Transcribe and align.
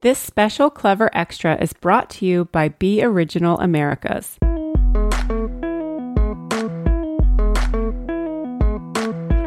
This 0.00 0.20
special 0.20 0.70
Clever 0.70 1.10
Extra 1.12 1.60
is 1.60 1.72
brought 1.72 2.08
to 2.10 2.24
you 2.24 2.44
by 2.44 2.68
Be 2.68 3.02
Original 3.02 3.58
Americas. 3.58 4.38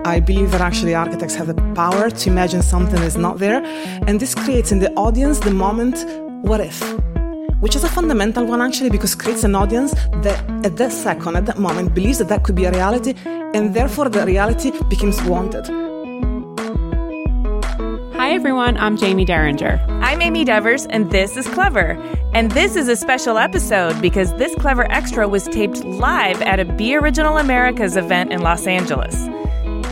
I 0.04 0.20
believe 0.20 0.52
that 0.52 0.60
actually 0.60 0.94
architects 0.94 1.36
have 1.36 1.48
the 1.48 1.56
power 1.74 2.10
to 2.10 2.29
imagine 2.29 2.62
something 2.62 3.00
that's 3.00 3.16
not 3.16 3.38
there, 3.40 3.64
and 4.08 4.20
this 4.20 4.36
creates 4.36 4.74
in 4.74 4.79
the 4.79 4.92
audience 4.96 5.40
the 5.40 5.52
moment, 5.52 6.04
what 6.44 6.60
if? 6.60 6.81
Which 7.62 7.78
is 7.78 7.86
a 7.86 7.90
fundamental 7.90 8.46
one 8.46 8.62
actually 8.62 8.90
because 8.90 9.15
creates 9.15 9.46
an 9.46 9.56
audience 9.56 9.94
that 10.15 10.44
at 10.65 10.76
that 10.76 10.92
second, 10.92 11.38
at 11.38 11.46
that 11.46 11.60
moment, 11.60 11.96
believes 11.96 12.18
that 12.18 12.28
that 12.28 12.44
could 12.44 12.56
be 12.56 12.65
a 12.65 12.72
reality, 12.72 13.13
and 13.26 13.74
therefore 13.74 14.10
the 14.10 14.26
reality 14.26 14.72
becomes 14.90 15.24
wanted. 15.24 15.81
Hi 18.32 18.36
everyone, 18.36 18.77
I'm 18.77 18.98
Jaime 18.98 19.26
Derringer. 19.26 19.86
I'm 20.02 20.22
Amy 20.22 20.45
Devers, 20.45 20.86
and 20.86 21.12
this 21.12 21.36
is 21.36 21.45
Clever. 21.48 22.02
And 22.34 22.50
this 22.52 22.78
is 22.78 22.88
a 22.88 22.96
special 22.96 23.38
episode 23.38 24.02
because 24.02 24.34
this 24.36 24.55
Clever 24.55 24.90
Extra 24.90 25.28
was 25.28 25.50
taped 25.50 25.84
live 25.84 26.41
at 26.44 26.58
a 26.58 26.64
Be 26.64 26.96
Original 26.96 27.40
Americas 27.40 27.98
event 27.98 28.32
in 28.32 28.40
Los 28.40 28.68
Angeles. 28.68 29.28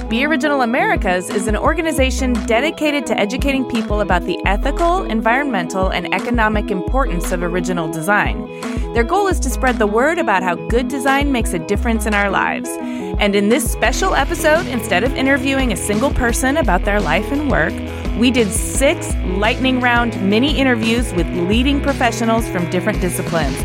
Be 0.09 0.23
Original 0.23 0.61
Americas 0.61 1.29
is 1.29 1.47
an 1.47 1.57
organization 1.57 2.31
dedicated 2.45 3.05
to 3.07 3.19
educating 3.19 3.65
people 3.65 3.99
about 3.99 4.23
the 4.23 4.39
ethical, 4.45 5.03
environmental, 5.03 5.89
and 5.89 6.11
economic 6.13 6.71
importance 6.71 7.33
of 7.33 7.43
original 7.43 7.91
design. 7.91 8.47
Their 8.93 9.03
goal 9.03 9.27
is 9.27 9.41
to 9.41 9.49
spread 9.49 9.79
the 9.79 9.85
word 9.85 10.17
about 10.17 10.43
how 10.43 10.55
good 10.69 10.87
design 10.87 11.33
makes 11.33 11.51
a 11.51 11.59
difference 11.59 12.05
in 12.05 12.13
our 12.13 12.29
lives. 12.29 12.69
And 12.79 13.35
in 13.35 13.49
this 13.49 13.69
special 13.69 14.15
episode, 14.15 14.65
instead 14.67 15.03
of 15.03 15.13
interviewing 15.13 15.73
a 15.73 15.77
single 15.77 16.11
person 16.11 16.55
about 16.55 16.85
their 16.85 17.01
life 17.01 17.29
and 17.33 17.51
work, 17.51 17.73
we 18.19 18.29
did 18.29 18.51
six 18.51 19.15
lightning 19.37 19.79
round 19.79 20.21
mini 20.21 20.57
interviews 20.57 21.13
with 21.13 21.25
leading 21.47 21.79
professionals 21.79 22.45
from 22.49 22.69
different 22.69 22.99
disciplines, 22.99 23.57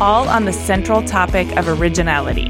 all 0.00 0.28
on 0.28 0.46
the 0.46 0.52
central 0.52 1.00
topic 1.04 1.46
of 1.56 1.68
originality. 1.68 2.48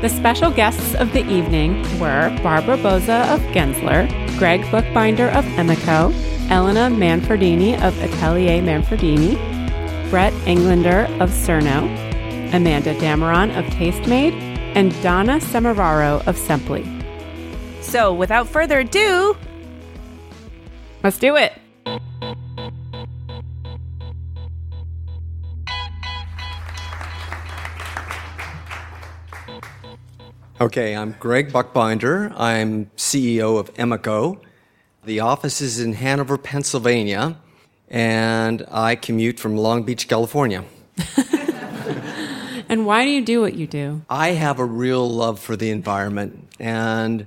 The 0.00 0.08
special 0.08 0.50
guests 0.50 0.96
of 0.96 1.12
the 1.12 1.24
evening 1.30 1.82
were 2.00 2.36
Barbara 2.42 2.76
Bouza 2.78 3.32
of 3.32 3.40
Gensler, 3.52 4.08
Greg 4.38 4.62
Buchbinder 4.62 5.32
of 5.32 5.44
Emeco, 5.54 6.12
Elena 6.50 6.90
Manferdini 6.92 7.80
of 7.80 7.96
Atelier 8.02 8.60
Manferdini, 8.60 9.38
Bret 10.10 10.32
Englander 10.48 11.04
of 11.22 11.30
Cerno, 11.30 11.84
Amanda 12.52 12.92
Dameron 12.96 13.56
of 13.56 13.64
Tastemade, 13.66 14.32
and 14.74 14.90
Donna 15.00 15.38
Semeraro 15.38 16.26
of 16.26 16.36
Simply. 16.36 16.84
So, 17.80 18.12
without 18.12 18.48
further 18.48 18.80
ado, 18.80 19.36
let's 21.02 21.18
do 21.18 21.36
it. 21.36 21.52
Okay, 30.62 30.94
I'm 30.94 31.16
Greg 31.18 31.50
Buchbinder. 31.50 32.32
I'm 32.36 32.86
CEO 32.96 33.58
of 33.58 33.74
Emeco. 33.74 34.40
The 35.04 35.18
office 35.18 35.60
is 35.60 35.80
in 35.80 35.94
Hanover, 35.94 36.38
Pennsylvania, 36.38 37.36
and 37.88 38.64
I 38.70 38.94
commute 38.94 39.40
from 39.40 39.56
Long 39.56 39.82
Beach, 39.82 40.06
California. 40.06 40.64
and 42.68 42.86
why 42.86 43.04
do 43.04 43.10
you 43.10 43.24
do 43.24 43.40
what 43.40 43.54
you 43.54 43.66
do? 43.66 44.02
I 44.08 44.28
have 44.28 44.60
a 44.60 44.64
real 44.64 45.10
love 45.10 45.40
for 45.40 45.56
the 45.56 45.70
environment, 45.70 46.48
and 46.60 47.26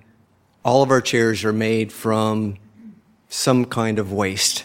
all 0.64 0.82
of 0.82 0.90
our 0.90 1.02
chairs 1.02 1.44
are 1.44 1.52
made 1.52 1.92
from 1.92 2.56
some 3.30 3.66
kind 3.66 4.00
of 4.00 4.12
waste. 4.12 4.64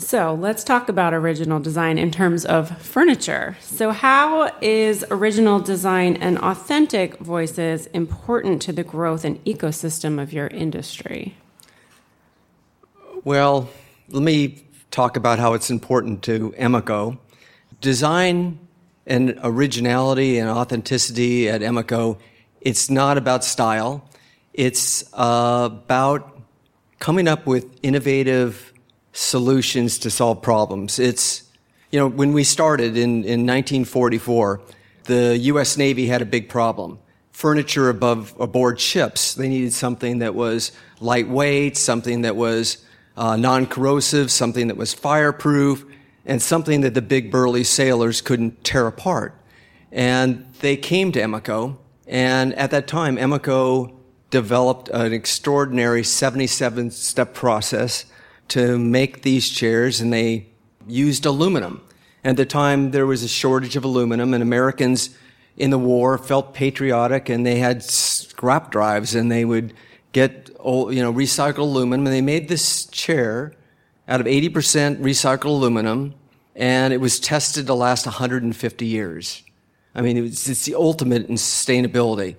So 0.00 0.32
let's 0.32 0.64
talk 0.64 0.88
about 0.88 1.12
original 1.12 1.60
design 1.60 1.98
in 1.98 2.10
terms 2.10 2.46
of 2.46 2.80
furniture. 2.80 3.58
So, 3.60 3.90
how 3.90 4.50
is 4.62 5.04
original 5.10 5.60
design 5.60 6.16
and 6.16 6.38
authentic 6.38 7.18
voices 7.18 7.86
important 7.88 8.62
to 8.62 8.72
the 8.72 8.82
growth 8.82 9.26
and 9.26 9.44
ecosystem 9.44 10.20
of 10.20 10.32
your 10.32 10.46
industry? 10.46 11.36
Well, 13.24 13.68
let 14.08 14.22
me 14.22 14.64
talk 14.90 15.18
about 15.18 15.38
how 15.38 15.52
it's 15.52 15.70
important 15.70 16.22
to 16.22 16.54
Emeco. 16.58 17.18
Design 17.82 18.58
and 19.06 19.38
originality 19.42 20.38
and 20.38 20.48
authenticity 20.48 21.48
at 21.50 21.60
Emeco, 21.60 22.18
it's 22.62 22.88
not 22.88 23.18
about 23.18 23.44
style. 23.44 24.08
It's 24.54 25.12
uh, 25.12 25.68
about 25.70 26.29
coming 27.00 27.26
up 27.26 27.46
with 27.46 27.66
innovative 27.82 28.72
solutions 29.12 29.98
to 29.98 30.10
solve 30.10 30.40
problems. 30.42 30.98
It's, 30.98 31.44
you 31.90 31.98
know, 31.98 32.06
when 32.06 32.32
we 32.32 32.44
started 32.44 32.96
in, 32.96 33.24
in 33.24 33.46
1944, 33.46 34.60
the 35.04 35.38
U.S. 35.38 35.76
Navy 35.76 36.06
had 36.06 36.22
a 36.22 36.26
big 36.26 36.48
problem. 36.48 36.98
Furniture 37.32 37.88
above 37.88 38.34
aboard 38.38 38.78
ships. 38.78 39.34
They 39.34 39.48
needed 39.48 39.72
something 39.72 40.18
that 40.18 40.34
was 40.34 40.72
lightweight, 41.00 41.78
something 41.78 42.20
that 42.22 42.36
was 42.36 42.84
uh, 43.16 43.34
non-corrosive, 43.34 44.30
something 44.30 44.68
that 44.68 44.76
was 44.76 44.92
fireproof, 44.92 45.86
and 46.26 46.40
something 46.40 46.82
that 46.82 46.92
the 46.92 47.02
big 47.02 47.30
burly 47.30 47.64
sailors 47.64 48.20
couldn't 48.20 48.62
tear 48.62 48.86
apart. 48.86 49.34
And 49.90 50.46
they 50.60 50.76
came 50.76 51.12
to 51.12 51.20
Emeco, 51.20 51.78
and 52.06 52.54
at 52.54 52.70
that 52.72 52.86
time, 52.86 53.16
Emeco 53.16 53.99
developed 54.30 54.88
an 54.90 55.12
extraordinary 55.12 56.04
77 56.04 56.90
step 56.92 57.34
process 57.34 58.06
to 58.48 58.78
make 58.78 59.22
these 59.22 59.48
chairs, 59.48 60.00
and 60.00 60.12
they 60.12 60.46
used 60.86 61.26
aluminum. 61.26 61.82
At 62.24 62.36
the 62.36 62.46
time, 62.46 62.90
there 62.90 63.06
was 63.06 63.22
a 63.22 63.28
shortage 63.28 63.76
of 63.76 63.84
aluminum, 63.84 64.34
and 64.34 64.42
Americans 64.42 65.10
in 65.56 65.70
the 65.70 65.78
war 65.78 66.18
felt 66.18 66.54
patriotic, 66.54 67.28
and 67.28 67.44
they 67.44 67.58
had 67.58 67.82
scrap 67.82 68.70
drives, 68.70 69.14
and 69.14 69.30
they 69.30 69.44
would 69.44 69.72
get 70.12 70.50
you 70.64 71.02
know 71.02 71.12
recycled 71.12 71.58
aluminum, 71.58 72.06
and 72.06 72.14
they 72.14 72.20
made 72.20 72.48
this 72.48 72.86
chair 72.86 73.52
out 74.08 74.20
of 74.20 74.26
80% 74.26 74.98
recycled 74.98 75.44
aluminum, 75.44 76.14
and 76.56 76.92
it 76.92 77.00
was 77.00 77.20
tested 77.20 77.66
to 77.66 77.74
last 77.74 78.06
150 78.06 78.86
years. 78.86 79.42
I 79.94 80.02
mean, 80.02 80.16
it 80.16 80.22
was, 80.22 80.48
it's 80.48 80.64
the 80.64 80.74
ultimate 80.74 81.28
in 81.28 81.36
sustainability. 81.36 82.36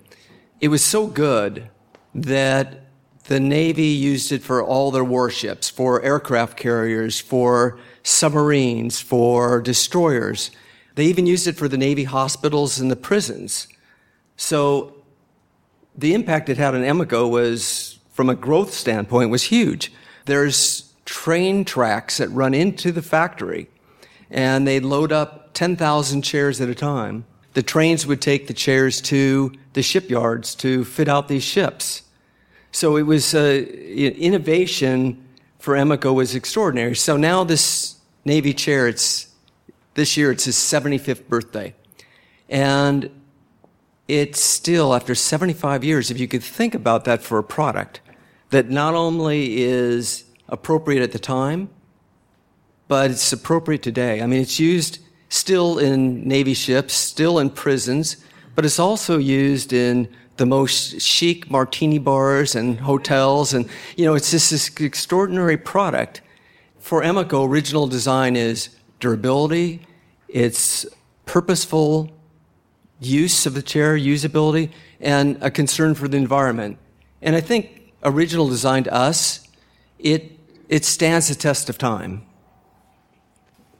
It 0.59 0.67
was 0.67 0.83
so 0.83 1.07
good 1.07 1.69
that 2.13 2.81
the 3.25 3.39
Navy 3.39 3.85
used 3.85 4.31
it 4.31 4.41
for 4.41 4.63
all 4.63 4.91
their 4.91 5.03
warships, 5.03 5.69
for 5.69 6.01
aircraft 6.01 6.57
carriers, 6.57 7.19
for 7.19 7.77
submarines, 8.03 8.99
for 8.99 9.61
destroyers. 9.61 10.51
They 10.95 11.05
even 11.05 11.25
used 11.25 11.47
it 11.47 11.55
for 11.55 11.67
the 11.67 11.77
Navy 11.77 12.03
hospitals 12.03 12.79
and 12.79 12.91
the 12.91 12.95
prisons. 12.95 13.67
So 14.35 14.95
the 15.95 16.13
impact 16.13 16.49
it 16.49 16.57
had 16.57 16.75
on 16.75 16.81
Emeco 16.81 17.29
was, 17.29 17.99
from 18.11 18.29
a 18.29 18.35
growth 18.35 18.73
standpoint, 18.73 19.29
was 19.29 19.43
huge. 19.43 19.91
There's 20.25 20.91
train 21.05 21.63
tracks 21.63 22.17
that 22.17 22.29
run 22.29 22.53
into 22.53 22.91
the 22.91 23.01
factory, 23.01 23.69
and 24.29 24.67
they 24.67 24.79
load 24.79 25.11
up 25.11 25.53
10,000 25.53 26.21
chairs 26.21 26.59
at 26.59 26.69
a 26.69 26.75
time. 26.75 27.25
The 27.53 27.63
trains 27.63 28.07
would 28.07 28.21
take 28.21 28.47
the 28.47 28.53
chairs 28.53 29.01
to 29.01 29.53
the 29.73 29.83
shipyards 29.83 30.55
to 30.55 30.85
fit 30.85 31.07
out 31.07 31.27
these 31.27 31.43
ships. 31.43 32.03
So 32.71 32.95
it 32.95 33.03
was 33.03 33.35
uh, 33.35 33.65
innovation 33.67 35.25
for 35.59 35.75
Emeco 35.75 36.13
was 36.13 36.33
extraordinary. 36.33 36.95
So 36.95 37.17
now 37.17 37.43
this 37.43 37.97
Navy 38.25 38.53
chair, 38.53 38.87
it's 38.87 39.27
this 39.93 40.15
year 40.15 40.31
it's 40.31 40.45
his 40.45 40.55
75th 40.55 41.27
birthday, 41.27 41.75
and 42.49 43.09
it's 44.07 44.41
still 44.41 44.93
after 44.93 45.13
75 45.13 45.83
years. 45.83 46.09
If 46.09 46.19
you 46.19 46.27
could 46.27 46.43
think 46.43 46.73
about 46.73 47.05
that 47.05 47.21
for 47.21 47.37
a 47.37 47.43
product 47.43 48.01
that 48.49 48.69
not 48.69 48.93
only 48.93 49.61
is 49.61 50.25
appropriate 50.49 51.01
at 51.03 51.11
the 51.11 51.19
time, 51.19 51.69
but 52.87 53.11
it's 53.11 53.31
appropriate 53.31 53.83
today. 53.83 54.21
I 54.21 54.25
mean, 54.25 54.41
it's 54.41 54.59
used 54.59 54.99
still 55.31 55.79
in 55.79 56.27
Navy 56.27 56.53
ships, 56.53 56.93
still 56.93 57.39
in 57.39 57.49
prisons, 57.49 58.17
but 58.53 58.65
it's 58.65 58.79
also 58.79 59.17
used 59.17 59.71
in 59.71 60.09
the 60.35 60.45
most 60.45 60.99
chic 60.99 61.49
martini 61.49 61.99
bars 61.99 62.53
and 62.53 62.81
hotels. 62.81 63.53
And, 63.53 63.67
you 63.95 64.05
know, 64.05 64.13
it's 64.13 64.29
just 64.29 64.51
this 64.51 64.69
extraordinary 64.79 65.57
product. 65.57 66.21
For 66.79 67.01
Emeco, 67.01 67.47
original 67.47 67.87
design 67.87 68.35
is 68.35 68.69
durability, 68.99 69.87
it's 70.27 70.85
purposeful 71.25 72.11
use 72.99 73.45
of 73.45 73.53
the 73.53 73.61
chair, 73.61 73.97
usability, 73.97 74.69
and 74.99 75.37
a 75.41 75.49
concern 75.49 75.95
for 75.95 76.09
the 76.09 76.17
environment. 76.17 76.77
And 77.21 77.35
I 77.37 77.41
think 77.41 77.93
original 78.03 78.49
design 78.49 78.83
to 78.83 78.93
us, 78.93 79.47
it, 79.97 80.37
it 80.67 80.83
stands 80.83 81.29
the 81.29 81.35
test 81.35 81.69
of 81.69 81.77
time. 81.77 82.25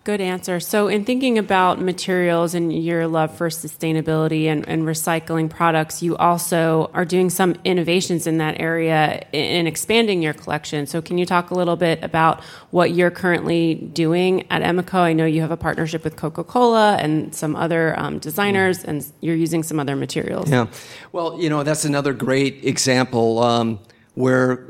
Good 0.03 0.19
answer. 0.19 0.59
So, 0.59 0.87
in 0.87 1.05
thinking 1.05 1.37
about 1.37 1.79
materials 1.79 2.55
and 2.55 2.73
your 2.73 3.05
love 3.05 3.37
for 3.37 3.49
sustainability 3.49 4.45
and, 4.45 4.67
and, 4.67 4.81
recycling 4.81 5.47
products, 5.47 6.01
you 6.01 6.17
also 6.17 6.89
are 6.95 7.05
doing 7.05 7.29
some 7.29 7.55
innovations 7.63 8.25
in 8.25 8.39
that 8.39 8.59
area 8.59 9.23
in 9.31 9.67
expanding 9.67 10.23
your 10.23 10.33
collection. 10.33 10.87
So, 10.87 11.03
can 11.03 11.19
you 11.19 11.27
talk 11.27 11.51
a 11.51 11.53
little 11.53 11.75
bit 11.75 12.03
about 12.03 12.43
what 12.71 12.95
you're 12.95 13.11
currently 13.11 13.75
doing 13.75 14.47
at 14.49 14.63
Emeco? 14.63 14.95
I 14.95 15.13
know 15.13 15.25
you 15.25 15.41
have 15.41 15.51
a 15.51 15.57
partnership 15.57 16.03
with 16.03 16.15
Coca 16.15 16.43
Cola 16.43 16.95
and 16.95 17.35
some 17.35 17.55
other 17.55 17.93
um, 17.99 18.17
designers, 18.17 18.83
and 18.83 19.05
you're 19.21 19.35
using 19.35 19.61
some 19.61 19.79
other 19.79 19.95
materials. 19.95 20.49
Yeah. 20.49 20.65
Well, 21.11 21.39
you 21.39 21.47
know, 21.47 21.61
that's 21.61 21.85
another 21.85 22.13
great 22.13 22.65
example 22.65 23.37
um, 23.37 23.77
where 24.15 24.65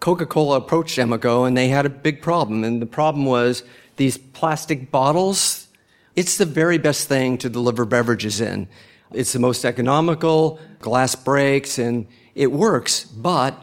Coca 0.00 0.26
Cola 0.26 0.56
approached 0.56 0.98
Emeco 0.98 1.46
and 1.46 1.56
they 1.56 1.68
had 1.68 1.86
a 1.86 1.90
big 1.90 2.22
problem. 2.22 2.64
And 2.64 2.82
the 2.82 2.86
problem 2.86 3.24
was, 3.24 3.62
these 3.96 4.18
plastic 4.18 4.90
bottles, 4.90 5.68
it's 6.14 6.38
the 6.38 6.46
very 6.46 6.78
best 6.78 7.08
thing 7.08 7.38
to 7.38 7.48
deliver 7.48 7.84
beverages 7.84 8.40
in. 8.40 8.68
It's 9.12 9.32
the 9.32 9.38
most 9.38 9.64
economical, 9.64 10.58
glass 10.80 11.14
breaks, 11.14 11.78
and 11.78 12.06
it 12.34 12.52
works, 12.52 13.04
but 13.04 13.62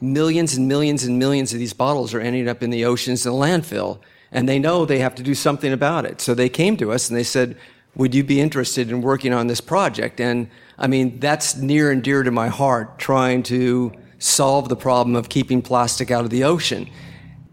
millions 0.00 0.56
and 0.56 0.68
millions 0.68 1.04
and 1.04 1.18
millions 1.18 1.52
of 1.52 1.58
these 1.58 1.72
bottles 1.72 2.14
are 2.14 2.20
ending 2.20 2.48
up 2.48 2.62
in 2.62 2.70
the 2.70 2.84
oceans 2.84 3.26
and 3.26 3.34
landfill. 3.34 4.00
And 4.30 4.48
they 4.48 4.58
know 4.58 4.84
they 4.84 4.98
have 4.98 5.14
to 5.16 5.22
do 5.22 5.34
something 5.34 5.72
about 5.72 6.04
it. 6.04 6.20
So 6.20 6.34
they 6.34 6.48
came 6.48 6.76
to 6.78 6.92
us 6.92 7.08
and 7.08 7.16
they 7.16 7.24
said, 7.24 7.56
Would 7.96 8.14
you 8.14 8.22
be 8.22 8.40
interested 8.40 8.90
in 8.90 9.00
working 9.00 9.32
on 9.32 9.46
this 9.46 9.60
project? 9.60 10.20
And 10.20 10.50
I 10.78 10.86
mean, 10.86 11.18
that's 11.18 11.56
near 11.56 11.90
and 11.90 12.02
dear 12.02 12.22
to 12.22 12.30
my 12.30 12.48
heart, 12.48 12.98
trying 12.98 13.42
to 13.44 13.92
solve 14.18 14.68
the 14.68 14.76
problem 14.76 15.16
of 15.16 15.28
keeping 15.28 15.62
plastic 15.62 16.10
out 16.10 16.24
of 16.24 16.30
the 16.30 16.44
ocean. 16.44 16.88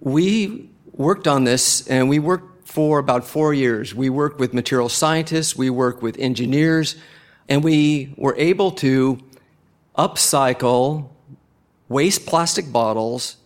We 0.01 0.69
worked 0.95 1.27
on 1.27 1.43
this, 1.43 1.87
and 1.87 2.09
we 2.09 2.19
worked 2.19 2.67
for 2.67 2.99
about 2.99 3.25
four 3.25 3.53
years. 3.53 3.93
We 3.93 4.09
worked 4.09 4.39
with 4.39 4.53
material 4.53 4.89
scientists, 4.89 5.55
we 5.55 5.69
worked 5.69 6.01
with 6.01 6.17
engineers, 6.17 6.95
and 7.47 7.63
we 7.63 8.13
were 8.17 8.35
able 8.37 8.71
to 8.71 9.19
upcycle 9.97 11.09
waste 11.87 12.25
plastic 12.25 12.71
bottles 12.71 13.37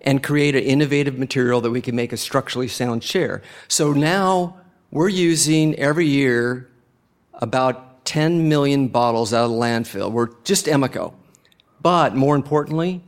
and 0.00 0.22
create 0.22 0.54
an 0.54 0.62
innovative 0.62 1.18
material 1.18 1.60
that 1.60 1.70
we 1.70 1.80
can 1.80 1.96
make 1.96 2.12
a 2.12 2.16
structurally 2.16 2.68
sound 2.68 3.02
chair. 3.02 3.42
So 3.66 3.92
now 3.92 4.60
we're 4.90 5.08
using 5.08 5.74
every 5.76 6.06
year 6.06 6.68
about 7.34 8.04
10 8.04 8.48
million 8.48 8.88
bottles 8.88 9.32
out 9.32 9.46
of 9.46 9.50
landfill. 9.50 10.12
We're 10.12 10.30
just 10.44 10.66
Emeco. 10.66 11.14
But 11.80 12.14
more 12.14 12.36
importantly, 12.36 13.02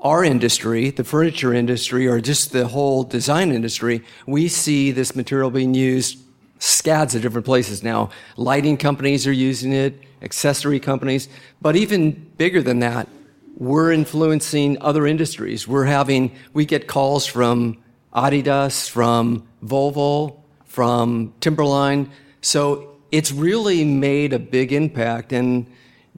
our 0.00 0.24
industry, 0.24 0.90
the 0.90 1.04
furniture 1.04 1.52
industry, 1.52 2.06
or 2.06 2.20
just 2.20 2.52
the 2.52 2.66
whole 2.66 3.04
design 3.04 3.52
industry, 3.52 4.02
we 4.26 4.48
see 4.48 4.90
this 4.92 5.14
material 5.14 5.50
being 5.50 5.74
used 5.74 6.18
scads 6.58 7.14
of 7.14 7.22
different 7.22 7.44
places 7.44 7.82
now. 7.82 8.10
Lighting 8.36 8.76
companies 8.76 9.26
are 9.26 9.32
using 9.32 9.72
it, 9.72 10.00
accessory 10.22 10.80
companies, 10.80 11.28
but 11.60 11.76
even 11.76 12.12
bigger 12.36 12.62
than 12.62 12.80
that, 12.80 13.08
we're 13.56 13.92
influencing 13.92 14.80
other 14.80 15.06
industries. 15.06 15.68
We're 15.68 15.84
having, 15.84 16.34
we 16.54 16.64
get 16.64 16.86
calls 16.86 17.26
from 17.26 17.76
Adidas, 18.14 18.88
from 18.88 19.46
Volvo, 19.62 20.40
from 20.64 21.34
Timberline. 21.40 22.10
So 22.40 22.96
it's 23.12 23.32
really 23.32 23.84
made 23.84 24.32
a 24.32 24.38
big 24.38 24.72
impact, 24.72 25.32
and 25.32 25.66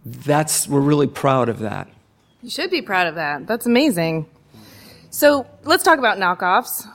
that's, 0.04 0.68
we're 0.68 0.80
really 0.80 1.08
proud 1.08 1.48
of 1.48 1.58
that. 1.60 1.88
You 2.42 2.50
should 2.50 2.70
be 2.70 2.82
proud 2.82 3.06
of 3.06 3.14
that. 3.14 3.46
That's 3.46 3.66
amazing. 3.66 4.26
So 5.10 5.46
let's 5.62 5.84
talk 5.84 5.98
about 5.98 6.18
knockoffs. 6.18 6.88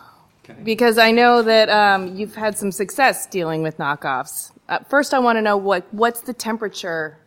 Okay. 0.43 0.59
Because 0.61 0.97
I 0.97 1.11
know 1.11 1.41
that 1.41 1.69
um, 1.69 2.15
you've 2.15 2.35
had 2.35 2.57
some 2.57 2.71
success 2.71 3.25
dealing 3.27 3.63
with 3.63 3.77
knockoffs. 3.77 4.51
Uh, 4.67 4.79
first, 4.89 5.13
I 5.13 5.19
want 5.19 5.37
to 5.37 5.41
know 5.41 5.55
what 5.55 5.85
what's 5.93 6.21
the 6.21 6.33
temperature 6.33 7.17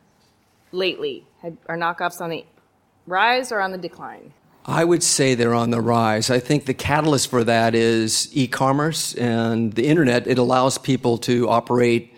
lately? 0.72 1.26
Are 1.67 1.78
knockoffs 1.78 2.20
on 2.20 2.31
the 2.31 2.44
rise 3.06 3.50
or 3.52 3.61
on 3.61 3.72
the 3.72 3.78
decline? 3.78 4.34
I 4.67 4.84
would 4.84 5.02
say 5.02 5.34
they're 5.34 5.55
on 5.55 5.70
the 5.70 5.81
rise. 5.81 6.31
I 6.31 6.38
think 6.38 6.67
the 6.67 6.75
catalyst 6.75 7.31
for 7.31 7.43
that 7.44 7.75
is 7.75 8.28
e-commerce 8.37 9.14
and 9.14 9.72
the 9.72 9.87
internet. 9.87 10.26
It 10.26 10.37
allows 10.37 10.76
people 10.76 11.17
to 11.19 11.49
operate 11.49 12.14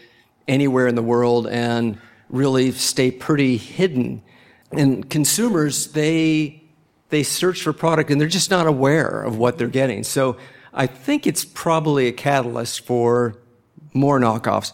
anywhere 0.48 0.88
in 0.88 0.96
the 0.96 1.02
world 1.02 1.46
and 1.46 1.98
really 2.28 2.72
stay 2.72 3.12
pretty 3.12 3.56
hidden 3.56 4.22
and 4.72 5.08
consumers 5.08 5.88
they 5.88 6.62
they 7.10 7.22
search 7.22 7.62
for 7.62 7.74
product 7.74 8.10
and 8.10 8.18
they're 8.18 8.26
just 8.26 8.50
not 8.50 8.66
aware 8.66 9.22
of 9.22 9.36
what 9.36 9.58
they're 9.58 9.68
getting. 9.68 10.02
So 10.02 10.38
I 10.72 10.86
think 10.86 11.26
it's 11.26 11.44
probably 11.44 12.06
a 12.06 12.12
catalyst 12.12 12.86
for 12.86 13.36
more 13.92 14.18
knockoffs. 14.18 14.72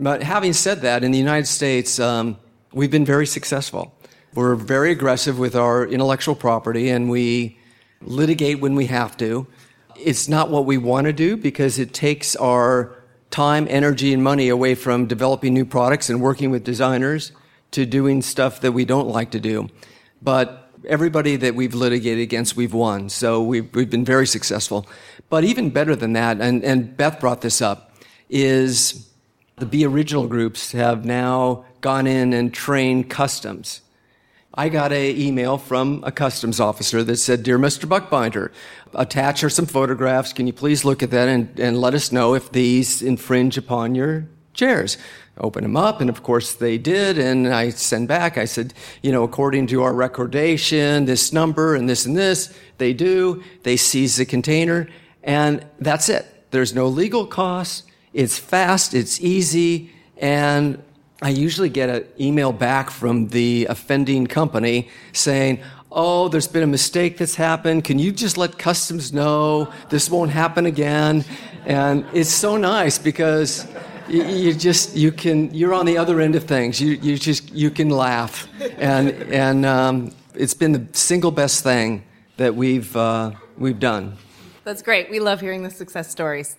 But 0.00 0.22
having 0.22 0.54
said 0.54 0.80
that, 0.80 1.04
in 1.04 1.12
the 1.12 1.18
United 1.18 1.46
States, 1.46 2.00
um, 2.00 2.38
we've 2.72 2.90
been 2.90 3.04
very 3.04 3.26
successful. 3.26 3.94
We're 4.34 4.54
very 4.54 4.92
aggressive 4.92 5.38
with 5.38 5.54
our 5.54 5.86
intellectual 5.86 6.34
property 6.34 6.88
and 6.88 7.10
we 7.10 7.58
litigate 8.00 8.60
when 8.60 8.74
we 8.74 8.86
have 8.86 9.16
to. 9.18 9.46
It's 9.96 10.26
not 10.26 10.50
what 10.50 10.64
we 10.64 10.78
want 10.78 11.04
to 11.04 11.12
do 11.12 11.36
because 11.36 11.78
it 11.78 11.92
takes 11.92 12.34
our 12.34 12.96
time, 13.30 13.66
energy, 13.68 14.14
and 14.14 14.24
money 14.24 14.48
away 14.48 14.74
from 14.74 15.06
developing 15.06 15.52
new 15.52 15.66
products 15.66 16.08
and 16.08 16.22
working 16.22 16.50
with 16.50 16.64
designers 16.64 17.32
to 17.74 17.86
doing 17.86 18.22
stuff 18.22 18.60
that 18.60 18.72
we 18.72 18.84
don't 18.84 19.08
like 19.08 19.30
to 19.32 19.40
do. 19.40 19.68
But 20.22 20.70
everybody 20.86 21.36
that 21.36 21.54
we've 21.54 21.74
litigated 21.74 22.22
against, 22.22 22.56
we've 22.56 22.74
won. 22.74 23.08
So 23.08 23.42
we've, 23.42 23.72
we've 23.74 23.90
been 23.90 24.04
very 24.04 24.26
successful. 24.26 24.86
But 25.28 25.44
even 25.44 25.70
better 25.70 25.96
than 25.96 26.12
that, 26.14 26.40
and, 26.40 26.64
and 26.64 26.96
Beth 26.96 27.20
brought 27.20 27.40
this 27.40 27.60
up, 27.60 27.92
is 28.28 29.08
the 29.56 29.66
Be 29.66 29.84
Original 29.84 30.26
groups 30.26 30.72
have 30.72 31.04
now 31.04 31.64
gone 31.80 32.06
in 32.06 32.32
and 32.32 32.52
trained 32.52 33.10
customs. 33.10 33.80
I 34.56 34.68
got 34.68 34.92
an 34.92 35.16
email 35.16 35.58
from 35.58 36.02
a 36.06 36.12
customs 36.12 36.60
officer 36.60 37.02
that 37.02 37.16
said, 37.16 37.42
Dear 37.42 37.58
Mr. 37.58 37.86
Buchbinder, 37.88 38.52
attach 38.94 39.40
her 39.40 39.50
some 39.50 39.66
photographs. 39.66 40.32
Can 40.32 40.46
you 40.46 40.52
please 40.52 40.84
look 40.84 41.02
at 41.02 41.10
that 41.10 41.28
and, 41.28 41.58
and 41.58 41.80
let 41.80 41.94
us 41.94 42.12
know 42.12 42.34
if 42.34 42.52
these 42.52 43.02
infringe 43.02 43.58
upon 43.58 43.96
your 43.96 44.28
chairs? 44.54 44.96
open 45.38 45.62
them 45.62 45.76
up. 45.76 46.00
And 46.00 46.08
of 46.08 46.22
course 46.22 46.54
they 46.54 46.78
did. 46.78 47.18
And 47.18 47.48
I 47.48 47.70
send 47.70 48.08
back, 48.08 48.38
I 48.38 48.44
said, 48.44 48.74
you 49.02 49.12
know, 49.12 49.24
according 49.24 49.66
to 49.68 49.82
our 49.82 49.92
recordation, 49.92 51.04
this 51.06 51.32
number 51.32 51.74
and 51.74 51.88
this 51.88 52.06
and 52.06 52.16
this, 52.16 52.56
they 52.78 52.92
do. 52.92 53.42
They 53.62 53.76
seize 53.76 54.16
the 54.16 54.24
container 54.24 54.88
and 55.22 55.64
that's 55.80 56.08
it. 56.08 56.50
There's 56.50 56.74
no 56.74 56.86
legal 56.86 57.26
costs. 57.26 57.84
It's 58.12 58.38
fast. 58.38 58.94
It's 58.94 59.20
easy. 59.20 59.90
And 60.18 60.82
I 61.20 61.30
usually 61.30 61.68
get 61.68 61.88
an 61.88 62.04
email 62.20 62.52
back 62.52 62.90
from 62.90 63.28
the 63.28 63.66
offending 63.68 64.26
company 64.26 64.88
saying, 65.12 65.60
Oh, 65.96 66.26
there's 66.26 66.48
been 66.48 66.64
a 66.64 66.68
mistake 66.68 67.18
that's 67.18 67.36
happened. 67.36 67.84
Can 67.84 68.00
you 68.00 68.10
just 68.10 68.36
let 68.36 68.58
customs 68.58 69.12
know 69.12 69.72
this 69.90 70.10
won't 70.10 70.32
happen 70.32 70.66
again? 70.66 71.24
And 71.66 72.04
it's 72.12 72.32
so 72.32 72.56
nice 72.56 72.98
because 72.98 73.64
you, 74.08 74.24
you, 74.24 74.54
just 74.54 74.96
you 74.96 75.12
can 75.12 75.52
you're 75.54 75.74
on 75.74 75.86
the 75.86 75.98
other 75.98 76.20
end 76.20 76.36
of 76.36 76.44
things. 76.44 76.80
You 76.80 76.92
you 77.02 77.18
just 77.18 77.52
you 77.52 77.70
can 77.70 77.88
laugh, 77.88 78.48
and 78.78 79.10
and 79.32 79.66
um, 79.66 80.12
it's 80.34 80.54
been 80.54 80.72
the 80.72 80.86
single 80.92 81.30
best 81.30 81.62
thing 81.62 82.04
that 82.36 82.54
we've 82.54 82.94
uh, 82.96 83.32
we've 83.58 83.78
done. 83.78 84.16
That's 84.64 84.82
great. 84.82 85.10
We 85.10 85.20
love 85.20 85.40
hearing 85.40 85.62
the 85.62 85.70
success 85.70 86.10
stories. 86.10 86.56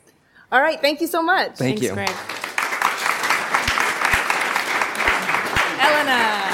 All 0.51 0.61
right, 0.61 0.79
thank 0.79 1.01
you 1.01 1.07
so 1.07 1.21
much. 1.21 1.57
Thank 1.57 1.79
Thanks, 1.79 1.81
you, 1.81 1.93
Greg. 1.93 2.09
Elena. 5.79 6.44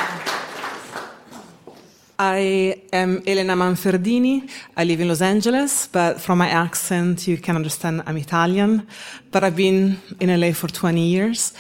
I 2.24 2.84
am 2.94 3.24
Elena 3.25 3.56
Manferdini. 3.56 4.48
I 4.78 4.84
live 4.84 5.01
in 5.01 5.08
Los 5.08 5.24
Angeles, 5.24 5.88
but 5.92 6.22
from 6.22 6.38
my 6.38 6.50
accent, 6.50 7.28
you 7.28 7.40
can 7.40 7.56
understand 7.56 8.04
I'm 8.06 8.16
Italian. 8.18 8.86
But 9.32 9.44
I've 9.44 9.56
been 9.56 9.98
in 10.20 10.30
LA 10.40 10.51
for 10.54 10.68
20 10.68 11.01
years. 11.01 11.51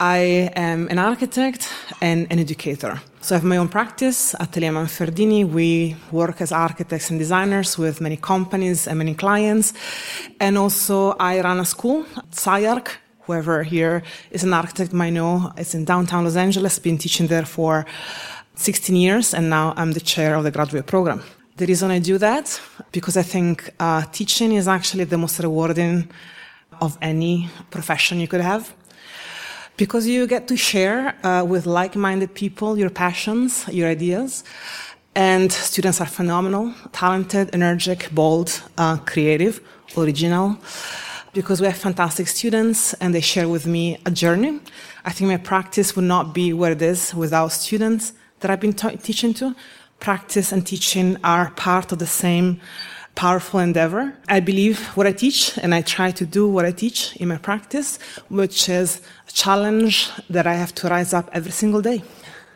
I 0.00 0.50
am 0.56 0.88
an 0.90 0.98
architect 0.98 1.68
and 2.02 2.26
an 2.28 2.40
educator. 2.40 3.00
So 3.20 3.36
I 3.36 3.38
have 3.38 3.44
my 3.44 3.56
own 3.56 3.68
practice, 3.68 4.34
Atelier 4.40 4.72
Manferdini. 4.72 5.48
We 5.48 5.94
work 6.10 6.40
as 6.40 6.50
architects 6.50 7.10
and 7.10 7.20
designers 7.20 7.78
with 7.78 8.00
many 8.00 8.16
companies 8.16 8.88
and 8.88 8.98
many 8.98 9.14
clients. 9.14 9.74
And 10.40 10.58
also 10.58 11.14
I 11.20 11.40
run 11.40 11.60
a 11.60 11.64
school, 11.64 12.04
SCI-Arc. 12.32 12.98
Whoever 13.26 13.62
here 13.62 14.02
is 14.32 14.42
an 14.42 14.52
architect 14.52 14.92
might 14.92 15.10
know. 15.10 15.52
It's 15.56 15.74
in 15.74 15.84
downtown 15.86 16.24
Los 16.24 16.36
Angeles. 16.36 16.78
Been 16.80 16.98
teaching 16.98 17.28
there 17.28 17.46
for 17.46 17.86
16 18.54 18.96
years, 18.96 19.34
and 19.34 19.50
now 19.50 19.74
I'm 19.76 19.92
the 19.92 20.00
chair 20.00 20.34
of 20.36 20.44
the 20.44 20.50
graduate 20.50 20.86
program. 20.86 21.22
The 21.56 21.66
reason 21.66 21.90
I 21.90 21.98
do 21.98 22.18
that, 22.18 22.60
because 22.92 23.16
I 23.16 23.22
think 23.22 23.70
uh, 23.78 24.02
teaching 24.12 24.52
is 24.52 24.68
actually 24.68 25.04
the 25.04 25.18
most 25.18 25.38
rewarding 25.40 26.10
of 26.80 26.98
any 27.00 27.48
profession 27.70 28.20
you 28.20 28.28
could 28.28 28.40
have. 28.40 28.74
Because 29.76 30.06
you 30.06 30.26
get 30.26 30.46
to 30.48 30.56
share 30.56 31.14
uh, 31.26 31.44
with 31.44 31.66
like 31.66 31.96
minded 31.96 32.34
people 32.34 32.78
your 32.78 32.90
passions, 32.90 33.66
your 33.68 33.88
ideas. 33.88 34.44
And 35.16 35.52
students 35.52 36.00
are 36.00 36.06
phenomenal, 36.06 36.74
talented, 36.92 37.50
energetic, 37.52 38.10
bold, 38.12 38.62
uh, 38.78 38.96
creative, 38.98 39.60
original. 39.96 40.58
because 41.34 41.60
we 41.60 41.66
have 41.66 41.76
fantastic 41.76 42.28
students 42.28 42.94
and 42.94 43.12
they 43.12 43.20
share 43.20 43.48
with 43.48 43.66
me 43.66 43.98
a 44.06 44.10
journey. 44.10 44.60
I 45.04 45.10
think 45.10 45.28
my 45.28 45.36
practice 45.36 45.96
would 45.96 46.04
not 46.04 46.32
be 46.32 46.52
where 46.52 46.72
it 46.72 46.80
is 46.80 47.12
without 47.12 47.48
students 47.48 48.12
that 48.44 48.50
I've 48.50 48.60
been 48.60 48.74
teaching 48.74 49.32
to. 49.34 49.56
Practice 50.00 50.52
and 50.52 50.66
teaching 50.66 51.16
are 51.24 51.50
part 51.52 51.92
of 51.92 51.98
the 51.98 52.06
same 52.06 52.60
powerful 53.14 53.58
endeavor. 53.58 54.14
I 54.28 54.40
believe 54.40 54.78
what 54.96 55.06
I 55.06 55.12
teach 55.12 55.56
and 55.62 55.74
I 55.74 55.80
try 55.80 56.10
to 56.10 56.26
do 56.26 56.46
what 56.46 56.66
I 56.66 56.72
teach 56.72 57.16
in 57.16 57.28
my 57.28 57.38
practice, 57.38 57.98
which 58.28 58.68
is 58.68 59.00
a 59.26 59.32
challenge 59.32 60.10
that 60.28 60.46
I 60.46 60.54
have 60.54 60.74
to 60.74 60.88
rise 60.88 61.14
up 61.14 61.30
every 61.32 61.52
single 61.52 61.80
day. 61.80 62.02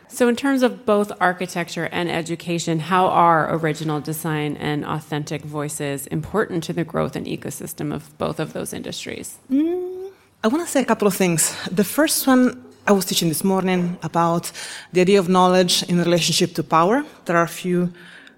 So, 0.09 0.27
in 0.27 0.35
terms 0.35 0.61
of 0.61 0.85
both 0.85 1.11
architecture 1.19 1.89
and 1.91 2.09
education, 2.11 2.79
how 2.79 3.07
are 3.07 3.51
original 3.55 3.99
design 3.99 4.57
and 4.57 4.85
authentic 4.85 5.41
voices 5.41 6.05
important 6.07 6.63
to 6.65 6.73
the 6.73 6.83
growth 6.83 7.15
and 7.15 7.25
ecosystem 7.25 7.91
of 7.93 8.15
both 8.19 8.39
of 8.39 8.53
those 8.53 8.73
industries? 8.73 9.39
Mm, 9.51 10.11
I 10.43 10.49
want 10.49 10.63
to 10.65 10.71
say 10.71 10.81
a 10.81 10.85
couple 10.85 11.07
of 11.07 11.15
things. 11.15 11.55
The 11.71 11.83
first 11.83 12.27
one, 12.27 12.63
I 12.89 12.91
was 12.91 13.05
teaching 13.05 13.29
this 13.29 13.43
morning 13.43 13.99
about 14.01 14.51
the 14.93 15.01
idea 15.01 15.19
of 15.19 15.29
knowledge 15.29 15.83
in 15.83 15.99
relationship 15.99 16.55
to 16.55 16.63
power. 16.63 17.05
There 17.25 17.37
are 17.37 17.43
a 17.43 17.47
few, 17.47 17.93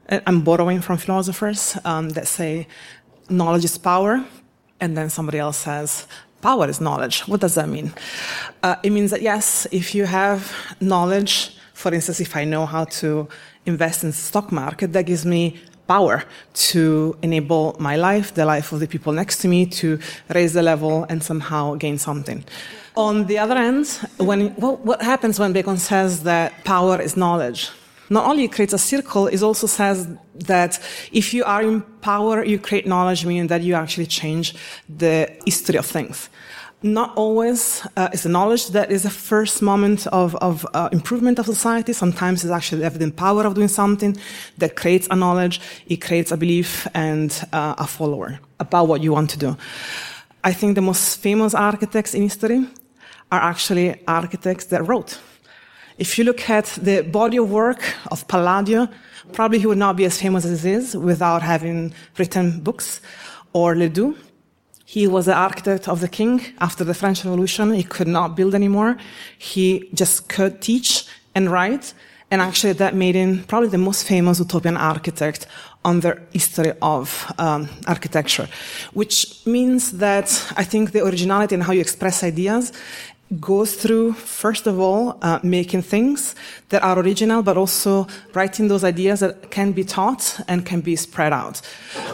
uh, 0.10 0.20
I'm 0.28 0.42
borrowing 0.42 0.82
from 0.82 0.98
philosophers 0.98 1.78
um, 1.86 2.10
that 2.10 2.28
say 2.28 2.68
knowledge 3.30 3.64
is 3.64 3.78
power, 3.78 4.26
and 4.82 4.98
then 4.98 5.10
somebody 5.10 5.40
else 5.40 5.56
says 5.56 6.06
power 6.42 6.68
is 6.68 6.82
knowledge. 6.82 7.22
What 7.30 7.40
does 7.40 7.56
that 7.56 7.70
mean? 7.70 7.94
Uh, 8.62 8.76
it 8.84 8.90
means 8.90 9.12
that 9.12 9.22
yes, 9.22 9.68
if 9.72 9.96
you 9.96 10.04
have 10.06 10.52
knowledge, 10.82 11.56
for 11.74 11.94
instance, 11.94 12.20
if 12.20 12.36
I 12.36 12.44
know 12.44 12.66
how 12.66 12.84
to 13.00 13.30
invest 13.66 14.04
in 14.04 14.12
stock 14.12 14.52
market, 14.52 14.92
that 14.92 15.06
gives 15.06 15.26
me 15.26 15.62
power 15.88 16.26
to 16.72 17.16
enable 17.22 17.78
my 17.80 17.96
life, 17.96 18.34
the 18.34 18.44
life 18.44 18.74
of 18.74 18.82
the 18.82 18.88
people 18.88 19.14
next 19.14 19.38
to 19.44 19.48
me, 19.48 19.66
to 19.66 19.98
raise 20.36 20.52
the 20.52 20.62
level 20.62 21.06
and 21.08 21.24
somehow 21.24 21.76
gain 21.76 21.98
something. 21.98 22.44
On 23.02 23.26
the 23.26 23.40
other 23.40 23.58
end, 23.58 23.88
when, 24.18 24.50
what 24.60 25.02
happens 25.02 25.40
when 25.40 25.54
Bacon 25.54 25.78
says 25.78 26.22
that 26.22 26.64
power 26.64 27.02
is 27.02 27.18
knowledge? 27.18 27.72
Not 28.12 28.26
only 28.30 28.44
it 28.44 28.52
creates 28.52 28.74
a 28.74 28.78
circle, 28.78 29.26
it 29.26 29.42
also 29.42 29.66
says 29.66 30.08
that 30.36 30.80
if 31.12 31.34
you 31.34 31.44
are 31.44 31.64
in 31.64 31.82
power, 32.02 32.46
you 32.46 32.60
create 32.60 32.86
knowledge, 32.86 33.26
meaning 33.26 33.48
that 33.48 33.64
you 33.64 33.74
actually 33.74 34.06
change 34.06 34.54
the 34.88 35.28
history 35.46 35.78
of 35.80 35.86
things 35.88 36.30
not 36.84 37.16
always 37.16 37.86
uh, 37.96 38.10
is 38.12 38.24
the 38.24 38.30
knowledge 38.30 38.70
that 38.70 38.92
is 38.92 39.04
the 39.04 39.10
first 39.10 39.62
moment 39.62 40.08
of, 40.08 40.36
of 40.38 40.66
uh, 40.74 40.90
improvement 40.92 41.38
of 41.38 41.46
society. 41.46 41.94
Sometimes 41.94 42.44
it's 42.44 42.52
actually 42.52 42.80
the 42.80 42.86
evident 42.86 43.16
power 43.16 43.46
of 43.46 43.54
doing 43.54 43.68
something 43.68 44.18
that 44.58 44.76
creates 44.76 45.08
a 45.12 45.16
knowledge, 45.16 45.62
it 45.86 45.98
creates 45.98 46.32
a 46.32 46.38
belief 46.38 46.88
and 46.96 47.30
uh, 47.54 47.76
a 47.78 47.86
follower 47.86 48.40
about 48.60 48.88
what 48.88 49.04
you 49.04 49.12
want 49.12 49.30
to 49.30 49.38
do. 49.38 49.56
I 50.44 50.54
think 50.54 50.74
the 50.74 50.82
most 50.82 51.20
famous 51.20 51.54
architects 51.54 52.16
in 52.16 52.24
history 52.24 52.66
are 53.32 53.40
actually 53.40 54.02
architects 54.08 54.66
that 54.66 54.88
wrote. 54.88 55.20
If 55.98 56.18
you 56.18 56.24
look 56.24 56.50
at 56.50 56.66
the 56.82 57.02
body 57.02 57.38
of 57.38 57.52
work 57.52 57.82
of 58.12 58.28
Palladio, 58.28 58.88
probably 59.34 59.60
he 59.60 59.68
would 59.68 59.78
not 59.78 59.96
be 59.96 60.06
as 60.06 60.20
famous 60.20 60.46
as 60.46 60.64
he 60.64 60.72
is 60.72 60.96
without 60.96 61.42
having 61.42 61.94
written 62.18 62.60
books, 62.60 63.02
or 63.54 63.76
Ledoux, 63.76 64.16
he 64.86 65.08
was 65.08 65.26
the 65.26 65.34
architect 65.34 65.88
of 65.88 66.02
the 66.02 66.10
king 66.10 66.42
after 66.60 66.84
the 66.84 66.94
French 66.94 67.24
Revolution. 67.24 67.74
He 67.74 67.84
could 67.84 68.10
not 68.10 68.36
build 68.36 68.54
anymore. 68.54 68.98
He 69.38 69.90
just 69.94 70.28
could 70.28 70.62
teach 70.62 71.06
and 71.34 71.50
write. 71.50 71.94
And 72.30 72.42
actually 72.42 72.74
that 72.74 72.94
made 72.94 73.16
him 73.16 73.44
probably 73.44 73.70
the 73.70 73.78
most 73.78 74.06
famous 74.06 74.40
utopian 74.40 74.76
architect 74.76 75.48
on 75.86 76.02
the 76.02 76.22
history 76.34 76.74
of 76.82 77.32
um, 77.38 77.70
architecture, 77.88 78.48
which 78.94 79.46
means 79.46 79.94
that 79.94 80.28
I 80.58 80.64
think 80.64 80.92
the 80.92 81.06
originality 81.06 81.56
and 81.56 81.64
how 81.64 81.74
you 81.74 81.82
express 81.82 82.24
ideas 82.24 82.74
goes 83.40 83.76
through, 83.76 84.14
first 84.14 84.68
of 84.68 84.80
all, 84.80 85.18
uh, 85.22 85.40
making 85.44 85.82
things 85.82 86.36
that 86.70 86.84
are 86.84 87.00
original, 87.00 87.42
but 87.42 87.58
also 87.58 88.08
writing 88.34 88.68
those 88.68 88.84
ideas 88.84 89.22
that 89.22 89.52
can 89.52 89.72
be 89.72 89.84
taught 89.84 90.40
and 90.48 90.66
can 90.66 90.82
be 90.82 90.96
spread 90.96 91.32
out. 91.32 91.62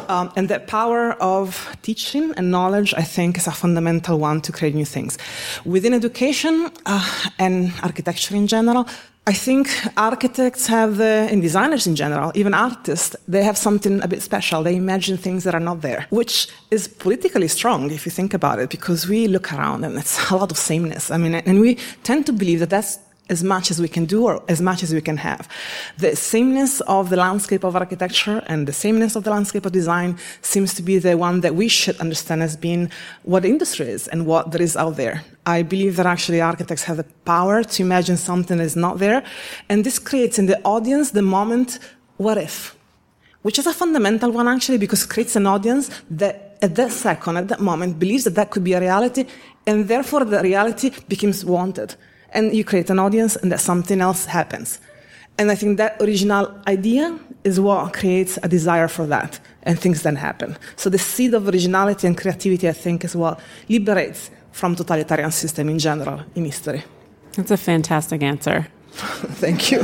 Um, 0.10 0.32
and 0.36 0.50
that 0.50 0.68
power 0.68 1.14
of 1.14 1.76
teaching 1.82 2.34
and 2.38 2.52
knowledge, 2.52 2.94
I 2.96 3.04
think, 3.04 3.38
is 3.38 3.48
a 3.48 3.52
fundamental 3.52 4.20
one 4.20 4.42
to 4.42 4.52
create 4.52 4.76
new 4.76 4.86
things. 4.86 5.18
Within 5.66 5.94
education 5.94 6.70
uh, 6.86 7.30
and 7.40 7.74
architecture 7.82 8.36
in 8.36 8.48
general, 8.48 8.88
I 9.28 9.34
think 9.34 9.68
architects 9.98 10.68
have, 10.68 10.96
the, 10.96 11.28
and 11.30 11.42
designers 11.42 11.86
in 11.86 11.98
general, 11.98 12.32
even 12.34 12.54
artists, 12.54 13.14
they 13.28 13.44
have 13.44 13.58
something 13.58 14.02
a 14.02 14.08
bit 14.08 14.22
special. 14.22 14.64
They 14.64 14.78
imagine 14.78 15.18
things 15.18 15.44
that 15.44 15.54
are 15.54 15.60
not 15.60 15.82
there, 15.82 16.08
which 16.12 16.48
is 16.72 16.88
politically 16.88 17.50
strong 17.50 17.92
if 17.92 18.06
you 18.06 18.10
think 18.10 18.34
about 18.34 18.60
it, 18.60 18.70
because 18.70 19.06
we 19.06 19.28
look 19.28 19.52
around 19.52 19.84
and 19.84 19.98
it's 19.98 20.32
a 20.32 20.38
lot 20.38 20.50
of 20.50 20.58
sameness. 20.58 21.12
I 21.12 21.18
mean, 21.18 21.36
and 21.36 21.60
we 21.60 21.76
tend 22.04 22.26
to 22.28 22.32
believe 22.32 22.62
that 22.62 22.70
that's 22.70 23.00
as 23.30 23.44
much 23.44 23.72
as 23.72 23.82
we 23.82 23.88
can 23.88 24.06
do 24.06 24.26
or 24.26 24.44
as 24.48 24.62
much 24.62 24.84
as 24.84 24.94
we 24.94 25.02
can 25.02 25.18
have. 25.18 25.48
The 25.98 26.16
sameness 26.16 26.82
of 26.82 27.10
the 27.10 27.18
landscape 27.18 27.64
of 27.64 27.76
architecture 27.76 28.44
and 28.48 28.68
the 28.68 28.74
sameness 28.74 29.16
of 29.16 29.24
the 29.24 29.32
landscape 29.32 29.66
of 29.66 29.72
design 29.72 30.18
seems 30.42 30.74
to 30.76 30.82
be 30.82 30.98
the 30.98 31.18
one 31.18 31.42
that 31.42 31.56
we 31.56 31.68
should 31.68 31.98
understand 31.98 32.44
as 32.44 32.56
being 32.56 32.92
what 33.24 33.46
industry 33.46 33.88
is 33.88 34.08
and 34.08 34.26
what 34.26 34.52
there 34.52 34.62
is 34.62 34.78
out 34.78 34.96
there. 34.96 35.24
I 35.46 35.62
believe 35.62 35.96
that 35.98 36.06
actually 36.06 36.42
architects 36.42 36.84
have 36.84 36.98
the 36.98 37.06
power 37.26 37.64
to 37.64 37.84
imagine 37.84 38.18
something 38.18 38.58
that 38.58 38.64
is 38.64 38.76
not 38.76 39.00
there. 39.00 39.24
And 39.70 39.84
this 39.84 40.00
creates 40.00 40.40
in 40.40 40.46
the 40.46 40.62
audience 40.64 41.12
the 41.12 41.22
moment, 41.22 41.80
what 42.18 42.38
if? 42.38 42.76
Which 43.42 43.60
is 43.60 43.68
a 43.68 43.74
fundamental 43.74 44.32
one 44.32 44.48
actually 44.48 44.78
because 44.78 45.04
it 45.04 45.10
creates 45.10 45.36
an 45.36 45.48
audience 45.48 45.90
that 46.10 46.58
at 46.62 46.76
that 46.76 46.92
second, 46.92 47.38
at 47.38 47.48
that 47.50 47.60
moment, 47.60 48.00
believes 48.00 48.24
that 48.24 48.36
that 48.36 48.50
could 48.50 48.64
be 48.64 48.74
a 48.74 48.80
reality 48.80 49.26
and 49.66 49.88
therefore 49.88 50.26
the 50.26 50.42
reality 50.42 50.92
becomes 51.08 51.46
wanted 51.46 51.96
and 52.38 52.56
you 52.56 52.64
create 52.64 52.90
an 52.92 53.00
audience 53.00 53.36
and 53.36 53.52
that 53.52 53.60
something 53.60 54.00
else 54.00 54.26
happens. 54.26 54.80
And 55.40 55.52
I 55.52 55.56
think 55.56 55.78
that 55.78 56.00
original 56.00 56.46
idea 56.68 57.20
is 57.44 57.60
what 57.60 57.94
creates 57.94 58.38
a 58.44 58.48
desire 58.48 58.88
for 58.88 59.06
that, 59.08 59.40
and 59.64 59.80
things 59.80 60.04
then 60.04 60.16
happen. 60.16 60.58
So 60.76 60.90
the 60.90 61.00
seed 61.00 61.34
of 61.34 61.48
originality 61.48 62.06
and 62.08 62.18
creativity, 62.18 62.70
I 62.70 62.74
think, 62.74 63.04
is 63.04 63.16
what 63.16 63.40
liberates 63.68 64.30
from 64.52 64.76
totalitarian 64.76 65.32
system 65.32 65.70
in 65.70 65.80
general 65.80 66.22
in 66.36 66.46
history. 66.46 66.84
That's 67.34 67.52
a 67.52 67.58
fantastic 67.58 68.22
answer. 68.24 68.68
Thank 69.42 69.72
you. 69.72 69.82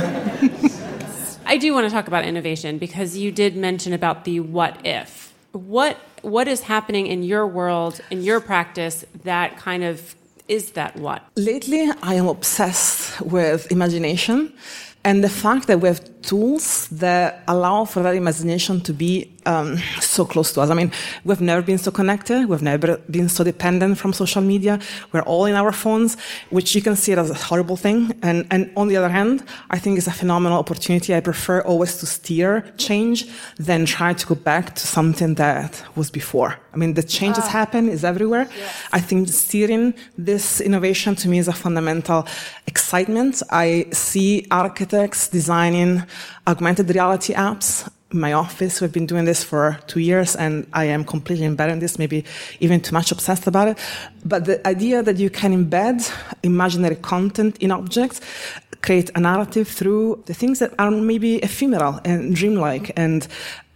I 1.46 1.58
do 1.58 1.74
want 1.74 1.86
to 1.88 1.92
talk 1.92 2.08
about 2.08 2.26
innovation 2.26 2.78
because 2.78 3.18
you 3.18 3.32
did 3.32 3.56
mention 3.56 3.94
about 3.94 4.26
the 4.26 4.40
what 4.40 4.78
if. 4.86 5.34
What 5.52 5.98
what 6.22 6.48
is 6.48 6.62
happening 6.62 7.06
in 7.08 7.22
your 7.22 7.46
world, 7.46 8.00
in 8.10 8.24
your 8.24 8.40
practice 8.40 9.06
that 9.24 9.58
kind 9.58 9.84
of 9.84 10.16
is 10.48 10.72
that 10.72 10.96
what? 10.98 11.24
Lately, 11.36 11.90
I 12.02 12.16
am 12.16 12.28
obsessed 12.28 13.22
with 13.22 13.72
imagination 13.72 14.54
and 15.04 15.24
the 15.24 15.30
fact 15.30 15.68
that 15.68 15.82
we 15.82 15.88
have 15.90 16.02
tools 16.22 16.88
that 16.88 17.44
allow 17.48 17.86
for 17.86 18.02
that 18.04 18.16
imagination 18.16 18.80
to 18.82 18.94
be 18.94 19.33
um, 19.46 19.78
so 20.00 20.26
close 20.26 20.52
to 20.54 20.62
us. 20.62 20.70
I 20.70 20.74
mean, 20.74 20.92
we've 21.24 21.42
never 21.42 21.62
been 21.62 21.78
so 21.78 21.92
connected. 21.92 22.48
We've 22.48 22.62
never 22.62 22.98
been 23.10 23.30
so 23.30 23.44
dependent 23.44 23.98
from 23.98 24.14
social 24.14 24.42
media. 24.42 24.80
We're 25.12 25.22
all 25.22 25.46
in 25.46 25.56
our 25.56 25.72
phones, 25.72 26.18
which 26.50 26.76
you 26.76 26.82
can 26.82 26.96
see 26.96 27.12
it 27.12 27.18
as 27.18 27.30
a 27.30 27.34
horrible 27.34 27.78
thing. 27.78 28.14
And, 28.22 28.48
and 28.52 28.72
on 28.76 28.88
the 28.88 28.98
other 28.98 29.10
hand, 29.10 29.44
I 29.70 29.80
think 29.80 29.98
it's 29.98 30.08
a 30.08 30.12
phenomenal 30.12 30.60
opportunity. 30.60 31.16
I 31.16 31.20
prefer 31.20 31.62
always 31.62 31.98
to 31.98 32.06
steer 32.06 32.72
change 32.78 33.28
than 33.58 33.86
try 33.86 34.14
to 34.14 34.26
go 34.26 34.36
back 34.36 34.76
to 34.76 34.88
something 34.88 35.36
that 35.36 35.84
was 35.96 36.10
before. 36.10 36.60
I 36.74 36.78
mean, 36.78 36.94
the 36.96 37.04
changes 37.04 37.44
ah. 37.46 37.50
happen, 37.50 37.90
is 37.90 38.04
everywhere. 38.04 38.48
Yes. 38.58 38.88
I 38.92 39.00
think 39.00 39.28
steering 39.30 39.94
this 40.18 40.62
innovation 40.62 41.16
to 41.16 41.30
me 41.30 41.38
is 41.38 41.48
a 41.48 41.54
fundamental 41.54 42.26
excitement. 42.68 43.44
I 43.50 43.86
see 43.92 44.48
architects 44.52 45.28
designing 45.28 46.04
augmented 46.48 46.90
reality 46.90 47.34
apps 47.34 47.90
my 48.14 48.34
office. 48.34 48.82
We've 48.82 48.92
been 48.92 49.06
doing 49.06 49.26
this 49.26 49.44
for 49.44 49.80
two 49.88 50.00
years 50.00 50.36
and 50.36 50.68
I 50.74 50.86
am 50.86 51.04
completely 51.04 51.46
embedded 51.46 51.74
in 51.74 51.80
this, 51.80 51.98
maybe 51.98 52.26
even 52.60 52.80
too 52.82 52.94
much 52.94 53.12
obsessed 53.12 53.48
about 53.48 53.68
it. 53.70 53.78
But 54.26 54.46
the 54.46 54.66
idea 54.68 55.04
that 55.04 55.18
you 55.18 55.30
can 55.30 55.52
embed 55.54 56.12
imaginary 56.44 56.96
content 56.98 57.58
in 57.58 57.72
objects, 57.72 58.22
create 58.82 59.10
a 59.16 59.20
narrative 59.20 59.68
through 59.68 60.24
the 60.26 60.34
things 60.34 60.60
that 60.60 60.74
are 60.78 60.92
maybe 60.92 61.38
ephemeral 61.38 62.00
and 62.06 62.36
dreamlike 62.36 62.92
and 62.96 63.28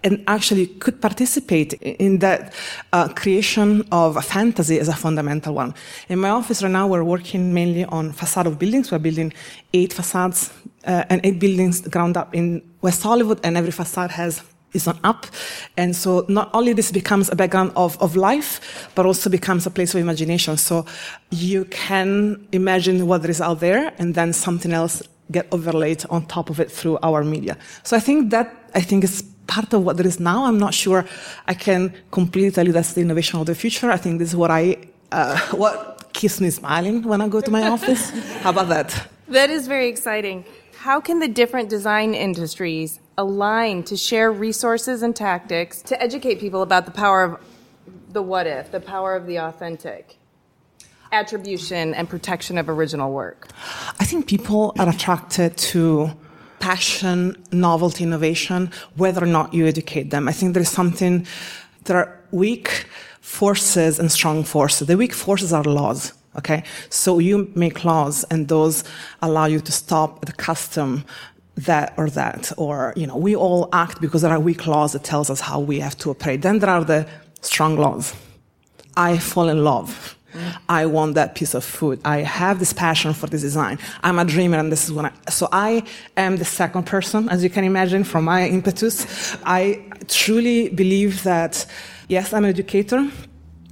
and 0.03 0.24
actually 0.27 0.67
could 0.67 1.01
participate 1.01 1.74
in 1.74 2.20
that 2.20 2.53
uh, 2.94 3.08
creation 3.10 3.86
of 3.91 4.15
a 4.15 4.22
fantasy 4.22 4.79
as 4.79 4.88
a 4.88 4.94
fundamental 4.96 5.53
one. 5.56 5.74
In 6.08 6.20
my 6.20 6.29
office 6.29 6.62
right 6.62 6.72
now, 6.72 6.88
we're 6.88 7.03
working 7.03 7.53
mainly 7.53 7.84
on 7.86 8.12
facade 8.13 8.48
of 8.48 8.60
buildings. 8.60 8.91
We're 8.91 9.00
building 9.00 9.34
eight 9.74 9.91
facades 9.91 10.53
uh, 10.86 11.03
and 11.10 11.22
eight 11.24 11.39
buildings 11.39 11.81
ground 11.81 12.17
up 12.17 12.34
in 12.36 12.62
West 12.81 13.03
Hollywood, 13.03 13.39
and 13.43 13.57
every 13.57 13.72
facade 13.72 14.12
has 14.12 14.41
is 14.74 14.88
on 14.88 15.00
up. 15.03 15.25
And 15.77 15.96
so 15.96 16.25
not 16.27 16.50
only 16.53 16.74
this 16.74 16.91
becomes 16.91 17.29
a 17.29 17.36
background 17.36 17.72
of, 17.75 18.00
of 18.01 18.15
life, 18.15 18.89
but 18.96 19.05
also 19.05 19.29
becomes 19.29 19.65
a 19.65 19.72
place 19.72 19.93
of 19.96 20.01
imagination. 20.01 20.57
So 20.57 20.86
you 21.31 21.65
can 21.65 22.48
imagine 22.51 23.07
what 23.07 23.22
there 23.22 23.31
is 23.31 23.41
out 23.41 23.60
there, 23.60 23.93
and 23.98 24.13
then 24.13 24.34
something 24.34 24.74
else 24.74 25.01
get 25.31 25.48
overlaid 25.51 26.05
on 26.10 26.25
top 26.25 26.50
of 26.50 26.60
it 26.60 26.72
through 26.72 26.98
our 27.03 27.24
media. 27.24 27.57
So 27.84 27.98
I 27.98 28.00
think 28.00 28.31
that 28.31 28.53
I 28.74 28.81
think 28.81 29.03
is 29.03 29.24
part 29.48 29.74
of 29.74 29.84
what 29.84 29.98
there 29.98 30.07
is 30.07 30.19
now. 30.19 30.46
I'm 30.46 30.57
not 30.57 30.74
sure 30.74 31.05
I 31.48 31.53
can 31.53 31.93
completely 32.12 32.51
tell 32.51 32.65
you 32.65 32.74
that's 32.74 32.93
the 32.93 33.01
innovation 33.01 33.39
of 33.39 33.46
the 33.46 33.55
future. 33.55 33.89
I 33.91 33.98
think 33.98 34.19
this 34.19 34.29
is 34.29 34.36
what 34.36 34.51
I 34.51 34.77
uh, 35.12 35.39
what 35.51 36.13
keeps 36.13 36.39
me 36.41 36.50
smiling 36.50 37.03
when 37.03 37.22
I 37.22 37.27
go 37.27 37.41
to 37.41 37.51
my 37.51 37.67
office. 37.67 38.10
How 38.41 38.51
about 38.51 38.69
that? 38.69 39.07
That 39.29 39.50
is 39.50 39.67
very 39.67 39.88
exciting. 39.89 40.46
How 40.81 41.01
can 41.01 41.17
the 41.17 41.27
different 41.27 41.69
design 41.69 42.13
industries 42.13 43.00
align 43.17 43.81
to 43.86 43.98
share 43.98 44.31
resources 44.31 45.01
and 45.01 45.15
tactics 45.15 45.81
to 45.81 46.00
educate 46.00 46.39
people 46.39 46.62
about 46.62 46.86
the 46.86 46.91
power 46.91 47.24
of 47.24 47.39
the 48.12 48.22
what 48.22 48.46
if, 48.46 48.72
the 48.72 48.79
power 48.79 49.15
of 49.15 49.25
the 49.25 49.39
authentic? 49.39 50.17
Attribution 51.12 51.96
and 51.96 52.07
protection 52.07 52.60
of 52.60 52.69
original 52.69 53.12
work. 53.12 53.48
I 54.00 54.05
think 54.05 54.27
people 54.27 54.75
are 54.77 54.88
attracted 54.88 55.57
to 55.74 56.12
passion, 56.60 57.43
novelty, 57.51 58.03
innovation, 58.03 58.72
whether 58.96 59.24
or 59.24 59.27
not 59.27 59.55
you 59.55 59.65
educate 59.65 60.12
them. 60.12 60.27
I 60.27 60.31
think 60.31 60.53
there's 60.53 60.69
something, 60.69 61.25
there 61.86 61.98
are 61.98 62.19
weak 62.29 62.86
forces 63.19 63.98
and 63.98 64.12
strong 64.12 64.43
forces. 64.43 64.88
The 64.88 64.96
weak 64.96 65.13
forces 65.13 65.51
are 65.51 65.63
laws. 65.63 66.13
Okay. 66.39 66.63
So 66.89 67.20
you 67.20 67.51
make 67.56 67.84
laws 67.84 68.24
and 68.25 68.48
those 68.48 68.84
allow 69.22 69.46
you 69.46 69.60
to 69.60 69.72
stop 69.72 70.25
the 70.25 70.34
custom 70.34 71.03
that 71.56 71.94
or 71.98 72.10
that, 72.12 72.51
or, 72.58 72.94
you 72.96 73.08
know, 73.08 73.17
we 73.17 73.36
all 73.36 73.67
act 73.74 74.00
because 74.00 74.22
there 74.22 74.32
are 74.32 74.39
weak 74.39 74.67
laws 74.67 74.94
that 74.94 75.03
tells 75.03 75.29
us 75.29 75.39
how 75.39 75.60
we 75.60 75.79
have 75.79 75.98
to 75.98 76.12
operate. 76.12 76.44
Then 76.44 76.60
there 76.60 76.70
are 76.70 76.84
the 76.84 77.08
strong 77.41 77.77
laws. 77.77 78.13
I 78.96 79.17
fall 79.17 79.50
in 79.50 79.63
love. 79.63 80.15
I 80.70 80.86
want 80.86 81.15
that 81.15 81.34
piece 81.34 81.56
of 81.56 81.63
food. 81.63 82.00
I 82.06 82.17
have 82.17 82.60
this 82.60 82.74
passion 82.74 83.13
for 83.13 83.25
this 83.27 83.41
design. 83.41 83.79
I'm 84.03 84.20
a 84.20 84.25
dreamer 84.25 84.58
and 84.58 84.72
this 84.72 84.86
is 84.86 84.91
what 84.91 85.06
I, 85.06 85.32
so 85.32 85.48
I 85.51 85.84
am 86.15 86.38
the 86.38 86.46
second 86.46 86.86
person, 86.86 87.27
as 87.29 87.44
you 87.44 87.50
can 87.50 87.63
imagine 87.63 88.03
from 88.03 88.25
my 88.25 88.48
impetus. 88.48 89.36
I 89.44 89.84
truly 90.08 90.70
believe 90.70 91.24
that, 91.24 91.65
yes, 92.08 92.34
I'm 92.34 92.44
an 92.44 92.51
educator, 92.51 93.10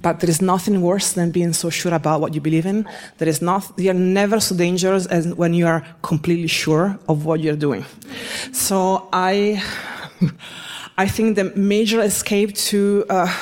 but 0.06 0.20
there 0.20 0.30
is 0.30 0.40
nothing 0.40 0.82
worse 0.82 1.14
than 1.14 1.32
being 1.32 1.52
so 1.52 1.68
sure 1.68 1.92
about 1.92 2.20
what 2.20 2.32
you 2.32 2.40
believe 2.40 2.64
in. 2.64 2.88
There 3.18 3.28
is 3.28 3.42
not, 3.42 3.72
you're 3.76 3.92
never 3.92 4.38
so 4.38 4.54
dangerous 4.54 5.04
as 5.06 5.26
when 5.34 5.52
you 5.52 5.66
are 5.66 5.84
completely 6.02 6.46
sure 6.46 6.96
of 7.08 7.24
what 7.24 7.40
you're 7.40 7.56
doing. 7.68 7.84
So 8.52 9.08
I, 9.12 9.60
I 10.96 11.08
think 11.08 11.34
the 11.34 11.46
major 11.56 12.00
escape 12.00 12.54
to, 12.70 13.04
uh, 13.10 13.36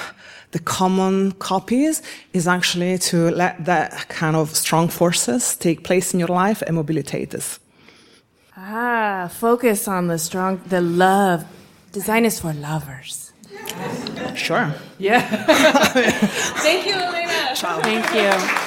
the 0.52 0.58
common 0.58 1.32
copies 1.32 2.00
is 2.32 2.48
actually 2.48 2.96
to 3.10 3.30
let 3.32 3.62
that 3.66 4.08
kind 4.08 4.34
of 4.34 4.56
strong 4.56 4.88
forces 4.88 5.56
take 5.56 5.84
place 5.84 6.14
in 6.14 6.18
your 6.18 6.32
life 6.44 6.62
and 6.62 6.78
mobilitate 6.78 7.34
us. 7.34 7.60
Ah, 8.56 9.28
focus 9.30 9.86
on 9.86 10.06
the 10.06 10.18
strong, 10.18 10.62
the 10.66 10.80
love. 10.80 11.44
Design 11.92 12.24
is 12.24 12.40
for 12.40 12.54
lovers. 12.54 13.23
Sure. 14.36 14.74
Yeah. 14.98 15.20
Thank 16.62 16.86
you, 16.86 16.94
Elena. 16.94 17.54
Ciao. 17.54 17.80
Thank 17.80 18.12
you. 18.14 18.64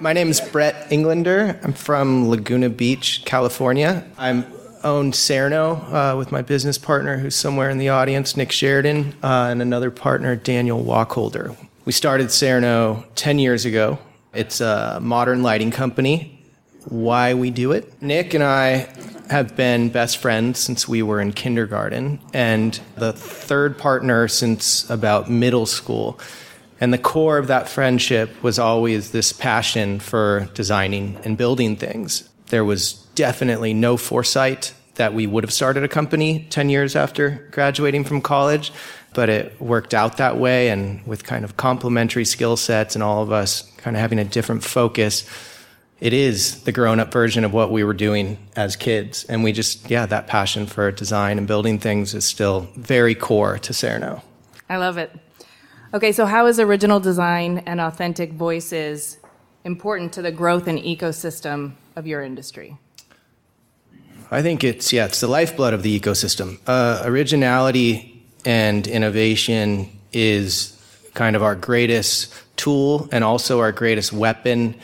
My 0.00 0.12
name 0.12 0.28
is 0.28 0.40
Bret 0.40 0.90
Englander. 0.90 1.58
I'm 1.62 1.72
from 1.72 2.28
Laguna 2.28 2.68
Beach, 2.68 3.22
California. 3.24 4.04
I'm 4.18 4.44
owned 4.82 5.14
Cerno 5.14 5.92
uh, 5.92 6.16
with 6.16 6.30
my 6.30 6.42
business 6.42 6.76
partner, 6.76 7.16
who's 7.16 7.34
somewhere 7.34 7.70
in 7.70 7.78
the 7.78 7.88
audience, 7.88 8.36
Nick 8.36 8.52
Sheridan, 8.52 9.14
uh, 9.22 9.48
and 9.50 9.62
another 9.62 9.90
partner, 9.90 10.36
Daniel 10.36 10.84
Wacholder. 10.84 11.56
We 11.86 11.92
started 11.92 12.26
Cerno 12.26 13.04
10 13.14 13.38
years 13.38 13.64
ago. 13.64 13.98
It's 14.34 14.60
a 14.60 14.98
modern 15.00 15.42
lighting 15.42 15.70
company. 15.70 16.33
Why 16.86 17.34
we 17.34 17.50
do 17.50 17.72
it? 17.72 18.02
Nick 18.02 18.34
and 18.34 18.44
I 18.44 18.88
have 19.30 19.56
been 19.56 19.88
best 19.88 20.18
friends 20.18 20.58
since 20.58 20.86
we 20.86 21.02
were 21.02 21.20
in 21.20 21.32
kindergarten, 21.32 22.20
and 22.32 22.78
the 22.96 23.12
third 23.12 23.78
partner 23.78 24.28
since 24.28 24.88
about 24.90 25.30
middle 25.30 25.66
school. 25.66 26.20
And 26.80 26.92
the 26.92 26.98
core 26.98 27.38
of 27.38 27.46
that 27.46 27.68
friendship 27.68 28.42
was 28.42 28.58
always 28.58 29.12
this 29.12 29.32
passion 29.32 30.00
for 30.00 30.48
designing 30.54 31.16
and 31.24 31.38
building 31.38 31.76
things. 31.76 32.28
There 32.48 32.64
was 32.64 32.94
definitely 33.14 33.72
no 33.72 33.96
foresight 33.96 34.74
that 34.96 35.14
we 35.14 35.26
would 35.26 35.44
have 35.44 35.52
started 35.52 35.82
a 35.84 35.88
company 35.88 36.46
10 36.50 36.68
years 36.68 36.94
after 36.94 37.48
graduating 37.50 38.04
from 38.04 38.20
college, 38.20 38.72
but 39.14 39.28
it 39.28 39.60
worked 39.60 39.94
out 39.94 40.18
that 40.18 40.36
way. 40.36 40.68
And 40.68 41.04
with 41.06 41.24
kind 41.24 41.44
of 41.44 41.56
complementary 41.56 42.24
skill 42.24 42.56
sets 42.56 42.94
and 42.94 43.02
all 43.02 43.22
of 43.22 43.32
us 43.32 43.62
kind 43.78 43.96
of 43.96 44.00
having 44.00 44.18
a 44.18 44.24
different 44.24 44.62
focus, 44.62 45.24
it 46.00 46.12
is 46.12 46.62
the 46.64 46.72
grown 46.72 47.00
up 47.00 47.12
version 47.12 47.44
of 47.44 47.52
what 47.52 47.70
we 47.70 47.84
were 47.84 47.94
doing 47.94 48.38
as 48.56 48.76
kids. 48.76 49.24
And 49.24 49.44
we 49.44 49.52
just, 49.52 49.90
yeah, 49.90 50.06
that 50.06 50.26
passion 50.26 50.66
for 50.66 50.90
design 50.90 51.38
and 51.38 51.46
building 51.46 51.78
things 51.78 52.14
is 52.14 52.24
still 52.24 52.68
very 52.76 53.14
core 53.14 53.58
to 53.58 53.72
Cerno. 53.72 54.22
I 54.68 54.76
love 54.76 54.98
it. 54.98 55.12
Okay, 55.92 56.12
so 56.12 56.26
how 56.26 56.46
is 56.46 56.58
original 56.58 56.98
design 56.98 57.58
and 57.66 57.80
authentic 57.80 58.32
voices 58.32 59.18
important 59.64 60.12
to 60.14 60.22
the 60.22 60.32
growth 60.32 60.66
and 60.66 60.78
ecosystem 60.78 61.74
of 61.94 62.06
your 62.06 62.22
industry? 62.22 62.76
I 64.30 64.42
think 64.42 64.64
it's 64.64 64.92
yeah, 64.92 65.04
it's 65.04 65.20
the 65.20 65.28
lifeblood 65.28 65.74
of 65.74 65.82
the 65.82 66.00
ecosystem. 66.00 66.58
Uh, 66.66 67.02
originality 67.04 68.24
and 68.44 68.86
innovation 68.86 69.88
is 70.12 70.70
kind 71.14 71.36
of 71.36 71.42
our 71.42 71.54
greatest 71.54 72.34
tool 72.56 73.08
and 73.12 73.22
also 73.22 73.60
our 73.60 73.70
greatest 73.70 74.12
weapon 74.12 74.74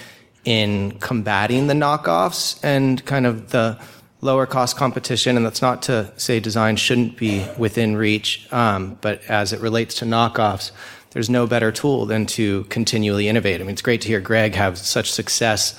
in 0.44 0.98
combating 0.98 1.66
the 1.66 1.74
knockoffs 1.74 2.58
and 2.62 3.04
kind 3.04 3.26
of 3.26 3.50
the 3.50 3.78
lower 4.20 4.46
cost 4.46 4.76
competition. 4.76 5.36
And 5.36 5.44
that's 5.44 5.62
not 5.62 5.82
to 5.82 6.12
say 6.16 6.40
design 6.40 6.76
shouldn't 6.76 7.16
be 7.16 7.46
within 7.58 7.96
reach, 7.96 8.46
um, 8.52 8.98
but 9.00 9.22
as 9.28 9.52
it 9.52 9.60
relates 9.60 9.94
to 9.96 10.04
knockoffs, 10.04 10.70
there's 11.10 11.28
no 11.28 11.46
better 11.46 11.72
tool 11.72 12.06
than 12.06 12.26
to 12.26 12.64
continually 12.64 13.28
innovate. 13.28 13.60
I 13.60 13.64
mean, 13.64 13.72
it's 13.72 13.82
great 13.82 14.00
to 14.02 14.08
hear 14.08 14.20
Greg 14.20 14.54
have 14.54 14.78
such 14.78 15.10
success 15.10 15.78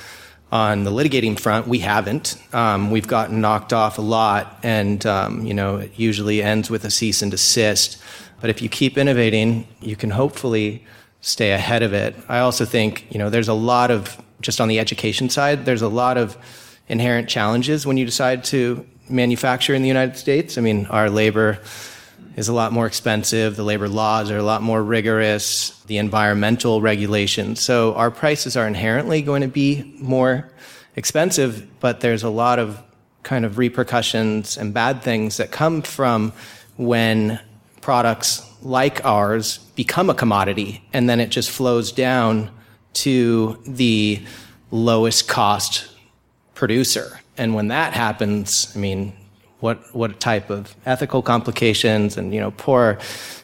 on 0.52 0.84
the 0.84 0.92
litigating 0.92 1.40
front, 1.40 1.68
we 1.68 1.80
haven't. 1.80 2.36
Um, 2.54 2.92
we've 2.92 3.08
gotten 3.08 3.40
knocked 3.40 3.72
off 3.72 3.98
a 3.98 4.02
lot, 4.02 4.60
and 4.64 5.06
um, 5.06 5.46
you 5.46 5.54
know 5.54 5.78
it 5.78 5.92
usually 5.96 6.44
ends 6.44 6.70
with 6.70 6.84
a 6.84 6.92
cease 6.92 7.22
and 7.22 7.32
desist. 7.32 8.02
But 8.42 8.50
if 8.50 8.62
you 8.62 8.68
keep 8.68 8.98
innovating, 8.98 9.68
you 9.80 9.96
can 9.96 10.10
hopefully 10.10 10.86
stay 11.22 11.52
ahead 11.52 11.84
of 11.84 11.94
it. 11.94 12.16
I 12.28 12.40
also 12.40 12.66
think 12.66 13.08
you 13.12 13.18
know 13.18 13.30
there's 13.30 13.48
a 13.48 13.54
lot 13.54 13.92
of 13.92 14.22
just 14.42 14.60
on 14.60 14.68
the 14.68 14.80
education 14.80 15.30
side. 15.30 15.66
There's 15.66 15.82
a 15.82 15.88
lot 15.88 16.18
of 16.18 16.38
inherent 16.88 17.30
challenges 17.30 17.86
when 17.86 17.98
you 17.98 18.06
decide 18.06 18.44
to 18.46 18.86
manufacture 19.10 19.74
in 19.74 19.82
the 19.82 19.88
United 19.88 20.18
States. 20.18 20.58
I 20.58 20.62
mean, 20.62 20.86
our 20.88 21.10
labor 21.10 21.60
is 22.36 22.48
a 22.48 22.54
lot 22.54 22.72
more 22.72 22.86
expensive. 22.86 23.56
The 23.56 23.64
labor 23.64 23.90
laws 23.90 24.32
are 24.32 24.38
a 24.38 24.44
lot 24.44 24.62
more 24.62 24.82
rigorous. 24.82 25.82
The 25.86 25.98
environmental 25.98 26.82
regulations. 26.82 27.62
So 27.62 27.94
our 27.96 28.12
prices 28.12 28.56
are 28.56 28.68
inherently 28.68 29.22
going 29.22 29.42
to 29.42 29.48
be 29.48 29.96
more 30.00 30.50
expensive, 30.96 31.68
but 31.80 32.00
there's 32.00 32.24
a 32.24 32.30
lot 32.30 32.60
of 32.60 32.82
kind 33.24 33.46
of 33.46 33.58
repercussions 33.58 34.58
and 34.58 34.74
bad 34.74 35.02
things 35.02 35.38
that 35.38 35.52
come 35.52 35.82
from 35.82 36.34
when 36.78 37.40
products 37.82 38.48
like 38.62 39.04
ours 39.06 39.60
become 39.76 40.10
a 40.10 40.14
commodity 40.14 40.84
and 40.94 41.10
then 41.10 41.20
it 41.20 41.30
just 41.30 41.50
flows 41.50 41.92
down 41.92 42.50
to 42.94 43.62
the 43.66 44.22
lowest 44.72 45.28
cost 45.28 45.90
producer. 46.54 47.20
And 47.38 47.56
when 47.56 47.70
that 47.70 47.94
happens, 47.94 48.72
I 48.76 48.80
mean, 48.80 49.14
what 49.62 49.96
what 49.96 50.20
type 50.20 50.50
of 50.50 50.76
ethical 50.86 51.22
complications 51.22 52.18
and 52.18 52.34
you 52.34 52.40
know 52.40 52.52
poor 52.52 52.98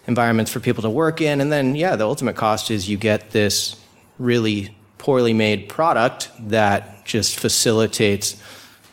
environments 0.08 0.52
for 0.52 0.60
people 0.60 0.82
to 0.82 0.90
work 0.90 1.22
in 1.22 1.40
and 1.40 1.52
then 1.52 1.76
yeah 1.76 1.96
the 1.96 2.06
ultimate 2.06 2.36
cost 2.36 2.72
is 2.72 2.90
you 2.90 2.98
get 2.98 3.32
this 3.32 3.76
really 4.18 4.76
poorly 4.98 5.34
made 5.34 5.70
product 5.70 6.32
that 6.40 7.06
just 7.06 7.40
facilitates 7.40 8.42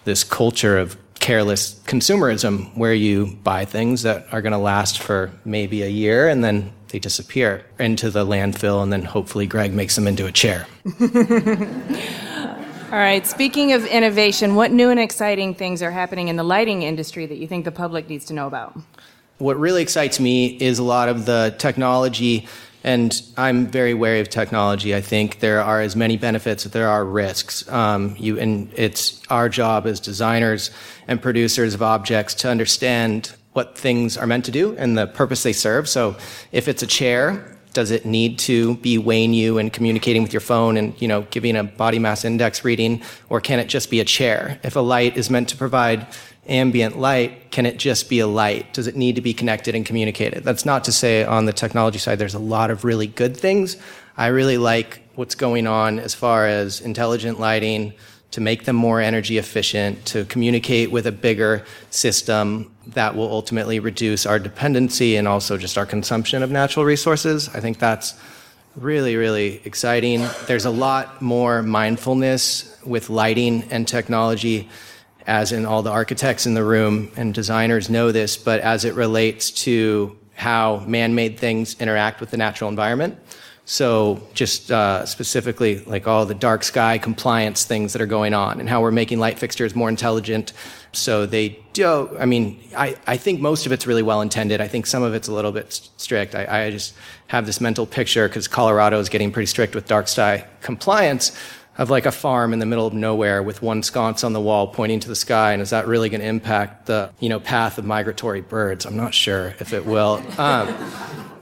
this 0.04 0.22
culture 0.22 0.78
of 0.78 0.96
careless 1.18 1.80
consumerism 1.86 2.76
where 2.76 2.92
you 2.92 3.38
buy 3.42 3.64
things 3.64 4.02
that 4.02 4.26
are 4.30 4.42
going 4.42 4.52
to 4.52 4.58
last 4.58 4.98
for 4.98 5.32
maybe 5.46 5.82
a 5.82 5.88
year 5.88 6.28
and 6.28 6.44
then 6.44 6.70
they 6.94 7.00
disappear 7.00 7.64
into 7.80 8.08
the 8.08 8.24
landfill 8.24 8.80
and 8.80 8.92
then 8.92 9.02
hopefully 9.02 9.48
Greg 9.48 9.74
makes 9.74 9.96
them 9.96 10.06
into 10.06 10.26
a 10.26 10.32
chair. 10.32 10.64
All 12.92 13.00
right, 13.00 13.26
speaking 13.26 13.72
of 13.72 13.84
innovation, 13.86 14.54
what 14.54 14.70
new 14.70 14.90
and 14.90 15.00
exciting 15.00 15.54
things 15.54 15.82
are 15.82 15.90
happening 15.90 16.28
in 16.28 16.36
the 16.36 16.44
lighting 16.44 16.82
industry 16.82 17.26
that 17.26 17.38
you 17.38 17.48
think 17.48 17.64
the 17.64 17.72
public 17.72 18.08
needs 18.08 18.26
to 18.26 18.32
know 18.32 18.46
about? 18.46 18.78
What 19.38 19.58
really 19.58 19.82
excites 19.82 20.20
me 20.20 20.56
is 20.60 20.78
a 20.78 20.84
lot 20.84 21.08
of 21.08 21.26
the 21.26 21.52
technology, 21.58 22.46
and 22.84 23.20
I'm 23.36 23.66
very 23.66 23.92
wary 23.92 24.20
of 24.20 24.30
technology. 24.30 24.94
I 24.94 25.00
think 25.00 25.40
there 25.40 25.62
are 25.62 25.80
as 25.80 25.96
many 25.96 26.16
benefits 26.16 26.64
as 26.64 26.70
there 26.70 26.88
are 26.88 27.04
risks. 27.04 27.68
Um, 27.68 28.14
you, 28.20 28.38
and 28.38 28.72
it's 28.76 29.20
our 29.30 29.48
job 29.48 29.88
as 29.88 29.98
designers 29.98 30.70
and 31.08 31.20
producers 31.20 31.74
of 31.74 31.82
objects 31.82 32.34
to 32.34 32.48
understand 32.48 33.34
what 33.54 33.78
things 33.78 34.16
are 34.16 34.26
meant 34.26 34.44
to 34.44 34.50
do 34.50 34.76
and 34.76 34.96
the 34.96 35.06
purpose 35.06 35.42
they 35.42 35.52
serve. 35.54 35.88
So 35.88 36.16
if 36.52 36.68
it's 36.68 36.82
a 36.82 36.86
chair, 36.86 37.56
Does 37.74 37.90
it 37.90 38.06
need 38.06 38.38
to 38.40 38.76
be 38.76 38.98
weighing 38.98 39.34
you 39.34 39.58
and 39.58 39.72
communicating 39.72 40.22
with 40.22 40.32
your 40.32 40.40
phone 40.40 40.76
and, 40.76 40.94
you 41.02 41.08
know, 41.08 41.22
giving 41.32 41.56
a 41.56 41.64
body 41.64 41.98
mass 41.98 42.24
index 42.24 42.64
reading? 42.64 43.02
Or 43.28 43.40
can 43.40 43.58
it 43.58 43.66
just 43.66 43.90
be 43.90 43.98
a 43.98 44.04
chair? 44.04 44.60
If 44.62 44.76
a 44.76 44.80
light 44.80 45.16
is 45.16 45.28
meant 45.28 45.48
to 45.48 45.56
provide 45.56 46.06
ambient 46.46 47.00
light, 47.00 47.50
can 47.50 47.66
it 47.66 47.76
just 47.76 48.08
be 48.08 48.20
a 48.20 48.28
light? 48.28 48.72
Does 48.72 48.86
it 48.86 48.94
need 48.94 49.16
to 49.16 49.20
be 49.20 49.34
connected 49.34 49.74
and 49.74 49.84
communicated? 49.84 50.44
That's 50.44 50.64
not 50.64 50.84
to 50.84 50.92
say 50.92 51.24
on 51.24 51.46
the 51.46 51.52
technology 51.52 51.98
side 51.98 52.20
there's 52.20 52.34
a 52.34 52.38
lot 52.38 52.70
of 52.70 52.84
really 52.84 53.08
good 53.08 53.36
things. 53.36 53.76
I 54.16 54.28
really 54.28 54.56
like 54.56 55.02
what's 55.16 55.34
going 55.34 55.66
on 55.66 55.98
as 55.98 56.14
far 56.14 56.46
as 56.46 56.80
intelligent 56.80 57.40
lighting 57.40 57.94
to 58.34 58.40
make 58.40 58.64
them 58.64 58.74
more 58.74 59.00
energy 59.00 59.38
efficient, 59.38 60.04
to 60.06 60.24
communicate 60.24 60.90
with 60.90 61.06
a 61.06 61.12
bigger 61.12 61.64
system 61.90 62.68
that 62.88 63.14
will 63.14 63.30
ultimately 63.30 63.78
reduce 63.78 64.26
our 64.26 64.40
dependency 64.40 65.14
and 65.14 65.28
also 65.28 65.56
just 65.56 65.78
our 65.78 65.86
consumption 65.86 66.42
of 66.42 66.50
natural 66.50 66.84
resources. 66.84 67.48
I 67.50 67.60
think 67.60 67.78
that's 67.78 68.14
really, 68.74 69.14
really 69.14 69.60
exciting. 69.64 70.26
There's 70.48 70.64
a 70.64 70.70
lot 70.70 71.22
more 71.22 71.62
mindfulness 71.62 72.76
with 72.84 73.08
lighting 73.08 73.62
and 73.70 73.86
technology, 73.86 74.68
as 75.28 75.52
in 75.52 75.64
all 75.64 75.82
the 75.82 75.92
architects 75.92 76.44
in 76.44 76.54
the 76.54 76.64
room 76.64 77.12
and 77.16 77.32
designers 77.32 77.88
know 77.88 78.10
this, 78.10 78.36
but 78.36 78.60
as 78.62 78.84
it 78.84 78.94
relates 78.94 79.52
to 79.52 80.18
how 80.34 80.80
man 80.88 81.14
made 81.14 81.38
things 81.38 81.76
interact 81.80 82.18
with 82.18 82.32
the 82.32 82.36
natural 82.36 82.68
environment. 82.68 83.16
So, 83.66 84.20
just 84.34 84.70
uh, 84.70 85.06
specifically, 85.06 85.78
like 85.86 86.06
all 86.06 86.26
the 86.26 86.34
dark 86.34 86.62
sky 86.64 86.98
compliance 86.98 87.64
things 87.64 87.94
that 87.94 88.02
are 88.02 88.06
going 88.06 88.34
on, 88.34 88.60
and 88.60 88.68
how 88.68 88.82
we're 88.82 88.90
making 88.90 89.20
light 89.20 89.38
fixtures 89.38 89.74
more 89.74 89.88
intelligent. 89.88 90.52
So 90.92 91.24
they 91.24 91.58
do. 91.72 92.14
I 92.18 92.26
mean, 92.26 92.60
I, 92.76 92.96
I 93.06 93.16
think 93.16 93.40
most 93.40 93.64
of 93.64 93.72
it's 93.72 93.86
really 93.86 94.02
well 94.02 94.20
intended. 94.20 94.60
I 94.60 94.68
think 94.68 94.86
some 94.86 95.02
of 95.02 95.14
it's 95.14 95.28
a 95.28 95.32
little 95.32 95.50
bit 95.50 95.72
strict. 95.96 96.34
I, 96.34 96.66
I 96.66 96.70
just 96.70 96.94
have 97.28 97.46
this 97.46 97.60
mental 97.60 97.86
picture 97.86 98.28
because 98.28 98.48
Colorado 98.48 99.00
is 99.00 99.08
getting 99.08 99.32
pretty 99.32 99.46
strict 99.46 99.74
with 99.74 99.86
dark 99.88 100.08
sky 100.08 100.46
compliance 100.60 101.36
of 101.76 101.90
like 101.90 102.06
a 102.06 102.12
farm 102.12 102.52
in 102.52 102.58
the 102.58 102.66
middle 102.66 102.86
of 102.86 102.94
nowhere 102.94 103.42
with 103.42 103.62
one 103.62 103.82
sconce 103.82 104.22
on 104.22 104.32
the 104.32 104.40
wall 104.40 104.68
pointing 104.68 105.00
to 105.00 105.08
the 105.08 105.16
sky 105.16 105.52
and 105.52 105.60
is 105.60 105.70
that 105.70 105.86
really 105.86 106.08
going 106.08 106.20
to 106.20 106.26
impact 106.26 106.86
the 106.86 107.10
you 107.20 107.28
know 107.28 107.40
path 107.40 107.78
of 107.78 107.84
migratory 107.84 108.40
birds 108.40 108.86
i'm 108.86 108.96
not 108.96 109.12
sure 109.12 109.54
if 109.58 109.72
it 109.72 109.84
will 109.84 110.22
um, 110.38 110.72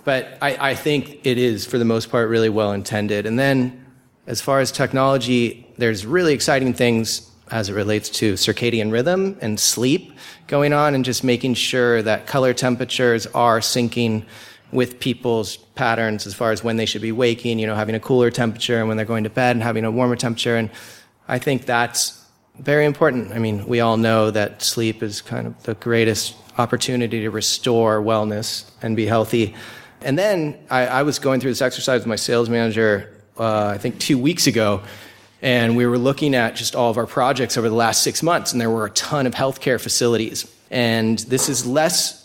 but 0.04 0.38
I, 0.42 0.70
I 0.70 0.74
think 0.74 1.20
it 1.24 1.38
is, 1.38 1.64
for 1.64 1.78
the 1.78 1.84
most 1.84 2.10
part, 2.10 2.28
really 2.28 2.48
well 2.48 2.72
intended. 2.72 3.26
And 3.26 3.38
then, 3.38 3.84
as 4.26 4.40
far 4.40 4.60
as 4.60 4.70
technology, 4.72 5.66
there's 5.78 6.06
really 6.06 6.32
exciting 6.32 6.74
things 6.74 7.28
as 7.50 7.68
it 7.68 7.74
relates 7.74 8.08
to 8.08 8.34
circadian 8.34 8.92
rhythm 8.92 9.36
and 9.40 9.60
sleep 9.60 10.12
going 10.46 10.72
on, 10.72 10.94
and 10.94 11.04
just 11.04 11.22
making 11.22 11.54
sure 11.54 12.02
that 12.02 12.26
color 12.26 12.52
temperatures 12.52 13.26
are 13.28 13.60
syncing 13.60 14.24
with 14.72 14.98
people's 14.98 15.56
patterns 15.56 16.26
as 16.26 16.34
far 16.34 16.50
as 16.50 16.64
when 16.64 16.76
they 16.76 16.86
should 16.86 17.02
be 17.02 17.12
waking, 17.12 17.58
you 17.58 17.66
know, 17.66 17.74
having 17.74 17.94
a 17.94 18.00
cooler 18.00 18.30
temperature 18.30 18.78
and 18.78 18.88
when 18.88 18.96
they're 18.96 19.06
going 19.06 19.24
to 19.24 19.30
bed 19.30 19.54
and 19.54 19.62
having 19.62 19.84
a 19.84 19.90
warmer 19.90 20.16
temperature. 20.16 20.56
And 20.56 20.70
I 21.28 21.38
think 21.38 21.66
that's 21.66 22.24
very 22.58 22.84
important. 22.84 23.32
I 23.32 23.38
mean, 23.38 23.66
we 23.66 23.80
all 23.80 23.96
know 23.96 24.30
that 24.30 24.62
sleep 24.62 25.02
is 25.02 25.20
kind 25.20 25.46
of 25.46 25.62
the 25.62 25.74
greatest 25.74 26.34
opportunity 26.58 27.20
to 27.20 27.30
restore 27.30 28.02
wellness 28.02 28.70
and 28.82 28.96
be 28.96 29.06
healthy. 29.06 29.54
And 30.00 30.18
then 30.18 30.58
I, 30.70 30.86
I 30.86 31.02
was 31.02 31.18
going 31.18 31.40
through 31.40 31.50
this 31.50 31.62
exercise 31.62 32.00
with 32.00 32.06
my 32.06 32.16
sales 32.16 32.48
manager, 32.48 33.22
uh, 33.38 33.66
I 33.66 33.78
think 33.78 33.98
two 33.98 34.18
weeks 34.18 34.46
ago, 34.46 34.82
and 35.40 35.76
we 35.76 35.86
were 35.86 35.98
looking 35.98 36.34
at 36.34 36.54
just 36.54 36.76
all 36.76 36.90
of 36.90 36.98
our 36.98 37.06
projects 37.06 37.56
over 37.56 37.68
the 37.68 37.74
last 37.74 38.02
six 38.02 38.22
months, 38.22 38.52
and 38.52 38.60
there 38.60 38.70
were 38.70 38.86
a 38.86 38.90
ton 38.90 39.26
of 39.26 39.34
healthcare 39.34 39.80
facilities. 39.80 40.50
And 40.70 41.18
this 41.20 41.48
is 41.48 41.66
less 41.66 42.21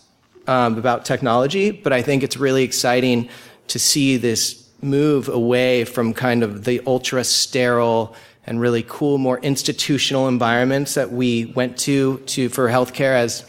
um, 0.47 0.77
about 0.77 1.05
technology, 1.05 1.71
but 1.71 1.93
I 1.93 2.01
think 2.01 2.23
it's 2.23 2.38
really 2.38 2.63
exciting 2.63 3.29
to 3.67 3.79
see 3.79 4.17
this 4.17 4.67
move 4.81 5.27
away 5.27 5.83
from 5.83 6.13
kind 6.13 6.43
of 6.43 6.63
the 6.63 6.81
ultra 6.86 7.23
sterile 7.23 8.15
and 8.45 8.62
really 8.62 8.83
cool, 8.88 9.17
more 9.17 9.39
institutional 9.39 10.27
environments 10.27 10.93
that 10.93 11.12
we 11.12 11.45
went 11.45 11.77
to, 11.79 12.19
to 12.19 12.47
for 12.49 12.69
healthcare 12.69 13.15
as 13.15 13.45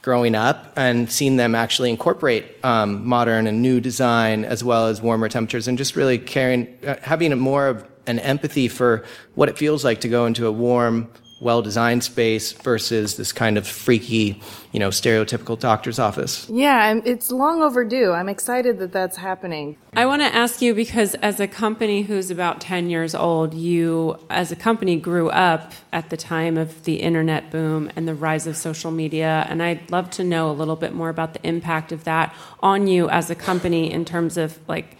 growing 0.00 0.34
up 0.34 0.72
and 0.76 1.10
seeing 1.10 1.36
them 1.36 1.54
actually 1.54 1.90
incorporate 1.90 2.56
um, 2.64 3.06
modern 3.06 3.46
and 3.46 3.60
new 3.60 3.78
design 3.78 4.44
as 4.44 4.64
well 4.64 4.86
as 4.86 5.02
warmer 5.02 5.28
temperatures 5.28 5.68
and 5.68 5.76
just 5.76 5.96
really 5.96 6.18
caring, 6.18 6.66
uh, 6.86 6.96
having 7.02 7.32
a 7.32 7.36
more 7.36 7.66
of 7.66 7.86
an 8.06 8.18
empathy 8.20 8.68
for 8.68 9.04
what 9.34 9.50
it 9.50 9.58
feels 9.58 9.84
like 9.84 10.00
to 10.00 10.08
go 10.08 10.24
into 10.24 10.46
a 10.46 10.52
warm, 10.52 11.10
well 11.40 11.62
designed 11.62 12.02
space 12.02 12.52
versus 12.52 13.16
this 13.16 13.32
kind 13.32 13.56
of 13.56 13.66
freaky, 13.66 14.40
you 14.72 14.80
know, 14.80 14.88
stereotypical 14.88 15.58
doctor's 15.58 15.98
office. 15.98 16.48
Yeah, 16.50 17.00
it's 17.04 17.30
long 17.30 17.62
overdue. 17.62 18.12
I'm 18.12 18.28
excited 18.28 18.78
that 18.80 18.92
that's 18.92 19.16
happening. 19.16 19.76
I 19.94 20.06
want 20.06 20.22
to 20.22 20.34
ask 20.34 20.60
you 20.60 20.74
because 20.74 21.14
as 21.16 21.38
a 21.38 21.46
company 21.46 22.02
who's 22.02 22.30
about 22.30 22.60
10 22.60 22.90
years 22.90 23.14
old, 23.14 23.54
you 23.54 24.18
as 24.30 24.50
a 24.50 24.56
company 24.56 24.96
grew 24.96 25.30
up 25.30 25.72
at 25.92 26.10
the 26.10 26.16
time 26.16 26.56
of 26.56 26.84
the 26.84 26.96
internet 26.96 27.50
boom 27.50 27.90
and 27.94 28.08
the 28.08 28.14
rise 28.14 28.46
of 28.46 28.56
social 28.56 28.90
media. 28.90 29.46
And 29.48 29.62
I'd 29.62 29.90
love 29.90 30.10
to 30.10 30.24
know 30.24 30.50
a 30.50 30.52
little 30.52 30.76
bit 30.76 30.92
more 30.92 31.08
about 31.08 31.34
the 31.34 31.46
impact 31.46 31.92
of 31.92 32.04
that 32.04 32.34
on 32.60 32.88
you 32.88 33.08
as 33.08 33.30
a 33.30 33.34
company 33.34 33.90
in 33.92 34.04
terms 34.04 34.36
of 34.36 34.58
like 34.68 34.96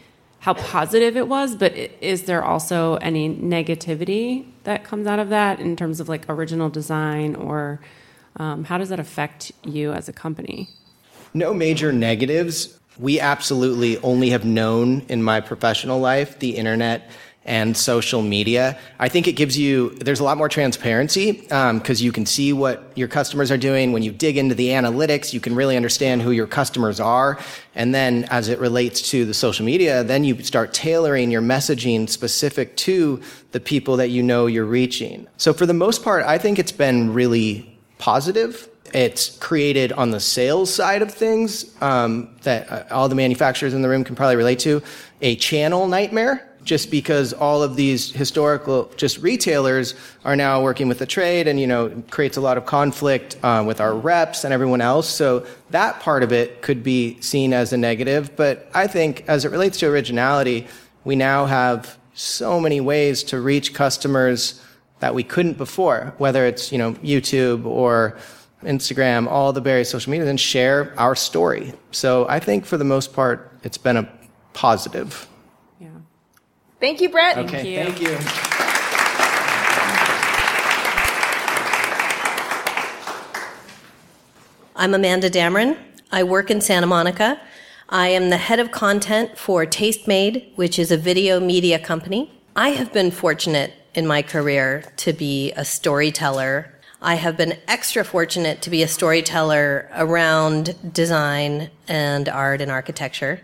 how 0.48 0.54
positive 0.54 1.14
it 1.14 1.28
was, 1.28 1.54
but 1.54 1.74
is 1.76 2.22
there 2.22 2.42
also 2.42 2.94
any 3.02 3.28
negativity 3.28 4.46
that 4.64 4.82
comes 4.82 5.06
out 5.06 5.18
of 5.18 5.28
that 5.28 5.61
in 5.61 5.76
terms 5.76 6.00
of 6.00 6.08
like 6.08 6.24
original 6.26 6.70
design 6.70 7.34
or 7.34 7.78
um, 8.37 8.64
how 8.64 8.78
does 8.78 8.88
that 8.88 8.98
affect 8.98 9.52
you 9.62 9.92
as 9.92 10.08
a 10.08 10.12
company? 10.12 10.70
No 11.34 11.52
major 11.52 11.92
negatives. 11.92 12.78
We 12.98 13.20
absolutely 13.20 13.98
only 13.98 14.30
have 14.30 14.46
known 14.46 15.02
in 15.11 15.22
my 15.22 15.42
professional 15.42 16.00
life 16.00 16.38
the 16.38 16.56
internet 16.56 17.11
and 17.48 17.74
social 17.74 18.20
media. 18.20 18.78
I 18.98 19.08
think 19.08 19.26
it 19.26 19.32
gives 19.32 19.56
you, 19.56 19.88
there's 20.00 20.20
a 20.20 20.24
lot 20.24 20.37
more 20.37 20.50
transparency 20.50 21.32
because 21.32 21.50
um, 21.50 22.04
you 22.04 22.12
can 22.12 22.26
see 22.26 22.52
what 22.52 22.92
your 22.94 23.08
customers 23.08 23.50
are 23.50 23.56
doing. 23.56 23.92
When 23.92 24.02
you 24.02 24.12
dig 24.12 24.37
into 24.37 24.54
the 24.54 24.68
analytics, 24.68 25.32
you 25.32 25.40
can 25.40 25.54
really 25.54 25.74
understand 25.74 26.20
who 26.20 26.30
your 26.30 26.46
customers 26.46 27.00
are. 27.00 27.38
And 27.74 27.94
then 27.94 28.24
as 28.24 28.48
it 28.48 28.58
relates 28.58 29.11
to 29.11 29.24
the 29.24 29.32
social 29.32 29.64
media, 29.64 30.04
then 30.04 30.24
you 30.24 30.42
start 30.42 30.74
tailoring 30.74 31.30
your 31.30 31.40
messaging 31.40 32.06
specific 32.06 32.76
to 32.76 33.22
the 33.52 33.61
people 33.61 33.96
that 33.96 34.11
you 34.11 34.22
know 34.22 34.44
you're 34.44 34.66
reaching. 34.66 35.26
So 35.38 35.54
for 35.54 35.64
the 35.64 35.72
most 35.72 36.04
part, 36.04 36.26
I 36.26 36.37
think 36.37 36.58
it's 36.58 36.70
been 36.70 37.14
really 37.14 37.78
positive. 37.96 38.68
It's 38.92 39.38
created 39.38 39.92
on 39.92 40.11
the 40.11 40.20
sales 40.20 40.72
side 40.72 41.00
of 41.00 41.12
things 41.12 41.74
um, 41.80 42.37
that 42.42 42.70
uh, 42.70 42.84
all 42.90 43.08
the 43.08 43.14
manufacturers 43.14 43.72
in 43.72 43.80
the 43.80 43.88
room 43.88 44.04
can 44.04 44.16
probably 44.16 44.37
relate 44.37 44.58
to 44.61 44.82
a 45.22 45.34
channel 45.37 45.88
nightmare 45.88 46.47
just 46.68 46.90
because 46.90 47.33
all 47.33 47.62
of 47.62 47.76
these 47.76 48.12
historical 48.12 48.92
just 48.98 49.16
retailers 49.22 49.94
are 50.26 50.37
now 50.37 50.62
working 50.62 50.87
with 50.87 50.98
the 50.98 51.07
trade 51.07 51.48
and 51.48 51.59
you 51.59 51.66
know 51.66 51.88
creates 52.11 52.37
a 52.37 52.42
lot 52.42 52.59
of 52.59 52.66
conflict 52.66 53.42
um, 53.42 53.64
with 53.64 53.81
our 53.81 53.94
reps 53.94 54.44
and 54.44 54.52
everyone 54.52 54.83
else. 54.83 55.09
So 55.09 55.46
that 55.70 55.98
part 56.00 56.22
of 56.22 56.31
it 56.31 56.61
could 56.61 56.83
be 56.83 57.18
seen 57.22 57.54
as 57.54 57.72
a 57.72 57.78
negative. 57.78 58.37
But 58.37 58.70
i 58.74 58.87
think 58.87 59.24
as 59.28 59.46
it 59.46 59.50
relates 59.50 59.78
to 59.78 59.87
originality 59.87 60.66
we 61.04 61.16
now 61.16 61.46
have 61.46 61.96
so 62.12 62.61
many 62.61 62.81
ways 62.83 63.22
to 63.22 63.40
reach 63.40 63.72
customers 63.72 64.61
that 64.98 65.14
we 65.14 65.22
couldn't 65.22 65.57
before 65.57 66.12
whether 66.18 66.44
it's 66.44 66.70
you 66.70 66.76
know 66.76 66.92
youtube 66.94 67.64
or 67.64 68.18
instagram 68.62 69.26
all 69.26 69.52
the 69.54 69.61
various 69.61 69.88
social 69.88 70.11
media 70.11 70.28
and 70.28 70.40
share 70.40 70.92
our 70.98 71.14
story. 71.14 71.72
So 71.92 72.28
i 72.28 72.38
think 72.38 72.66
for 72.66 72.76
the 72.76 72.85
most 72.96 73.14
part 73.14 73.38
it's 73.62 73.78
been 73.78 73.96
a 73.96 74.07
positive 74.52 75.26
Thank 76.80 77.00
you, 77.00 77.08
Bret. 77.08 77.36
Okay, 77.38 77.74
thank 77.84 78.00
you. 78.00 78.08
Thank 78.08 78.32
you. 78.32 78.48
I'm 84.76 84.94
Amanda 84.94 85.28
Dameron. 85.28 85.76
I 86.12 86.22
work 86.22 86.52
in 86.52 86.60
Santa 86.60 86.86
Monica. 86.86 87.40
I 87.88 88.08
am 88.08 88.30
the 88.30 88.36
head 88.36 88.60
of 88.60 88.70
content 88.70 89.36
for 89.36 89.66
Tastemade, 89.66 90.54
which 90.54 90.78
is 90.78 90.92
a 90.92 90.96
video 90.96 91.40
media 91.40 91.80
company. 91.80 92.30
I 92.54 92.68
have 92.68 92.92
been 92.92 93.10
fortunate 93.10 93.72
in 93.94 94.06
my 94.06 94.22
career 94.22 94.84
to 94.98 95.12
be 95.12 95.50
a 95.52 95.64
storyteller. 95.64 96.72
I 97.02 97.16
have 97.16 97.36
been 97.36 97.58
extra 97.66 98.04
fortunate 98.04 98.62
to 98.62 98.70
be 98.70 98.84
a 98.84 98.88
storyteller 98.88 99.90
around 99.96 100.94
design 100.94 101.70
and 101.88 102.28
art 102.28 102.60
and 102.60 102.70
architecture 102.70 103.40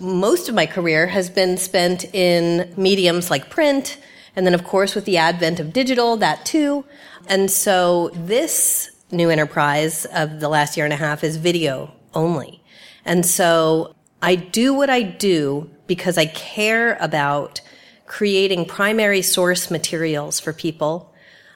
most 0.00 0.48
of 0.48 0.54
my 0.54 0.66
career 0.66 1.06
has 1.06 1.30
been 1.30 1.56
spent 1.56 2.04
in 2.14 2.72
mediums 2.76 3.30
like 3.30 3.50
print, 3.50 3.98
and 4.34 4.46
then, 4.46 4.54
of 4.54 4.64
course, 4.64 4.94
with 4.94 5.04
the 5.04 5.18
advent 5.18 5.60
of 5.60 5.72
digital, 5.72 6.16
that 6.16 6.44
too. 6.46 6.84
And 7.28 7.50
so 7.50 8.10
this 8.14 8.90
new 9.10 9.28
enterprise 9.30 10.06
of 10.06 10.40
the 10.40 10.48
last 10.48 10.76
year 10.76 10.86
and 10.86 10.92
a 10.92 10.96
half 10.96 11.22
is 11.22 11.36
video 11.36 11.92
only. 12.14 12.62
And 13.04 13.26
so 13.26 13.94
I 14.22 14.36
do 14.36 14.72
what 14.72 14.88
I 14.88 15.02
do 15.02 15.70
because 15.86 16.16
I 16.16 16.26
care 16.26 16.96
about 17.00 17.60
creating 18.06 18.64
primary 18.64 19.22
source 19.22 19.70
materials 19.70 20.40
for 20.40 20.52
people. 20.52 21.12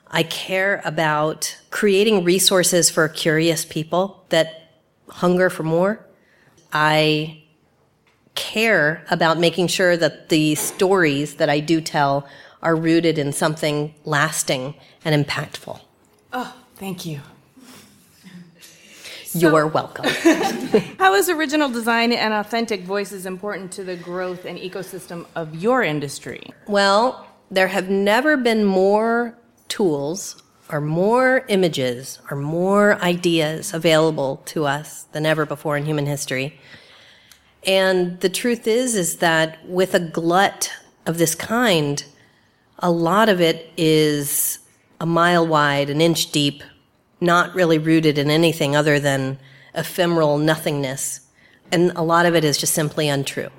I 0.08 0.22
care 0.22 0.82
about 0.84 1.56
creating 1.70 2.24
resources 2.24 2.90
for 2.90 3.08
curious 3.08 3.64
people 3.64 4.24
that 4.28 4.70
hunger 5.08 5.50
for 5.50 5.62
more. 5.62 6.04
I 6.72 7.42
care 8.36 9.04
about 9.10 9.38
making 9.38 9.66
sure 9.66 9.96
that 9.96 10.28
the 10.28 10.54
stories 10.54 11.36
that 11.36 11.50
I 11.50 11.58
do 11.58 11.80
tell 11.80 12.28
are 12.62 12.76
rooted 12.76 13.18
in 13.18 13.32
something 13.32 13.94
lasting 14.04 14.74
and 15.04 15.26
impactful. 15.26 15.80
Oh, 16.32 16.56
thank 16.76 17.04
you. 17.04 17.20
You're 19.32 19.66
welcome. 19.66 20.06
How 20.98 21.14
is 21.14 21.28
original 21.28 21.68
design 21.68 22.12
and 22.12 22.32
authentic 22.32 22.82
voices 22.82 23.26
important 23.26 23.72
to 23.72 23.84
the 23.84 23.96
growth 23.96 24.46
and 24.46 24.58
ecosystem 24.58 25.26
of 25.34 25.54
your 25.54 25.82
industry? 25.82 26.52
Well, 26.66 27.26
there 27.50 27.68
have 27.68 27.90
never 27.90 28.36
been 28.36 28.64
more 28.64 29.36
tools 29.68 30.42
or 30.70 30.80
more 30.80 31.44
images 31.48 32.18
or 32.30 32.36
more 32.36 33.00
ideas 33.02 33.74
available 33.74 34.42
to 34.46 34.64
us 34.64 35.04
than 35.12 35.26
ever 35.26 35.44
before 35.44 35.76
in 35.76 35.84
human 35.84 36.06
history. 36.06 36.58
And 37.66 38.20
the 38.20 38.28
truth 38.28 38.66
is 38.66 38.94
is 38.94 39.16
that 39.16 39.58
with 39.66 39.94
a 39.94 40.00
glut 40.00 40.72
of 41.04 41.18
this 41.18 41.34
kind, 41.34 42.04
a 42.78 42.90
lot 42.90 43.28
of 43.28 43.40
it 43.40 43.72
is 43.76 44.60
a 45.00 45.06
mile 45.06 45.46
wide, 45.46 45.90
an 45.90 46.00
inch 46.00 46.30
deep, 46.30 46.62
not 47.20 47.54
really 47.54 47.78
rooted 47.78 48.18
in 48.18 48.30
anything 48.30 48.76
other 48.76 49.00
than 49.00 49.38
ephemeral 49.74 50.38
nothingness. 50.38 51.20
And 51.72 51.90
a 51.96 52.02
lot 52.02 52.26
of 52.26 52.34
it 52.34 52.44
is 52.44 52.56
just 52.56 52.74
simply 52.74 53.08
untrue. 53.08 53.50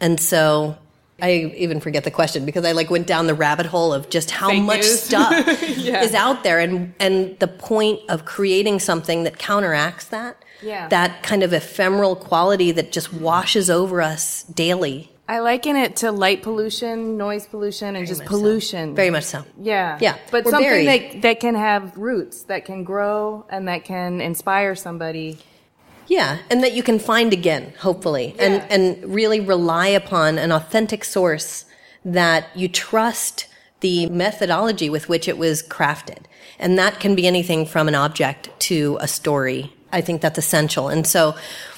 And 0.00 0.18
so 0.18 0.78
I 1.20 1.52
even 1.56 1.80
forget 1.80 2.04
the 2.04 2.10
question 2.10 2.44
because 2.44 2.64
I 2.66 2.72
like 2.72 2.90
went 2.90 3.06
down 3.06 3.26
the 3.26 3.34
rabbit 3.34 3.64
hole 3.66 3.92
of 3.94 4.10
just 4.10 4.30
how 4.30 4.50
Fake 4.50 4.62
much 4.62 4.80
news. 4.80 5.00
stuff 5.02 5.32
Yeah. 5.78 6.02
is 6.02 6.14
out 6.14 6.44
there 6.44 6.58
and 6.58 6.92
and 7.00 7.38
the 7.38 7.48
point 7.48 8.00
of 8.10 8.24
creating 8.26 8.80
something 8.80 9.24
that 9.24 9.38
counteracts 9.38 10.06
that. 10.08 10.44
Yeah. 10.62 10.88
That 10.88 11.22
kind 11.22 11.42
of 11.42 11.52
ephemeral 11.52 12.16
quality 12.16 12.70
that 12.72 12.92
just 12.92 13.12
washes 13.12 13.70
over 13.70 14.02
us 14.02 14.42
daily. 14.44 15.10
I 15.28 15.40
liken 15.40 15.74
it 15.76 15.96
to 15.96 16.12
light 16.12 16.42
pollution, 16.42 17.16
noise 17.16 17.46
pollution, 17.46 17.96
and 17.96 18.06
just 18.06 18.20
much 18.20 18.28
so. 18.28 18.36
pollution. 18.38 18.94
Very 18.94 19.10
much 19.10 19.24
so. 19.24 19.44
Yeah. 19.60 19.98
Yeah. 20.00 20.16
But 20.30 20.44
We're 20.44 20.50
something 20.52 20.68
very- 20.70 20.84
that, 20.86 21.22
that 21.22 21.40
can 21.40 21.54
have 21.56 21.96
roots, 21.96 22.44
that 22.44 22.64
can 22.64 22.84
grow, 22.84 23.44
and 23.50 23.66
that 23.68 23.84
can 23.84 24.20
inspire 24.20 24.74
somebody. 24.76 25.38
Yeah, 26.08 26.38
and 26.50 26.62
that 26.62 26.72
you 26.72 26.82
can 26.82 26.98
find 26.98 27.32
again, 27.32 27.72
hopefully, 27.80 28.34
Yeah. 28.36 28.44
and 28.44 28.64
and 28.70 29.14
really 29.14 29.40
rely 29.40 29.88
upon 29.88 30.38
an 30.38 30.52
authentic 30.52 31.04
source 31.04 31.64
that 32.04 32.48
you 32.54 32.68
trust 32.68 33.46
the 33.80 34.06
methodology 34.06 34.88
with 34.88 35.08
which 35.08 35.28
it 35.28 35.36
was 35.36 35.62
crafted. 35.62 36.20
And 36.58 36.78
that 36.78 37.00
can 37.00 37.14
be 37.14 37.26
anything 37.26 37.66
from 37.66 37.88
an 37.88 37.94
object 37.94 38.48
to 38.60 38.96
a 39.00 39.08
story. 39.08 39.72
I 39.92 40.00
think 40.00 40.20
that's 40.20 40.38
essential. 40.38 40.88
And 40.88 41.06
so 41.06 41.34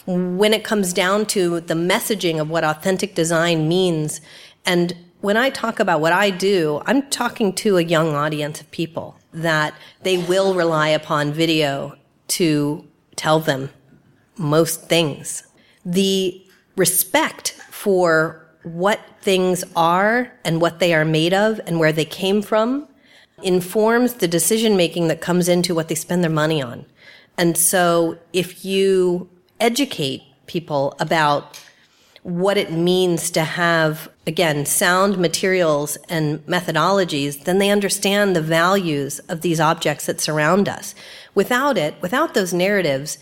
when 0.07 0.55
it 0.55 0.65
comes 0.65 0.93
down 0.93 1.27
to 1.27 1.61
the 1.61 1.75
messaging 1.75 2.41
of 2.41 2.49
what 2.51 2.65
authentic 2.65 3.15
design 3.15 3.69
means, 3.69 4.21
and 4.65 4.95
when 5.21 5.37
I 5.37 5.51
talk 5.51 5.81
about 5.81 6.01
what 6.01 6.13
I 6.13 6.31
do, 6.31 6.81
I'm 6.87 7.03
talking 7.11 7.53
to 7.55 7.77
a 7.77 7.83
young 7.83 8.15
audience 8.15 8.61
of 8.61 8.71
people 8.71 9.17
that 9.33 9.75
they 10.03 10.17
will 10.17 10.55
rely 10.55 10.89
upon 10.89 11.33
video 11.33 11.97
to 12.29 12.87
tell 13.17 13.41
them 13.41 13.71
most 14.39 14.89
things. 14.89 15.43
The 15.85 16.43
respect 16.77 17.51
for 17.71 18.47
what 18.63 19.01
things 19.21 19.65
are 19.77 20.33
and 20.45 20.61
what 20.61 20.79
they 20.79 20.95
are 20.95 21.05
made 21.05 21.35
of 21.35 21.61
and 21.67 21.79
where 21.79 21.93
they 21.93 22.05
came 22.05 22.43
from 22.43 22.89
informs 23.43 24.15
the 24.15 24.29
decision 24.29 24.77
making 24.77 25.09
that 25.09 25.21
comes 25.21 25.49
into 25.49 25.75
what 25.75 25.89
they 25.89 25.95
spend 25.95 26.23
their 26.23 26.31
money 26.31 26.61
on. 26.61 26.85
And 27.37 27.57
so 27.57 28.19
if 28.33 28.65
you 28.65 29.29
educate 29.61 30.23
people 30.47 30.95
about 30.99 31.61
what 32.23 32.59
it 32.59 32.73
means 32.73 33.31
to 33.31 33.45
have, 33.45 34.09
again, 34.27 34.67
sound 34.67 35.19
materials 35.19 35.97
and 36.09 36.45
methodologies, 36.47 37.45
then 37.45 37.59
they 37.59 37.71
understand 37.71 38.35
the 38.35 38.43
values 38.43 39.21
of 39.29 39.41
these 39.41 39.61
objects 39.61 40.07
that 40.07 40.21
surround 40.21 40.69
us. 40.69 40.95
Without 41.35 41.79
it, 41.79 41.95
without 42.03 42.35
those 42.35 42.53
narratives, 42.53 43.19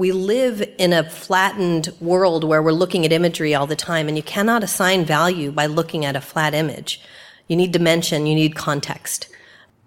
we 0.00 0.12
live 0.12 0.66
in 0.78 0.94
a 0.94 1.08
flattened 1.08 1.90
world 2.00 2.42
where 2.42 2.62
we're 2.62 2.72
looking 2.72 3.04
at 3.04 3.12
imagery 3.12 3.54
all 3.54 3.66
the 3.66 3.76
time, 3.76 4.08
and 4.08 4.16
you 4.16 4.22
cannot 4.22 4.64
assign 4.64 5.04
value 5.04 5.52
by 5.52 5.66
looking 5.66 6.06
at 6.06 6.16
a 6.16 6.22
flat 6.22 6.54
image. 6.54 7.02
You 7.48 7.56
need 7.56 7.70
dimension, 7.70 8.26
you 8.26 8.34
need 8.34 8.56
context. 8.56 9.28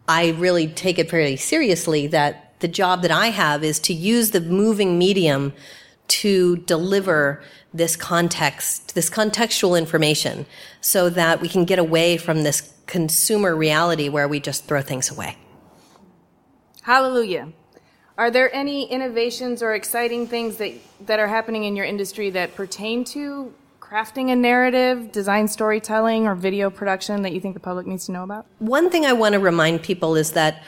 I 0.07 0.29
really 0.33 0.67
take 0.67 0.99
it 0.99 1.09
very 1.09 1.35
seriously 1.35 2.05
that 2.07 2.59
the 2.59 2.67
job 2.67 3.01
that 3.01 3.09
I 3.09 3.27
have 3.27 3.63
is 3.63 3.79
to 3.79 3.93
use 3.93 4.29
the 4.29 4.39
moving 4.39 4.99
medium 4.99 5.51
to 6.09 6.57
deliver 6.57 7.41
this 7.73 7.95
context, 7.95 8.93
this 8.93 9.09
contextual 9.09 9.75
information, 9.75 10.45
so 10.79 11.09
that 11.09 11.41
we 11.41 11.49
can 11.49 11.65
get 11.65 11.79
away 11.79 12.17
from 12.17 12.43
this 12.43 12.71
consumer 12.85 13.55
reality 13.55 14.09
where 14.09 14.27
we 14.27 14.39
just 14.39 14.65
throw 14.65 14.83
things 14.83 15.09
away. 15.09 15.37
Hallelujah. 16.83 17.51
Are 18.17 18.29
there 18.29 18.53
any 18.53 18.85
innovations 18.85 19.63
or 19.63 19.73
exciting 19.73 20.27
things 20.27 20.57
that, 20.57 20.73
that 21.07 21.19
are 21.19 21.27
happening 21.27 21.63
in 21.63 21.75
your 21.75 21.85
industry 21.85 22.29
that 22.31 22.53
pertain 22.53 23.03
to 23.05 23.51
crafting 23.81 24.31
a 24.31 24.35
narrative, 24.35 25.11
design 25.11 25.47
storytelling, 25.47 26.27
or 26.27 26.35
video 26.35 26.69
production 26.69 27.23
that 27.23 27.33
you 27.33 27.39
think 27.39 27.55
the 27.55 27.59
public 27.59 27.87
needs 27.87 28.05
to 28.05 28.11
know 28.11 28.23
about? 28.23 28.45
One 28.59 28.91
thing 28.91 29.05
I 29.05 29.13
want 29.13 29.33
to 29.33 29.39
remind 29.39 29.81
people 29.81 30.15
is 30.15 30.33
that 30.33 30.63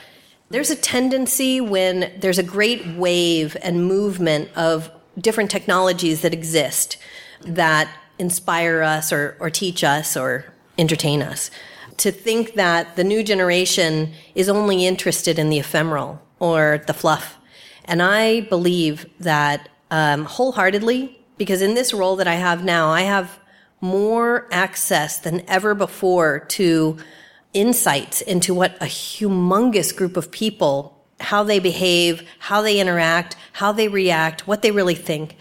there's 0.50 0.70
a 0.70 0.76
tendency 0.76 1.60
when 1.60 2.12
there's 2.18 2.38
a 2.38 2.42
great 2.42 2.84
wave 2.96 3.56
and 3.62 3.86
movement 3.86 4.50
of 4.56 4.90
different 5.18 5.50
technologies 5.50 6.22
that 6.22 6.32
exist 6.32 6.98
that 7.42 7.88
inspire 8.18 8.82
us 8.82 9.12
or, 9.12 9.36
or 9.38 9.50
teach 9.50 9.84
us 9.84 10.16
or 10.16 10.46
entertain 10.78 11.22
us 11.22 11.50
to 11.96 12.10
think 12.10 12.54
that 12.54 12.96
the 12.96 13.04
new 13.04 13.22
generation 13.22 14.12
is 14.34 14.48
only 14.48 14.84
interested 14.84 15.38
in 15.38 15.48
the 15.48 15.58
ephemeral 15.58 16.20
or 16.38 16.82
the 16.86 16.94
fluff. 16.94 17.35
And 17.86 18.02
I 18.02 18.40
believe 18.42 19.06
that 19.20 19.68
um, 19.90 20.24
wholeheartedly, 20.24 21.18
because 21.38 21.62
in 21.62 21.74
this 21.74 21.94
role 21.94 22.16
that 22.16 22.26
I 22.26 22.34
have 22.34 22.64
now, 22.64 22.90
I 22.90 23.02
have 23.02 23.38
more 23.80 24.48
access 24.50 25.18
than 25.18 25.42
ever 25.48 25.74
before 25.74 26.40
to 26.40 26.96
insights 27.52 28.20
into 28.20 28.54
what 28.54 28.76
a 28.76 28.86
humongous 28.86 29.94
group 29.94 30.16
of 30.16 30.30
people, 30.30 31.04
how 31.20 31.42
they 31.42 31.58
behave, 31.58 32.28
how 32.38 32.62
they 32.62 32.80
interact, 32.80 33.36
how 33.52 33.72
they 33.72 33.88
react, 33.88 34.46
what 34.46 34.62
they 34.62 34.70
really 34.70 34.94
think. 34.94 35.36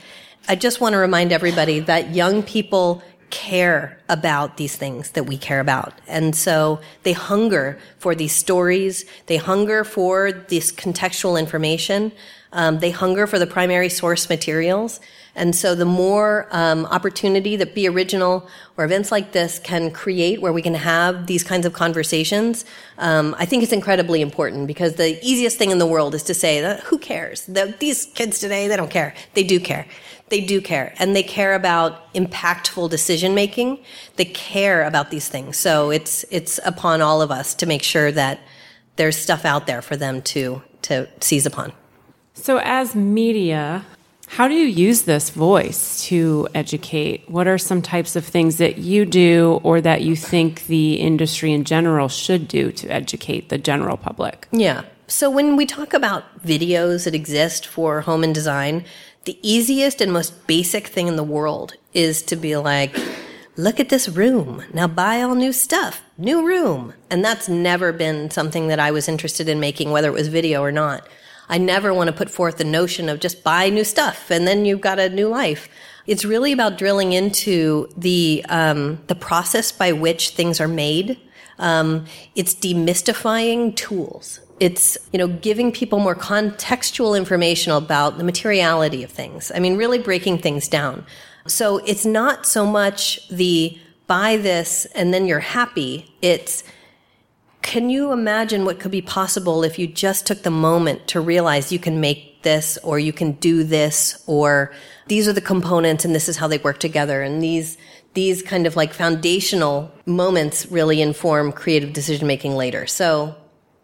I 0.47 0.55
just 0.55 0.79
want 0.79 0.93
to 0.93 0.99
remind 0.99 1.31
everybody 1.31 1.79
that 1.81 2.13
young 2.13 2.43
people 2.43 3.03
care 3.35 3.97
about 4.07 4.55
these 4.55 4.75
things 4.77 5.11
that 5.11 5.25
we 5.25 5.37
care 5.37 5.59
about. 5.59 5.91
And 6.07 6.33
so 6.33 6.79
they 7.03 7.11
hunger 7.11 7.77
for 7.99 8.15
these 8.15 8.31
stories. 8.31 9.05
They 9.25 9.37
hunger 9.37 9.83
for 9.83 10.31
this 10.31 10.71
contextual 10.71 11.37
information. 11.37 12.13
Um, 12.53 12.79
they 12.79 12.91
hunger 12.91 13.27
for 13.27 13.37
the 13.37 13.47
primary 13.47 13.89
source 13.89 14.29
materials. 14.29 15.01
And 15.35 15.53
so 15.53 15.75
the 15.75 15.85
more 15.85 16.47
um, 16.51 16.85
opportunity 16.85 17.57
that 17.57 17.75
Be 17.75 17.89
Original 17.89 18.47
or 18.77 18.85
events 18.85 19.11
like 19.11 19.33
this 19.33 19.59
can 19.59 19.91
create 19.91 20.41
where 20.41 20.53
we 20.53 20.61
can 20.61 20.75
have 20.75 21.27
these 21.27 21.43
kinds 21.43 21.65
of 21.65 21.73
conversations, 21.73 22.63
um, 22.97 23.35
I 23.37 23.45
think 23.45 23.61
it's 23.61 23.73
incredibly 23.73 24.21
important 24.21 24.65
because 24.65 24.93
the 24.93 25.19
easiest 25.21 25.57
thing 25.57 25.71
in 25.71 25.79
the 25.79 25.85
world 25.85 26.15
is 26.15 26.23
to 26.23 26.33
say, 26.33 26.79
who 26.85 26.97
cares? 26.97 27.45
The, 27.47 27.75
these 27.79 28.05
kids 28.05 28.39
today, 28.39 28.69
they 28.69 28.77
don't 28.77 28.89
care. 28.99 29.13
They 29.33 29.43
do 29.43 29.59
care. 29.59 29.85
They 30.29 30.41
do 30.41 30.59
care. 30.59 30.93
And 30.97 31.15
they 31.15 31.23
care 31.23 31.53
about 31.53 32.13
impactful 32.13 32.89
decision 32.89 33.35
making. 33.35 33.79
They 34.15 34.25
care 34.25 34.83
about 34.83 35.11
these 35.11 35.27
things. 35.27 35.57
So 35.57 35.91
it's, 35.91 36.25
it's 36.31 36.59
upon 36.65 37.01
all 37.01 37.21
of 37.21 37.31
us 37.31 37.53
to 37.55 37.65
make 37.65 37.83
sure 37.83 38.11
that 38.11 38.39
there's 38.95 39.17
stuff 39.17 39.45
out 39.45 39.67
there 39.67 39.81
for 39.81 39.95
them 39.95 40.21
to, 40.23 40.61
to 40.83 41.07
seize 41.19 41.45
upon. 41.45 41.73
So, 42.33 42.57
as 42.57 42.95
media, 42.95 43.85
how 44.27 44.47
do 44.47 44.53
you 44.53 44.65
use 44.65 45.03
this 45.03 45.29
voice 45.29 46.03
to 46.07 46.47
educate? 46.53 47.29
What 47.29 47.47
are 47.47 47.57
some 47.57 47.81
types 47.81 48.15
of 48.15 48.25
things 48.25 48.57
that 48.57 48.77
you 48.77 49.05
do 49.05 49.59
or 49.63 49.79
that 49.81 50.01
you 50.01 50.15
think 50.15 50.65
the 50.65 50.95
industry 50.95 51.53
in 51.53 51.63
general 51.63 52.09
should 52.09 52.47
do 52.47 52.71
to 52.73 52.87
educate 52.89 53.49
the 53.49 53.57
general 53.57 53.97
public? 53.97 54.47
Yeah. 54.51 54.83
So 55.07 55.29
when 55.29 55.55
we 55.55 55.65
talk 55.65 55.93
about 55.93 56.43
videos 56.43 57.05
that 57.05 57.13
exist 57.13 57.67
for 57.67 58.01
home 58.01 58.23
and 58.23 58.33
design, 58.33 58.83
the 59.25 59.37
easiest 59.41 60.01
and 60.01 60.13
most 60.13 60.47
basic 60.47 60.87
thing 60.87 61.07
in 61.07 61.15
the 61.15 61.23
world 61.23 61.75
is 61.93 62.21
to 62.23 62.35
be 62.35 62.55
like, 62.55 62.95
look 63.57 63.79
at 63.79 63.89
this 63.89 64.07
room. 64.07 64.63
Now 64.73 64.87
buy 64.87 65.21
all 65.21 65.35
new 65.35 65.51
stuff, 65.51 66.03
new 66.17 66.45
room. 66.45 66.93
And 67.09 67.25
that's 67.25 67.49
never 67.49 67.91
been 67.91 68.29
something 68.29 68.67
that 68.67 68.79
I 68.79 68.91
was 68.91 69.09
interested 69.09 69.49
in 69.49 69.59
making, 69.59 69.91
whether 69.91 70.07
it 70.07 70.13
was 70.13 70.27
video 70.27 70.61
or 70.61 70.71
not. 70.71 71.07
I 71.49 71.57
never 71.57 71.93
want 71.93 72.07
to 72.07 72.15
put 72.15 72.29
forth 72.29 72.57
the 72.57 72.63
notion 72.63 73.09
of 73.09 73.19
just 73.19 73.43
buy 73.43 73.69
new 73.69 73.83
stuff 73.83 74.31
and 74.31 74.47
then 74.47 74.65
you've 74.65 74.81
got 74.81 74.99
a 74.99 75.09
new 75.09 75.27
life. 75.27 75.69
It's 76.07 76.25
really 76.25 76.51
about 76.51 76.77
drilling 76.77 77.13
into 77.13 77.89
the 77.97 78.45
um, 78.49 78.99
the 79.07 79.15
process 79.15 79.71
by 79.71 79.91
which 79.91 80.29
things 80.29 80.59
are 80.59 80.67
made. 80.67 81.19
Um, 81.57 82.05
it's 82.35 82.53
demystifying 82.53 83.75
tools. 83.75 84.39
It's 84.59 84.97
you 85.11 85.19
know 85.19 85.27
giving 85.27 85.71
people 85.71 85.99
more 85.99 86.15
contextual 86.15 87.17
information 87.17 87.71
about 87.73 88.17
the 88.17 88.23
materiality 88.23 89.03
of 89.03 89.11
things. 89.11 89.51
I 89.53 89.59
mean, 89.59 89.77
really 89.77 89.99
breaking 89.99 90.39
things 90.39 90.67
down. 90.67 91.05
So 91.47 91.77
it's 91.79 92.05
not 92.05 92.45
so 92.45 92.65
much 92.65 93.27
the 93.29 93.77
buy 94.07 94.37
this 94.37 94.85
and 94.95 95.13
then 95.13 95.25
you're 95.25 95.39
happy. 95.39 96.13
It's 96.21 96.63
can 97.61 97.89
you 97.89 98.11
imagine 98.11 98.63
what 98.63 98.79
could 98.79 98.91
be 98.91 99.01
possible 99.01 99.63
if 99.63 99.79
you 99.79 99.87
just 99.87 100.27
took 100.27 100.43
the 100.43 100.51
moment 100.51 101.07
to 101.07 101.19
realize 101.19 101.71
you 101.71 101.79
can 101.79 101.99
make 101.99 102.43
this 102.43 102.77
or 102.83 102.99
you 102.99 103.11
can 103.11 103.31
do 103.33 103.63
this 103.63 104.23
or 104.27 104.71
these 105.07 105.27
are 105.27 105.33
the 105.33 105.41
components 105.41 106.05
and 106.05 106.13
this 106.13 106.29
is 106.29 106.37
how 106.37 106.47
they 106.47 106.59
work 106.59 106.79
together 106.79 107.23
and 107.23 107.41
these 107.41 107.75
these 108.13 108.43
kind 108.43 108.67
of 108.67 108.75
like 108.75 108.93
foundational 108.93 109.91
moments 110.05 110.67
really 110.67 111.01
inform 111.01 111.51
creative 111.51 111.91
decision 111.91 112.27
making 112.27 112.55
later. 112.55 112.85
So 112.87 113.35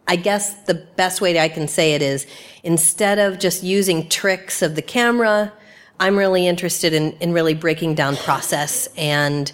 I 0.07 0.15
guess 0.15 0.53
the 0.63 0.73
best 0.73 1.21
way 1.21 1.39
I 1.39 1.47
can 1.47 1.67
say 1.67 1.93
it 1.93 2.01
is 2.01 2.27
instead 2.63 3.19
of 3.19 3.39
just 3.39 3.63
using 3.63 4.09
tricks 4.09 4.61
of 4.61 4.75
the 4.75 4.81
camera, 4.81 5.53
I'm 5.99 6.17
really 6.17 6.47
interested 6.47 6.93
in, 6.93 7.11
in 7.19 7.31
really 7.31 7.53
breaking 7.53 7.95
down 7.95 8.15
process 8.17 8.87
and 8.97 9.51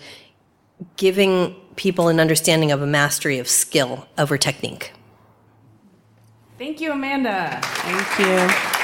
giving 0.96 1.56
people 1.76 2.08
an 2.08 2.20
understanding 2.20 2.72
of 2.72 2.82
a 2.82 2.88
mastery 2.88 3.38
of 3.40 3.48
skill 3.48 4.08
over 4.18 4.38
technique. 4.38 4.94
Thank 6.58 6.82
you, 6.82 6.92
Amanda. 6.92 7.60
Thank 7.62 8.20
you. 8.20 8.78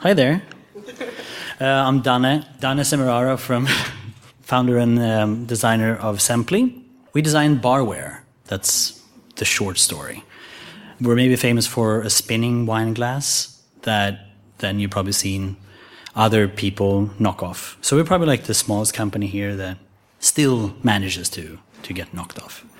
Hi 0.00 0.14
there. 0.14 0.42
Uh, 1.60 1.64
I'm 1.64 2.00
Dane, 2.00 2.46
Dane 2.60 2.78
Semeraro 2.78 3.38
from 3.38 3.68
founder 4.48 4.78
and 4.78 4.98
um, 4.98 5.44
designer 5.44 5.94
of 5.96 6.20
Sempli. 6.20 6.82
We 7.12 7.20
design 7.20 7.60
barware. 7.60 8.20
That's 8.46 8.98
the 9.36 9.44
short 9.44 9.76
story. 9.76 10.24
We're 11.02 11.16
maybe 11.16 11.36
famous 11.36 11.66
for 11.66 12.00
a 12.00 12.08
spinning 12.08 12.64
wine 12.64 12.94
glass 12.94 13.62
that 13.82 14.30
then 14.58 14.80
you've 14.80 14.90
probably 14.90 15.12
seen 15.12 15.58
other 16.16 16.48
people 16.48 17.10
knock 17.18 17.42
off. 17.42 17.76
So 17.82 17.94
we're 17.94 18.04
probably 18.04 18.26
like 18.26 18.44
the 18.44 18.54
smallest 18.54 18.94
company 18.94 19.26
here 19.26 19.54
that 19.54 19.76
still 20.18 20.74
manages 20.82 21.28
to 21.30 21.58
to 21.82 21.92
get 21.92 22.12
knocked 22.14 22.38
off. 22.42 22.64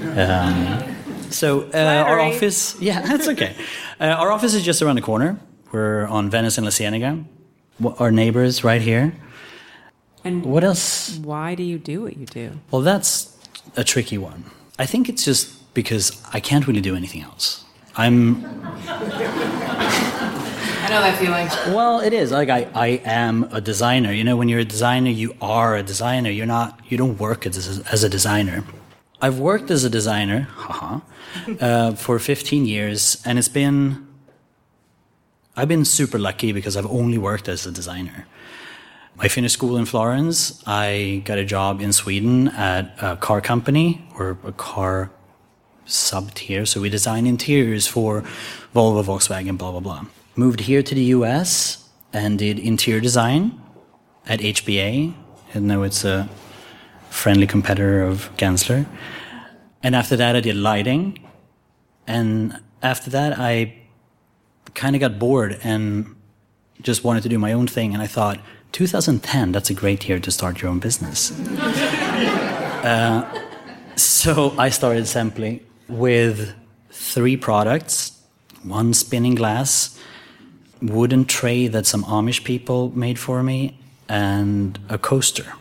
Um, 0.00 1.30
so 1.30 1.62
uh, 1.74 2.04
our 2.08 2.18
office, 2.18 2.80
yeah, 2.80 3.00
that's 3.02 3.28
okay. 3.28 3.54
Uh, 4.00 4.04
our 4.22 4.30
office 4.32 4.54
is 4.54 4.64
just 4.64 4.82
around 4.82 4.96
the 4.96 5.02
corner. 5.02 5.38
We're 5.72 6.06
on 6.06 6.30
Venice 6.30 6.58
and 6.58 6.64
La 6.64 6.70
Cienega. 6.70 7.24
Our 7.98 8.10
neighbors 8.10 8.64
right 8.64 8.82
here. 8.82 9.12
And 10.24 10.44
What 10.44 10.64
else? 10.64 11.16
why 11.18 11.54
do 11.54 11.62
you 11.62 11.78
do 11.78 12.02
what 12.02 12.16
you 12.16 12.26
do? 12.26 12.52
Well, 12.70 12.82
that's 12.82 13.36
a 13.76 13.84
tricky 13.84 14.18
one. 14.18 14.44
I 14.78 14.86
think 14.86 15.08
it's 15.08 15.24
just 15.24 15.72
because 15.74 16.12
I 16.32 16.40
can't 16.40 16.66
really 16.66 16.80
do 16.80 16.94
anything 16.96 17.22
else. 17.22 17.64
I'm 17.96 18.44
I 20.82 20.88
know 20.90 21.00
that 21.02 21.18
feeling. 21.18 21.46
Well, 21.74 22.00
it 22.00 22.12
is. 22.12 22.30
Like 22.32 22.48
I, 22.48 22.66
I 22.74 22.86
am 23.04 23.44
a 23.52 23.60
designer. 23.60 24.12
You 24.12 24.24
know, 24.24 24.36
when 24.36 24.48
you're 24.48 24.60
a 24.60 24.64
designer, 24.64 25.10
you 25.10 25.34
are 25.40 25.76
a 25.76 25.82
designer. 25.82 26.30
You're 26.30 26.46
not. 26.46 26.80
You 26.88 26.96
don't 26.96 27.18
work 27.18 27.46
as 27.46 27.56
a, 27.78 27.92
as 27.92 28.02
a 28.02 28.08
designer. 28.08 28.64
I've 29.22 29.38
worked 29.38 29.70
as 29.70 29.84
a 29.84 29.90
designer, 29.90 30.48
haha, 30.56 31.00
uh, 31.60 31.92
for 31.92 32.18
15 32.18 32.64
years, 32.66 33.22
and 33.24 33.38
it's 33.38 33.48
been. 33.48 34.06
I've 35.56 35.68
been 35.68 35.84
super 35.84 36.18
lucky 36.18 36.52
because 36.52 36.76
I've 36.76 36.86
only 36.86 37.18
worked 37.18 37.48
as 37.48 37.66
a 37.66 37.70
designer. 37.70 38.26
I 39.18 39.28
finished 39.28 39.54
school 39.54 39.76
in 39.76 39.84
Florence. 39.84 40.62
I 40.66 41.22
got 41.24 41.38
a 41.38 41.44
job 41.44 41.80
in 41.80 41.92
Sweden 41.92 42.48
at 42.48 42.94
a 43.02 43.16
car 43.16 43.40
company 43.40 44.06
or 44.16 44.38
a 44.44 44.52
car 44.52 45.10
sub 45.84 46.32
tier. 46.34 46.64
So 46.64 46.80
we 46.80 46.88
design 46.88 47.26
interiors 47.26 47.86
for 47.86 48.22
Volvo, 48.74 49.04
Volkswagen, 49.04 49.58
blah, 49.58 49.72
blah, 49.72 49.80
blah. 49.80 50.04
Moved 50.36 50.60
here 50.60 50.82
to 50.82 50.94
the 50.94 51.04
US 51.16 51.88
and 52.12 52.38
did 52.38 52.58
interior 52.58 53.00
design 53.00 53.60
at 54.26 54.40
HBA. 54.40 55.14
And 55.52 55.66
now 55.66 55.82
it's 55.82 56.04
a 56.04 56.28
friendly 57.10 57.46
competitor 57.46 58.02
of 58.02 58.30
Gensler. 58.36 58.86
And 59.82 59.96
after 59.96 60.16
that, 60.16 60.36
I 60.36 60.40
did 60.40 60.56
lighting. 60.56 61.18
And 62.06 62.58
after 62.82 63.10
that, 63.10 63.38
I 63.38 63.74
kind 64.74 64.94
of 64.94 65.00
got 65.00 65.18
bored 65.18 65.58
and 65.62 66.14
just 66.80 67.04
wanted 67.04 67.22
to 67.24 67.28
do 67.28 67.38
my 67.38 67.52
own 67.52 67.66
thing. 67.66 67.92
And 67.92 68.02
I 68.02 68.06
thought, 68.06 68.40
2010, 68.72 69.52
that's 69.52 69.70
a 69.70 69.74
great 69.74 70.08
year 70.08 70.18
to 70.20 70.30
start 70.30 70.62
your 70.62 70.70
own 70.70 70.78
business. 70.78 71.32
uh, 72.84 73.24
so 73.96 74.54
I 74.58 74.70
started 74.70 75.04
Sempli 75.04 75.60
with 75.88 76.54
three 76.90 77.36
products 77.36 78.16
one 78.62 78.92
spinning 78.92 79.34
glass, 79.34 79.98
wooden 80.82 81.24
tray 81.24 81.66
that 81.68 81.86
some 81.86 82.04
Amish 82.04 82.44
people 82.44 82.94
made 82.96 83.18
for 83.18 83.42
me, 83.42 83.78
and 84.08 84.78
a 84.88 84.98
coaster. 84.98 85.54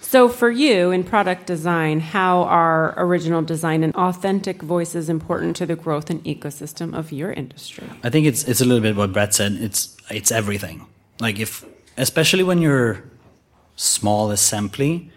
So, 0.00 0.28
for 0.28 0.50
you 0.50 0.90
in 0.90 1.02
product 1.02 1.46
design, 1.46 1.98
how 2.00 2.42
are 2.44 2.94
original 2.96 3.42
design 3.42 3.82
and 3.82 3.94
authentic 3.96 4.62
voices 4.62 5.08
important 5.08 5.56
to 5.56 5.66
the 5.66 5.74
growth 5.74 6.10
and 6.10 6.22
ecosystem 6.24 6.94
of 6.94 7.10
your 7.10 7.32
industry? 7.32 7.88
I 8.04 8.10
think 8.10 8.26
it's 8.26 8.44
it's 8.44 8.60
a 8.60 8.64
little 8.64 8.82
bit 8.82 8.96
what 8.96 9.12
Bret 9.12 9.34
said. 9.34 9.52
It's 9.52 9.96
it's 10.10 10.30
everything. 10.30 10.86
Like 11.20 11.40
if 11.40 11.64
especially 11.96 12.42
when 12.42 12.58
you're 12.58 13.02
small 13.76 14.30
assembly, 14.30 15.10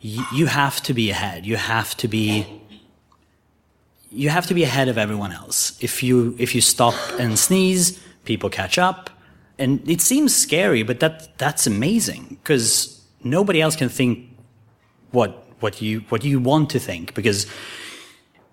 you, 0.00 0.24
you 0.32 0.46
have 0.46 0.82
to 0.82 0.94
be 0.94 1.10
ahead. 1.10 1.46
You 1.46 1.56
have 1.56 1.96
to 1.98 2.08
be 2.08 2.46
you 4.10 4.30
have 4.30 4.46
to 4.46 4.54
be 4.54 4.62
ahead 4.62 4.88
of 4.88 4.96
everyone 4.96 5.32
else. 5.32 5.76
If 5.82 6.02
you 6.02 6.34
if 6.38 6.54
you 6.54 6.60
stop 6.60 6.94
and 7.18 7.38
sneeze, 7.38 8.00
people 8.24 8.48
catch 8.50 8.78
up. 8.78 9.10
And 9.58 9.88
it 9.88 10.00
seems 10.00 10.34
scary, 10.34 10.82
but 10.82 11.00
that 11.00 11.36
that's 11.38 11.66
amazing 11.66 12.38
because 12.42 13.02
nobody 13.24 13.60
else 13.60 13.76
can 13.76 13.88
think 13.88 14.28
what 15.10 15.44
what 15.60 15.80
you 15.80 16.00
what 16.08 16.24
you 16.24 16.38
want 16.38 16.70
to 16.70 16.78
think 16.78 17.14
because 17.14 17.46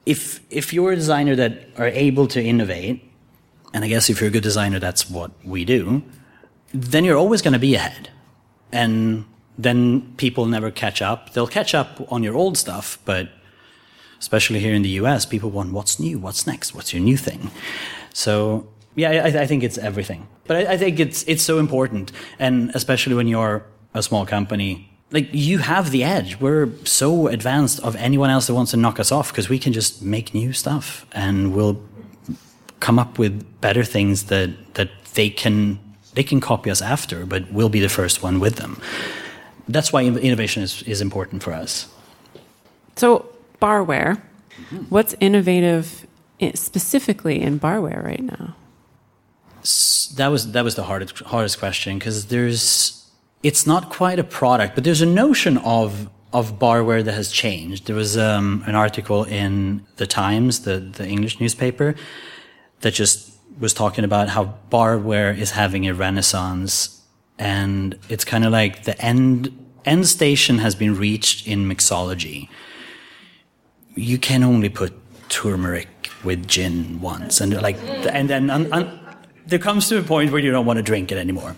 if 0.06 0.40
if 0.50 0.74
you're 0.74 0.92
a 0.92 0.96
designer 0.96 1.36
that 1.36 1.68
are 1.78 1.88
able 1.88 2.28
to 2.28 2.42
innovate, 2.42 3.04
and 3.74 3.84
I 3.84 3.88
guess 3.88 4.10
if 4.10 4.20
you're 4.20 4.30
a 4.30 4.32
good 4.32 4.44
designer, 4.44 4.80
that's 4.80 5.10
what 5.10 5.32
we 5.44 5.66
do, 5.66 6.04
then 6.74 7.06
you're 7.06 7.18
always 7.18 7.42
going 7.42 7.54
to 7.54 7.60
be 7.60 7.76
ahead, 7.76 8.10
and 8.72 9.26
then 9.58 10.14
people 10.18 10.46
never 10.46 10.72
catch 10.72 11.02
up. 11.02 11.34
They'll 11.34 11.48
catch 11.48 11.76
up 11.76 12.12
on 12.12 12.24
your 12.24 12.36
old 12.36 12.58
stuff, 12.58 12.98
but 13.06 13.30
especially 14.20 14.60
here 14.60 14.74
in 14.74 14.82
the 14.82 14.90
US, 15.02 15.26
people 15.26 15.50
want 15.50 15.74
what's 15.74 16.00
new, 16.00 16.18
what's 16.18 16.48
next, 16.48 16.74
what's 16.74 16.94
your 16.94 17.04
new 17.04 17.18
thing. 17.18 17.52
So 18.14 18.68
yeah, 18.96 19.12
I, 19.12 19.42
I 19.42 19.48
think 19.48 19.64
it's 19.64 19.78
everything. 19.78 20.28
But 20.46 20.58
I, 20.58 20.74
I 20.74 20.78
think 20.78 21.00
it's 21.00 21.24
it's 21.28 21.44
so 21.44 21.60
important, 21.60 22.12
and 22.40 22.72
especially 22.74 23.16
when 23.16 23.28
you're 23.28 23.64
a 23.94 24.02
small 24.02 24.26
company 24.26 24.90
like 25.14 25.30
you 25.32 25.60
have 25.60 25.92
the 25.92 26.04
edge. 26.04 26.40
We're 26.42 26.70
so 26.84 27.28
advanced 27.28 27.80
of 27.82 27.96
anyone 27.96 28.30
else 28.32 28.48
that 28.48 28.56
wants 28.56 28.72
to 28.72 28.78
knock 28.78 29.00
us 29.00 29.12
off 29.12 29.32
because 29.32 29.48
we 29.48 29.60
can 29.60 29.72
just 29.72 30.02
make 30.02 30.34
new 30.34 30.52
stuff 30.52 31.06
and 31.12 31.54
we'll 31.54 31.82
come 32.80 33.00
up 33.00 33.18
with 33.18 33.62
better 33.62 33.84
things 33.86 34.26
that 34.26 34.50
that 34.74 34.90
they 35.14 35.30
can 35.30 35.80
they 36.16 36.24
can 36.24 36.40
copy 36.40 36.70
us 36.70 36.82
after, 36.82 37.26
but 37.26 37.52
we'll 37.52 37.70
be 37.70 37.80
the 37.80 37.90
first 37.90 38.24
one 38.24 38.40
with 38.40 38.56
them. 38.56 38.80
That's 39.68 39.94
why 39.94 40.04
innovation 40.04 40.64
is, 40.64 40.84
is 40.84 41.02
important 41.02 41.42
for 41.44 41.54
us. 41.54 41.88
So, 42.96 43.30
barware, 43.62 44.22
what's 44.90 45.16
innovative 45.20 46.06
specifically 46.54 47.42
in 47.42 47.60
barware 47.60 48.04
right 48.04 48.24
now? 48.24 48.56
That 50.16 50.28
was 50.28 50.52
that 50.52 50.64
was 50.64 50.76
the 50.76 50.84
hardest 50.84 51.20
hardest 51.20 51.58
question 51.60 51.98
because 51.98 52.28
there's 52.28 53.10
it's 53.42 53.66
not 53.66 53.90
quite 53.90 54.20
a 54.20 54.24
product, 54.24 54.76
but 54.76 54.84
there's 54.84 55.02
a 55.02 55.06
notion 55.06 55.58
of 55.60 56.10
of 56.34 56.60
barware 56.60 57.04
that 57.04 57.14
has 57.14 57.32
changed. 57.32 57.86
There 57.88 57.96
was 57.96 58.18
um, 58.18 58.64
an 58.68 58.76
article 58.76 59.24
in 59.24 59.86
the 59.96 60.06
Times, 60.06 60.62
the 60.62 60.80
the 60.80 61.08
English 61.08 61.40
newspaper, 61.40 61.96
that 62.82 62.94
just 62.94 63.33
was 63.60 63.74
talking 63.74 64.04
about 64.04 64.30
how 64.30 64.56
barware 64.72 65.38
is 65.38 65.52
having 65.52 65.88
a 65.88 65.94
renaissance, 65.94 67.02
and 67.38 67.98
it's 68.10 68.26
kind 68.26 68.46
of 68.46 68.52
like 68.52 68.84
the 68.84 69.00
end 69.02 69.52
end 69.86 70.08
station 70.08 70.60
has 70.60 70.76
been 70.76 70.96
reached 70.96 71.48
in 71.48 71.66
mixology. 71.66 72.50
You 73.96 74.18
can 74.18 74.44
only 74.44 74.70
put 74.70 74.94
turmeric 75.30 76.10
with 76.24 76.48
gin 76.48 77.02
once, 77.02 77.42
and 77.42 77.62
like, 77.62 77.78
and 78.12 78.30
then. 78.30 78.50
Un, 78.50 78.72
un, 78.72 79.00
there 79.46 79.60
comes 79.60 79.90
to 79.90 80.00
a 80.00 80.04
point 80.04 80.32
where 80.32 80.40
you 80.40 80.52
don't 80.52 80.66
want 80.66 80.78
to 80.78 80.84
drink 80.84 81.12
it 81.12 81.18
anymore. 81.18 81.56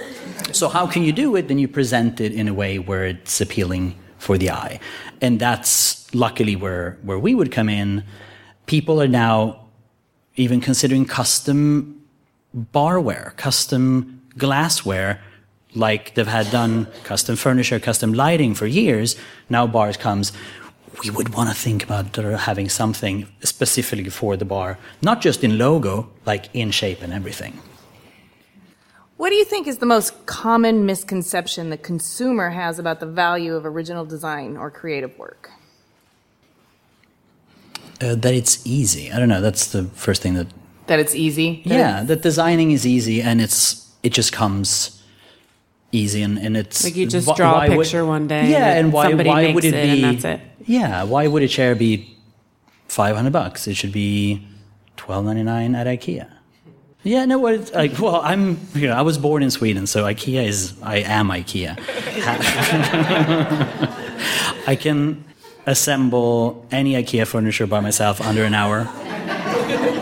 So 0.51 0.69
how 0.69 0.87
can 0.87 1.03
you 1.03 1.11
do 1.11 1.35
it? 1.35 1.47
Then 1.47 1.59
you 1.59 1.67
present 1.67 2.19
it 2.19 2.33
in 2.33 2.47
a 2.47 2.53
way 2.53 2.79
where 2.79 3.05
it's 3.05 3.39
appealing 3.41 3.95
for 4.17 4.37
the 4.37 4.51
eye. 4.51 4.79
And 5.21 5.39
that's 5.39 6.13
luckily 6.13 6.55
where, 6.55 6.97
where 7.03 7.19
we 7.19 7.35
would 7.35 7.51
come 7.51 7.69
in. 7.69 8.03
People 8.65 9.01
are 9.01 9.07
now 9.07 9.64
even 10.35 10.61
considering 10.61 11.05
custom 11.05 12.01
barware, 12.73 13.35
custom 13.37 14.21
glassware, 14.37 15.21
like 15.73 16.15
they've 16.15 16.27
had 16.27 16.49
done 16.51 16.87
custom 17.03 17.35
furniture, 17.35 17.79
custom 17.79 18.13
lighting 18.13 18.53
for 18.55 18.65
years. 18.65 19.15
Now 19.49 19.67
bars 19.67 19.97
comes, 19.97 20.31
we 21.03 21.09
would 21.09 21.29
want 21.29 21.49
to 21.49 21.55
think 21.55 21.83
about 21.83 22.15
having 22.15 22.69
something 22.69 23.27
specifically 23.41 24.09
for 24.09 24.37
the 24.37 24.45
bar, 24.45 24.77
not 25.01 25.21
just 25.21 25.43
in 25.43 25.57
logo, 25.57 26.09
like 26.25 26.49
in 26.53 26.71
shape 26.71 27.01
and 27.01 27.13
everything. 27.13 27.59
What 29.17 29.29
do 29.29 29.35
you 29.35 29.45
think 29.45 29.67
is 29.67 29.77
the 29.77 29.85
most 29.85 30.25
common 30.25 30.85
misconception 30.85 31.69
the 31.69 31.77
consumer 31.77 32.49
has 32.49 32.79
about 32.79 32.99
the 32.99 33.05
value 33.05 33.55
of 33.55 33.65
original 33.65 34.05
design 34.05 34.57
or 34.57 34.69
creative 34.69 35.17
work? 35.17 35.51
Uh, 38.01 38.15
that 38.15 38.33
it's 38.33 38.65
easy. 38.65 39.11
I 39.11 39.19
don't 39.19 39.29
know. 39.29 39.41
That's 39.41 39.71
the 39.71 39.83
first 39.83 40.21
thing 40.21 40.33
that. 40.33 40.47
That 40.87 40.99
it's 40.99 41.15
easy. 41.15 41.63
That 41.65 41.75
yeah, 41.75 42.03
that 42.03 42.21
designing 42.21 42.71
is 42.71 42.85
easy, 42.85 43.21
and 43.21 43.41
it's 43.41 43.91
it 44.03 44.13
just 44.13 44.31
comes 44.31 45.01
easy, 45.91 46.21
and, 46.21 46.37
and 46.37 46.57
it's 46.57 46.83
like 46.83 46.95
you 46.95 47.07
just 47.07 47.35
draw 47.35 47.63
a 47.63 47.67
picture 47.67 48.03
would, 48.03 48.09
one 48.09 48.27
day. 48.27 48.51
Yeah, 48.51 48.73
and 48.73 48.93
why 48.93 49.09
somebody 49.09 49.29
why 49.29 49.41
makes 49.43 49.55
would 49.55 49.65
it, 49.65 49.73
it 49.73 49.83
be? 49.83 50.03
and 50.03 50.21
that's 50.21 50.25
it. 50.25 50.41
Yeah, 50.67 51.03
why 51.03 51.27
would 51.27 51.43
a 51.43 51.47
chair 51.47 51.75
be 51.75 52.15
five 52.87 53.15
hundred 53.15 53.33
bucks? 53.33 53.67
It 53.67 53.75
should 53.75 53.91
be 53.91 54.45
twelve 54.97 55.25
ninety 55.25 55.43
nine 55.43 55.75
at 55.75 55.87
IKEA. 55.87 56.29
Yeah, 57.03 57.25
no, 57.25 57.37
what? 57.37 57.73
Like, 57.73 57.99
well, 57.99 58.21
I'm. 58.21 58.59
You 58.73 58.87
know, 58.87 58.95
I 58.95 59.03
was 59.03 59.17
born 59.17 59.43
in 59.43 59.51
Sweden, 59.51 59.87
so 59.87 60.05
IKEA 60.05 60.45
is. 60.45 60.73
I 60.81 60.97
am 60.97 61.29
IKEA. 61.29 61.77
I 64.67 64.75
can 64.75 65.23
assemble 65.65 66.65
any 66.71 66.93
IKEA 66.93 67.25
furniture 67.25 67.67
by 67.67 67.79
myself 67.79 68.21
under 68.21 68.43
an 68.43 68.53
hour. 68.53 68.87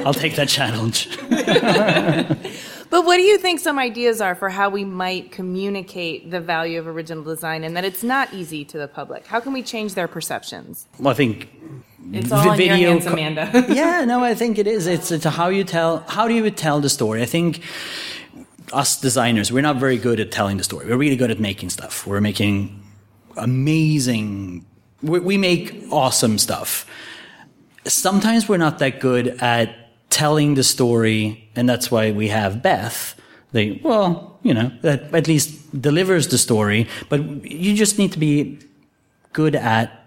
I'll 0.05 0.13
take 0.13 0.35
that 0.35 0.49
challenge. 0.49 1.17
but 1.29 3.05
what 3.05 3.15
do 3.15 3.21
you 3.21 3.37
think 3.37 3.59
some 3.59 3.79
ideas 3.79 4.19
are 4.19 4.35
for 4.35 4.49
how 4.49 4.69
we 4.69 4.83
might 4.83 5.31
communicate 5.31 6.29
the 6.29 6.41
value 6.41 6.79
of 6.79 6.87
original 6.87 7.23
design 7.23 7.63
and 7.63 7.77
that 7.77 7.85
it's 7.85 8.03
not 8.03 8.33
easy 8.33 8.65
to 8.65 8.77
the 8.77 8.87
public? 8.87 9.25
How 9.25 9.39
can 9.39 9.53
we 9.53 9.63
change 9.63 9.93
their 9.93 10.07
perceptions? 10.07 10.87
Well, 10.99 11.11
I 11.11 11.13
think 11.13 11.49
it's 12.11 12.31
all 12.31 12.51
in 12.51 12.59
your 12.59 12.75
hands, 12.75 13.05
Amanda. 13.05 13.65
yeah, 13.69 14.03
no, 14.03 14.23
I 14.23 14.35
think 14.35 14.57
it 14.57 14.67
is. 14.67 14.87
It's, 14.87 15.11
it's 15.11 15.23
how 15.23 15.47
you 15.47 15.63
tell. 15.63 15.99
How 15.99 16.27
do 16.27 16.33
you 16.33 16.49
tell 16.51 16.81
the 16.81 16.89
story? 16.89 17.21
I 17.21 17.25
think 17.25 17.61
us 18.73 18.99
designers, 18.99 19.51
we're 19.51 19.61
not 19.61 19.77
very 19.77 19.97
good 19.97 20.19
at 20.19 20.31
telling 20.31 20.57
the 20.57 20.63
story. 20.63 20.87
We're 20.87 20.97
really 20.97 21.15
good 21.15 21.31
at 21.31 21.39
making 21.39 21.69
stuff. 21.69 22.05
We're 22.05 22.21
making 22.21 22.83
amazing. 23.37 24.65
We, 25.03 25.19
we 25.19 25.37
make 25.37 25.85
awesome 25.91 26.37
stuff. 26.37 26.85
Sometimes 27.85 28.47
we're 28.47 28.57
not 28.57 28.79
that 28.79 28.99
good 28.99 29.27
at 29.41 29.75
telling 30.09 30.55
the 30.55 30.63
story, 30.63 31.49
and 31.55 31.67
that's 31.67 31.91
why 31.91 32.11
we 32.11 32.29
have 32.29 32.61
Beth. 32.61 33.15
They, 33.51 33.81
well, 33.83 34.39
you 34.41 34.53
know, 34.53 34.71
that 34.81 35.13
at 35.13 35.27
least 35.27 35.81
delivers 35.81 36.27
the 36.29 36.37
story, 36.37 36.87
but 37.09 37.19
you 37.45 37.75
just 37.75 37.99
need 37.99 38.11
to 38.13 38.19
be 38.19 38.59
good 39.33 39.55
at 39.55 39.99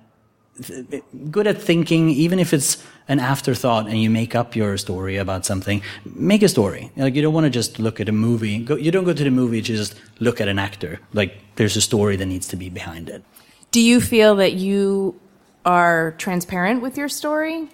good 1.31 1.47
at 1.47 1.61
thinking, 1.61 2.09
even 2.09 2.39
if 2.39 2.55
it's 2.55 2.83
an 3.09 3.21
afterthought 3.21 3.87
and 3.87 4.01
you 4.01 4.11
make 4.11 4.35
up 4.35 4.57
your 4.57 4.77
story 4.79 5.17
about 5.17 5.45
something, 5.45 5.83
make 6.15 6.43
a 6.43 6.49
story. 6.49 6.91
Like 6.97 7.15
you 7.15 7.23
don't 7.23 7.35
want 7.35 7.45
to 7.45 7.51
just 7.51 7.79
look 7.79 8.01
at 8.01 8.09
a 8.09 8.13
movie. 8.13 8.59
Go, 8.61 8.77
you 8.77 8.91
don't 8.91 9.05
go 9.05 9.13
to 9.13 9.25
the 9.25 9.31
movie 9.31 9.61
to 9.61 9.77
just 9.77 9.95
look 10.19 10.41
at 10.41 10.49
an 10.49 10.59
actor. 10.59 10.99
Like 11.13 11.39
there's 11.57 11.77
a 11.77 11.81
story 11.81 12.17
that 12.17 12.27
needs 12.27 12.49
to 12.49 12.57
be 12.57 12.71
behind 12.71 13.09
it. 13.09 13.23
Do 13.71 13.81
you 13.81 14.01
feel 14.01 14.37
that 14.37 14.55
you 14.55 15.21
are 15.65 16.13
transparent 16.19 16.83
with 16.83 16.97
your 16.97 17.09
story? 17.09 17.69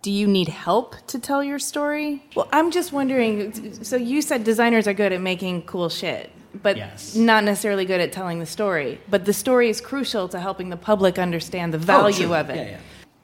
Do 0.00 0.10
you 0.10 0.26
need 0.26 0.48
help 0.48 0.96
to 1.08 1.18
tell 1.18 1.44
your 1.44 1.58
story? 1.58 2.24
Well, 2.34 2.48
I'm 2.52 2.70
just 2.70 2.92
wondering. 2.92 3.84
So 3.84 3.96
you 3.96 4.22
said 4.22 4.44
designers 4.44 4.88
are 4.88 4.94
good 4.94 5.12
at 5.12 5.20
making 5.20 5.62
cool 5.62 5.88
shit 5.88 6.30
but 6.54 6.76
yes. 6.76 7.14
not 7.14 7.44
necessarily 7.44 7.84
good 7.84 8.00
at 8.00 8.12
telling 8.12 8.38
the 8.38 8.46
story. 8.46 9.00
But 9.08 9.24
the 9.24 9.32
story 9.32 9.68
is 9.68 9.80
crucial 9.80 10.28
to 10.28 10.40
helping 10.40 10.68
the 10.68 10.76
public 10.76 11.18
understand 11.18 11.72
the 11.72 11.78
oh, 11.78 11.80
value 11.80 12.34
oh, 12.34 12.40
of 12.40 12.50
it. 12.50 12.56
Yeah, 12.56 12.70
yeah. 12.72 12.78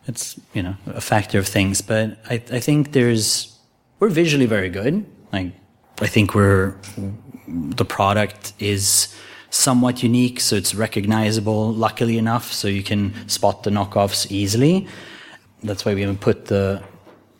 It's 0.06 0.40
you 0.54 0.62
know 0.62 0.76
a 0.86 1.00
factor 1.00 1.38
of 1.38 1.46
things, 1.46 1.82
but 1.82 2.18
I, 2.30 2.34
I 2.50 2.60
think 2.60 2.92
there's 2.92 3.58
we're 4.00 4.08
visually 4.08 4.46
very 4.46 4.70
good. 4.70 5.04
Like 5.32 5.52
I 6.00 6.06
think 6.06 6.34
we're 6.34 6.76
the 7.46 7.84
product 7.84 8.54
is 8.58 9.14
somewhat 9.50 10.02
unique, 10.02 10.40
so 10.40 10.56
it's 10.56 10.74
recognizable. 10.74 11.72
Luckily 11.72 12.18
enough, 12.18 12.52
so 12.52 12.68
you 12.68 12.82
can 12.82 13.14
spot 13.28 13.62
the 13.62 13.70
knockoffs 13.70 14.30
easily. 14.30 14.86
That's 15.62 15.84
why 15.84 15.94
we 15.94 16.02
even 16.02 16.18
put 16.18 16.46
the 16.46 16.82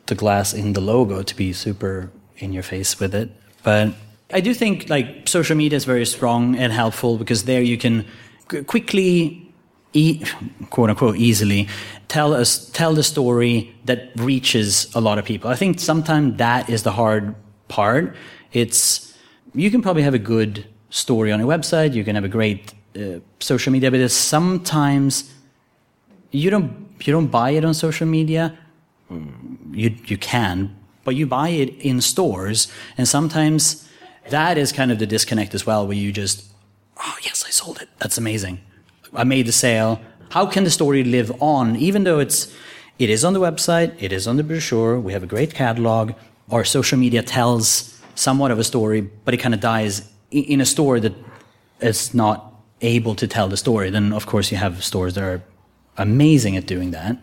the 0.06 0.14
glass 0.14 0.54
in 0.54 0.72
the 0.72 0.80
logo 0.80 1.22
to 1.22 1.36
be 1.36 1.52
super 1.52 2.10
in 2.38 2.52
your 2.52 2.62
face 2.62 2.98
with 2.98 3.14
it. 3.14 3.30
But 3.62 3.94
I 4.32 4.40
do 4.40 4.54
think 4.54 4.88
like 4.88 5.28
social 5.28 5.56
media 5.56 5.76
is 5.76 5.84
very 5.84 6.06
strong 6.06 6.56
and 6.56 6.72
helpful 6.72 7.18
because 7.18 7.44
there 7.44 7.60
you 7.60 7.76
can 7.76 8.06
quickly, 8.66 9.52
e- 9.92 10.24
quote 10.70 10.90
unquote, 10.90 11.16
easily 11.16 11.68
tell 12.08 12.34
us 12.34 12.70
tell 12.70 12.94
the 12.94 13.02
story 13.02 13.74
that 13.84 14.10
reaches 14.16 14.92
a 14.94 15.00
lot 15.00 15.18
of 15.18 15.24
people. 15.24 15.50
I 15.50 15.56
think 15.56 15.78
sometimes 15.78 16.38
that 16.38 16.68
is 16.68 16.82
the 16.82 16.92
hard 16.92 17.34
part. 17.68 18.16
It's 18.52 19.14
you 19.54 19.70
can 19.70 19.82
probably 19.82 20.02
have 20.02 20.14
a 20.14 20.18
good 20.18 20.66
story 20.90 21.32
on 21.32 21.40
a 21.40 21.46
website, 21.46 21.94
you 21.94 22.04
can 22.04 22.14
have 22.14 22.24
a 22.24 22.28
great 22.28 22.74
uh, 22.96 23.20
social 23.40 23.72
media, 23.72 23.90
but 23.90 24.10
sometimes 24.10 25.32
you 26.30 26.50
don't 26.50 26.70
you 27.04 27.12
don't 27.12 27.28
buy 27.28 27.50
it 27.50 27.64
on 27.64 27.74
social 27.74 28.06
media. 28.06 28.56
You 29.72 29.94
you 30.06 30.18
can, 30.18 30.76
but 31.04 31.14
you 31.14 31.26
buy 31.26 31.48
it 31.48 31.70
in 31.80 32.00
stores, 32.00 32.68
and 32.96 33.08
sometimes 33.08 33.88
that 34.30 34.58
is 34.58 34.72
kind 34.72 34.92
of 34.92 34.98
the 34.98 35.06
disconnect 35.06 35.54
as 35.54 35.66
well, 35.66 35.86
where 35.86 35.96
you 35.96 36.12
just, 36.12 36.44
oh, 36.98 37.16
yes, 37.22 37.44
I 37.46 37.50
sold 37.50 37.80
it. 37.80 37.88
That's 37.98 38.18
amazing. 38.18 38.60
I 39.14 39.24
made 39.24 39.46
the 39.46 39.52
sale. 39.52 40.00
How 40.30 40.44
can 40.44 40.64
the 40.64 40.70
story 40.70 41.04
live 41.04 41.32
on, 41.40 41.76
even 41.76 42.04
though 42.04 42.18
it's, 42.18 42.54
it 42.98 43.08
is 43.08 43.24
on 43.24 43.32
the 43.32 43.40
website, 43.40 43.94
it 43.98 44.12
is 44.12 44.26
on 44.26 44.36
the 44.36 44.42
brochure, 44.42 45.00
we 45.00 45.14
have 45.14 45.22
a 45.22 45.26
great 45.26 45.54
catalog, 45.54 46.12
our 46.50 46.64
social 46.64 46.98
media 46.98 47.22
tells 47.22 47.98
somewhat 48.14 48.50
of 48.50 48.58
a 48.58 48.64
story, 48.64 49.00
but 49.00 49.32
it 49.32 49.38
kind 49.38 49.54
of 49.54 49.60
dies 49.60 50.12
in 50.30 50.60
a 50.60 50.66
store 50.66 51.00
that 51.00 51.14
is 51.80 52.14
not 52.14 52.52
able 52.80 53.14
to 53.16 53.26
tell 53.26 53.48
the 53.48 53.56
story. 53.56 53.90
Then, 53.90 54.12
of 54.12 54.26
course, 54.26 54.50
you 54.50 54.56
have 54.58 54.84
stores 54.84 55.14
that 55.14 55.24
are 55.24 55.42
amazing 55.96 56.56
at 56.56 56.66
doing 56.66 56.92
that. 56.92 57.16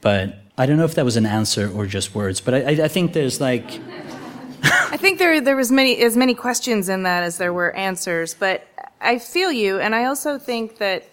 But 0.00 0.38
I 0.58 0.66
don't 0.66 0.76
know 0.76 0.84
if 0.84 0.94
that 0.94 1.04
was 1.04 1.16
an 1.16 1.26
answer 1.26 1.70
or 1.70 1.86
just 1.86 2.14
words, 2.14 2.40
but 2.40 2.54
I, 2.54 2.84
I 2.84 2.88
think 2.88 3.12
there's 3.12 3.40
like, 3.40 3.64
I 4.62 4.96
think 4.96 5.18
there 5.18 5.40
there 5.40 5.56
was 5.56 5.70
many 5.70 5.98
as 5.98 6.16
many 6.16 6.34
questions 6.34 6.88
in 6.88 7.02
that 7.02 7.22
as 7.22 7.38
there 7.38 7.52
were 7.52 7.74
answers, 7.76 8.34
but 8.34 8.66
I 9.00 9.18
feel 9.18 9.52
you, 9.52 9.78
and 9.78 9.94
I 9.94 10.04
also 10.04 10.38
think 10.38 10.78
that 10.78 11.04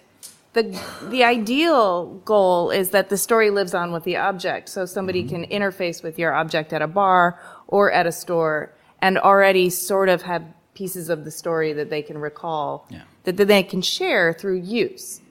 the 0.53 0.79
the 1.09 1.23
ideal 1.23 2.05
goal 2.25 2.71
is 2.71 2.89
that 2.89 3.09
the 3.09 3.17
story 3.17 3.49
lives 3.49 3.73
on 3.73 3.91
with 3.91 4.03
the 4.03 4.17
object, 4.17 4.69
so 4.69 4.85
somebody 4.85 5.23
mm-hmm. 5.23 5.43
can 5.43 5.61
interface 5.61 6.03
with 6.03 6.17
your 6.17 6.33
object 6.33 6.71
at 6.71 6.81
a 6.81 6.87
bar 6.87 7.39
or 7.67 7.91
at 7.91 8.07
a 8.07 8.11
store 8.11 8.73
and 9.01 9.17
already 9.17 9.69
sort 9.69 10.07
of 10.07 10.21
have 10.21 10.43
pieces 10.73 11.09
of 11.09 11.25
the 11.25 11.31
story 11.31 11.73
that 11.73 11.89
they 11.89 12.01
can 12.01 12.17
recall 12.17 12.87
yeah. 12.89 13.03
that, 13.23 13.37
that 13.37 13.47
they 13.47 13.63
can 13.63 13.81
share 13.81 14.33
through 14.33 14.59
use. 14.59 15.21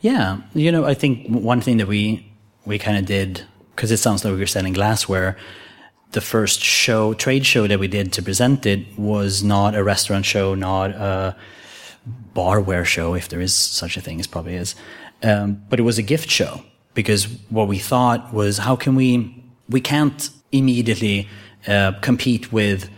Yeah, 0.00 0.40
you 0.54 0.72
know, 0.72 0.84
I 0.84 0.94
think 0.94 1.28
one 1.28 1.60
thing 1.60 1.76
that 1.76 1.88
we 1.88 2.32
we 2.64 2.78
kind 2.78 2.98
of 2.98 3.06
did 3.06 3.44
because 3.74 3.90
it 3.90 3.98
sounds 3.98 4.24
like 4.24 4.34
we 4.34 4.40
were 4.40 4.46
selling 4.46 4.72
glassware 4.72 5.36
the 6.12 6.20
first 6.20 6.60
show, 6.60 7.14
trade 7.14 7.44
show 7.44 7.66
that 7.66 7.78
we 7.78 7.88
did 7.88 8.12
to 8.12 8.22
present 8.22 8.64
it 8.66 8.98
was 8.98 9.42
not 9.42 9.74
a 9.74 9.82
restaurant 9.82 10.24
show, 10.24 10.54
not 10.54 10.90
a 10.90 11.36
barware 12.34 12.84
show, 12.84 13.14
if 13.14 13.28
there 13.28 13.40
is 13.40 13.54
such 13.54 13.96
a 13.96 14.00
thing, 14.00 14.20
as 14.20 14.26
probably 14.26 14.54
is. 14.54 14.74
Um, 15.22 15.62
but 15.68 15.80
it 15.80 15.82
was 15.82 15.98
a 15.98 16.02
gift 16.02 16.30
show 16.30 16.62
because 16.94 17.24
what 17.48 17.68
we 17.68 17.78
thought 17.78 18.32
was 18.32 18.58
how 18.58 18.76
can 18.76 18.94
we, 18.94 19.44
we 19.68 19.80
can't 19.80 20.30
immediately 20.52 21.28
uh, 21.66 21.92
compete 22.00 22.52
with 22.52 22.90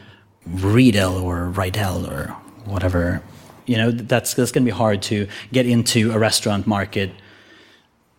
Riedel 0.46 1.18
or 1.18 1.50
Riedel 1.50 2.06
or 2.06 2.28
whatever. 2.64 3.22
You 3.66 3.76
know, 3.78 3.90
that's, 3.90 4.34
that's 4.34 4.52
going 4.52 4.64
to 4.64 4.70
be 4.70 4.76
hard 4.76 5.02
to 5.02 5.26
get 5.52 5.66
into 5.66 6.12
a 6.12 6.18
restaurant 6.18 6.66
market 6.66 7.10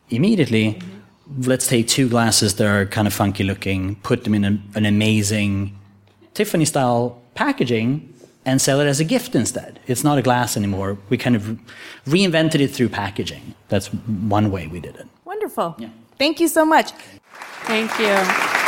immediately. 0.10 0.74
Mm-hmm 0.74 0.96
let's 1.40 1.68
take 1.68 1.88
two 1.88 2.08
glasses 2.10 2.56
that 2.56 2.68
are 2.68 2.86
kind 2.86 3.08
of 3.08 3.14
funky 3.14 3.44
looking, 3.44 3.96
put 3.98 4.24
them 4.24 4.34
in 4.34 4.46
a, 4.46 4.60
an 4.76 4.86
amazing 4.86 5.78
Tiffany 6.34 6.66
style 6.66 7.22
packaging, 7.34 8.14
and 8.46 8.62
sell 8.62 8.80
it 8.80 8.86
as 8.86 9.00
a 9.00 9.04
gift 9.04 9.36
instead. 9.36 9.80
It's 9.88 10.04
not 10.04 10.18
a 10.18 10.22
glass 10.22 10.56
anymore. 10.56 10.98
We 11.10 11.18
kind 11.18 11.36
of 11.36 11.58
reinvented 12.06 12.60
it 12.60 12.68
through 12.68 12.90
packaging. 12.90 13.56
That's 13.70 13.88
one 13.88 14.52
way 14.52 14.68
we 14.68 14.80
did 14.80 14.96
it. 14.98 15.08
Wonderful. 15.24 15.76
Yeah. 15.80 15.90
Thank 16.20 16.40
you 16.40 16.48
so 16.48 16.66
much. 16.66 16.92
Thank 17.64 17.98
you. 17.98 18.65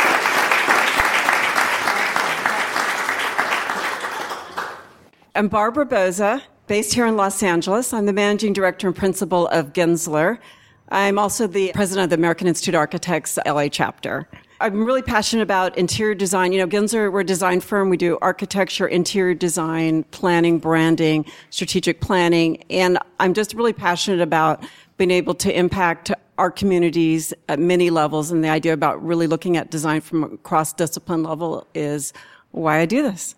I'm 5.38 5.46
Barbara 5.46 5.86
Bouza, 5.86 6.42
based 6.66 6.94
here 6.94 7.06
in 7.06 7.16
Los 7.16 7.44
Angeles. 7.44 7.92
I'm 7.92 8.06
the 8.06 8.12
managing 8.12 8.52
director 8.52 8.88
and 8.88 8.96
principal 8.96 9.46
of 9.46 9.72
Gensler, 9.72 10.40
I'm 10.88 11.16
also 11.16 11.46
the 11.46 11.70
president 11.74 12.06
of 12.06 12.10
the 12.10 12.16
American 12.16 12.48
Institute 12.48 12.74
of 12.74 12.80
Architects 12.80 13.38
LA 13.46 13.68
chapter. 13.68 14.28
I'm 14.60 14.84
really 14.84 15.00
passionate 15.00 15.44
about 15.44 15.78
interior 15.78 16.16
design. 16.16 16.50
You 16.50 16.58
know, 16.58 16.66
Gensler, 16.66 17.12
we're 17.12 17.20
a 17.20 17.24
design 17.24 17.60
firm. 17.60 17.88
We 17.88 17.96
do 17.96 18.18
architecture, 18.20 18.88
interior 18.88 19.34
design, 19.34 20.02
planning, 20.10 20.58
branding, 20.58 21.24
strategic 21.50 22.00
planning. 22.00 22.64
And 22.68 22.98
I'm 23.20 23.32
just 23.32 23.54
really 23.54 23.72
passionate 23.72 24.20
about 24.20 24.66
being 24.96 25.12
able 25.12 25.34
to 25.36 25.56
impact 25.56 26.10
our 26.38 26.50
communities 26.50 27.32
at 27.48 27.60
many 27.60 27.90
levels. 27.90 28.32
And 28.32 28.42
the 28.42 28.48
idea 28.48 28.72
about 28.72 29.00
really 29.04 29.28
looking 29.28 29.56
at 29.56 29.70
design 29.70 30.00
from 30.00 30.24
a 30.24 30.36
cross 30.38 30.72
discipline 30.72 31.22
level 31.22 31.64
is 31.76 32.12
why 32.50 32.80
I 32.80 32.86
do 32.86 33.04
this. 33.04 33.36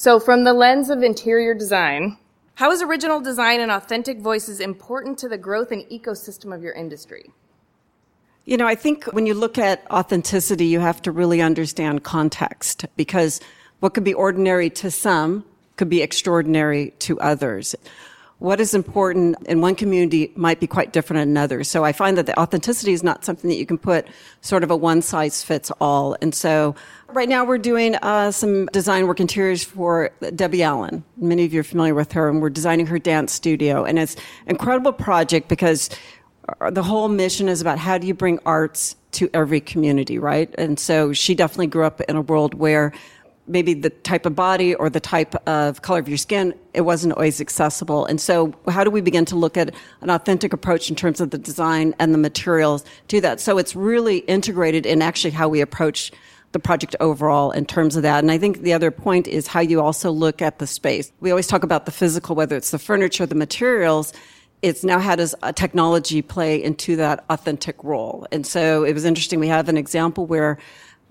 So, 0.00 0.20
from 0.20 0.44
the 0.44 0.52
lens 0.52 0.90
of 0.90 1.02
interior 1.02 1.54
design, 1.54 2.18
how 2.54 2.70
is 2.70 2.82
original 2.82 3.20
design 3.20 3.58
and 3.58 3.72
authentic 3.72 4.20
voices 4.20 4.60
important 4.60 5.18
to 5.18 5.28
the 5.28 5.36
growth 5.36 5.72
and 5.72 5.82
ecosystem 5.86 6.54
of 6.54 6.62
your 6.62 6.72
industry? 6.72 7.32
You 8.44 8.58
know, 8.58 8.68
I 8.68 8.76
think 8.76 9.06
when 9.06 9.26
you 9.26 9.34
look 9.34 9.58
at 9.58 9.84
authenticity, 9.90 10.66
you 10.66 10.78
have 10.78 11.02
to 11.02 11.10
really 11.10 11.42
understand 11.42 12.04
context 12.04 12.86
because 12.96 13.40
what 13.80 13.92
could 13.92 14.04
be 14.04 14.14
ordinary 14.14 14.70
to 14.70 14.88
some 14.88 15.44
could 15.76 15.88
be 15.88 16.00
extraordinary 16.00 16.92
to 17.00 17.18
others. 17.18 17.74
What 18.38 18.60
is 18.60 18.72
important 18.72 19.36
in 19.46 19.60
one 19.60 19.74
community 19.74 20.32
might 20.36 20.60
be 20.60 20.68
quite 20.68 20.92
different 20.92 21.22
in 21.22 21.28
another. 21.28 21.64
So 21.64 21.84
I 21.84 21.90
find 21.90 22.16
that 22.18 22.26
the 22.26 22.38
authenticity 22.38 22.92
is 22.92 23.02
not 23.02 23.24
something 23.24 23.50
that 23.50 23.56
you 23.56 23.66
can 23.66 23.78
put 23.78 24.06
sort 24.42 24.62
of 24.62 24.70
a 24.70 24.76
one 24.76 25.02
size 25.02 25.42
fits 25.42 25.72
all. 25.80 26.16
And 26.22 26.32
so 26.32 26.76
right 27.08 27.28
now 27.28 27.44
we're 27.44 27.58
doing 27.58 27.96
uh, 27.96 28.30
some 28.30 28.66
design 28.66 29.08
work 29.08 29.18
interiors 29.18 29.64
for 29.64 30.10
Debbie 30.36 30.62
Allen. 30.62 31.02
Many 31.16 31.44
of 31.46 31.52
you 31.52 31.60
are 31.60 31.64
familiar 31.64 31.94
with 31.94 32.12
her, 32.12 32.28
and 32.28 32.40
we're 32.40 32.50
designing 32.50 32.86
her 32.86 32.98
dance 33.00 33.32
studio. 33.32 33.84
And 33.84 33.98
it's 33.98 34.14
an 34.14 34.20
incredible 34.50 34.92
project 34.92 35.48
because 35.48 35.90
uh, 36.60 36.70
the 36.70 36.84
whole 36.84 37.08
mission 37.08 37.48
is 37.48 37.60
about 37.60 37.78
how 37.78 37.98
do 37.98 38.06
you 38.06 38.14
bring 38.14 38.38
arts 38.46 38.94
to 39.10 39.28
every 39.34 39.60
community, 39.60 40.18
right? 40.18 40.54
And 40.58 40.78
so 40.78 41.12
she 41.12 41.34
definitely 41.34 41.66
grew 41.68 41.84
up 41.84 42.00
in 42.02 42.14
a 42.14 42.20
world 42.20 42.54
where 42.54 42.92
maybe 43.48 43.74
the 43.74 43.90
type 43.90 44.26
of 44.26 44.34
body 44.34 44.74
or 44.74 44.90
the 44.90 45.00
type 45.00 45.34
of 45.48 45.82
color 45.82 45.98
of 45.98 46.08
your 46.08 46.18
skin, 46.18 46.54
it 46.74 46.82
wasn't 46.82 47.14
always 47.14 47.40
accessible. 47.40 48.06
And 48.06 48.20
so 48.20 48.54
how 48.68 48.84
do 48.84 48.90
we 48.90 49.00
begin 49.00 49.24
to 49.26 49.36
look 49.36 49.56
at 49.56 49.74
an 50.00 50.10
authentic 50.10 50.52
approach 50.52 50.90
in 50.90 50.96
terms 50.96 51.20
of 51.20 51.30
the 51.30 51.38
design 51.38 51.94
and 51.98 52.14
the 52.14 52.18
materials 52.18 52.84
to 53.08 53.20
that? 53.20 53.40
So 53.40 53.58
it's 53.58 53.74
really 53.74 54.18
integrated 54.18 54.86
in 54.86 55.02
actually 55.02 55.30
how 55.30 55.48
we 55.48 55.60
approach 55.60 56.12
the 56.52 56.58
project 56.58 56.96
overall 57.00 57.50
in 57.50 57.66
terms 57.66 57.96
of 57.96 58.02
that. 58.02 58.20
And 58.24 58.30
I 58.30 58.38
think 58.38 58.62
the 58.62 58.72
other 58.72 58.90
point 58.90 59.28
is 59.28 59.46
how 59.46 59.60
you 59.60 59.80
also 59.80 60.10
look 60.10 60.40
at 60.40 60.58
the 60.58 60.66
space. 60.66 61.12
We 61.20 61.30
always 61.30 61.46
talk 61.46 61.62
about 61.62 61.84
the 61.84 61.92
physical, 61.92 62.36
whether 62.36 62.56
it's 62.56 62.70
the 62.70 62.78
furniture, 62.78 63.26
the 63.26 63.34
materials, 63.34 64.12
it's 64.62 64.82
now 64.82 64.98
how 64.98 65.14
does 65.14 65.34
technology 65.54 66.20
play 66.22 66.62
into 66.62 66.96
that 66.96 67.24
authentic 67.30 67.82
role? 67.84 68.26
And 68.32 68.46
so 68.46 68.82
it 68.82 68.92
was 68.92 69.04
interesting. 69.04 69.38
We 69.38 69.48
have 69.48 69.68
an 69.68 69.76
example 69.76 70.26
where 70.26 70.58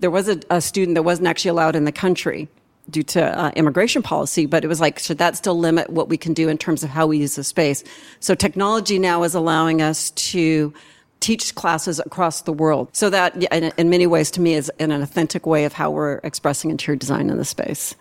there 0.00 0.10
was 0.10 0.28
a, 0.28 0.40
a 0.50 0.60
student 0.60 0.94
that 0.94 1.02
wasn't 1.02 1.28
actually 1.28 1.50
allowed 1.50 1.76
in 1.76 1.84
the 1.84 1.92
country 1.92 2.48
due 2.90 3.02
to 3.02 3.22
uh, 3.22 3.50
immigration 3.54 4.02
policy, 4.02 4.46
but 4.46 4.64
it 4.64 4.68
was 4.68 4.80
like, 4.80 4.98
should 4.98 5.18
that 5.18 5.36
still 5.36 5.58
limit 5.58 5.90
what 5.90 6.08
we 6.08 6.16
can 6.16 6.32
do 6.32 6.48
in 6.48 6.56
terms 6.56 6.82
of 6.82 6.90
how 6.90 7.06
we 7.06 7.18
use 7.18 7.36
the 7.36 7.44
space? 7.44 7.84
So 8.20 8.34
technology 8.34 8.98
now 8.98 9.24
is 9.24 9.34
allowing 9.34 9.82
us 9.82 10.10
to 10.10 10.72
teach 11.20 11.54
classes 11.54 11.98
across 11.98 12.42
the 12.42 12.52
world. 12.52 12.88
So 12.92 13.10
that, 13.10 13.36
in, 13.52 13.72
in 13.76 13.90
many 13.90 14.06
ways, 14.06 14.30
to 14.32 14.40
me, 14.40 14.54
is 14.54 14.70
in 14.78 14.90
an 14.90 15.02
authentic 15.02 15.46
way 15.46 15.64
of 15.64 15.72
how 15.72 15.90
we're 15.90 16.20
expressing 16.22 16.70
interior 16.70 16.96
design 16.96 17.28
in 17.28 17.36
the 17.36 17.44
space. 17.44 17.94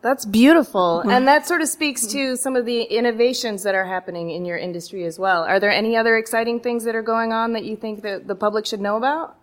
That's 0.00 0.24
beautiful. 0.24 1.00
Mm-hmm. 1.00 1.10
And 1.10 1.28
that 1.28 1.46
sort 1.46 1.62
of 1.62 1.68
speaks 1.68 2.06
to 2.08 2.36
some 2.36 2.56
of 2.56 2.64
the 2.66 2.82
innovations 2.82 3.62
that 3.62 3.74
are 3.74 3.86
happening 3.86 4.30
in 4.30 4.44
your 4.44 4.56
industry 4.56 5.04
as 5.04 5.18
well. 5.18 5.42
Are 5.42 5.58
there 5.58 5.70
any 5.70 5.96
other 5.96 6.16
exciting 6.16 6.60
things 6.60 6.84
that 6.84 6.94
are 6.94 7.02
going 7.02 7.32
on 7.32 7.54
that 7.54 7.64
you 7.64 7.74
think 7.74 8.02
that 8.02 8.28
the 8.28 8.34
public 8.34 8.66
should 8.66 8.80
know 8.80 8.96
about? 8.96 9.36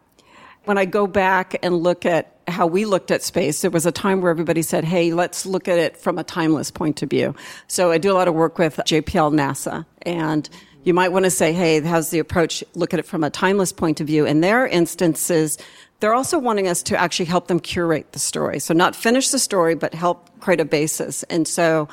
When 0.65 0.77
I 0.77 0.85
go 0.85 1.07
back 1.07 1.57
and 1.63 1.75
look 1.77 2.05
at 2.05 2.35
how 2.47 2.67
we 2.67 2.85
looked 2.85 3.09
at 3.09 3.23
space, 3.23 3.61
there 3.61 3.71
was 3.71 3.85
a 3.85 3.91
time 3.91 4.21
where 4.21 4.29
everybody 4.29 4.61
said, 4.61 4.83
hey, 4.83 5.13
let's 5.13 5.45
look 5.45 5.67
at 5.67 5.79
it 5.79 5.97
from 5.97 6.17
a 6.17 6.23
timeless 6.23 6.69
point 6.69 7.01
of 7.01 7.09
view. 7.09 7.35
So 7.67 7.91
I 7.91 7.97
do 7.97 8.11
a 8.11 8.13
lot 8.13 8.27
of 8.27 8.35
work 8.35 8.59
with 8.59 8.77
JPL 8.77 9.33
NASA 9.33 9.85
and 10.03 10.47
you 10.83 10.93
might 10.93 11.11
want 11.11 11.25
to 11.25 11.31
say, 11.31 11.53
hey, 11.53 11.79
how's 11.81 12.09
the 12.09 12.19
approach? 12.19 12.63
Look 12.73 12.93
at 12.93 12.99
it 12.99 13.05
from 13.05 13.23
a 13.23 13.29
timeless 13.29 13.71
point 13.71 14.01
of 14.01 14.07
view. 14.07 14.25
In 14.25 14.41
their 14.41 14.67
instances, 14.67 15.57
they're 15.99 16.13
also 16.13 16.39
wanting 16.39 16.67
us 16.67 16.81
to 16.83 16.97
actually 16.97 17.25
help 17.25 17.47
them 17.47 17.59
curate 17.59 18.11
the 18.11 18.19
story. 18.19 18.59
So 18.59 18.73
not 18.73 18.95
finish 18.95 19.29
the 19.29 19.39
story, 19.39 19.75
but 19.75 19.93
help 19.93 20.29
create 20.39 20.59
a 20.59 20.65
basis. 20.65 21.23
And 21.23 21.47
so 21.47 21.87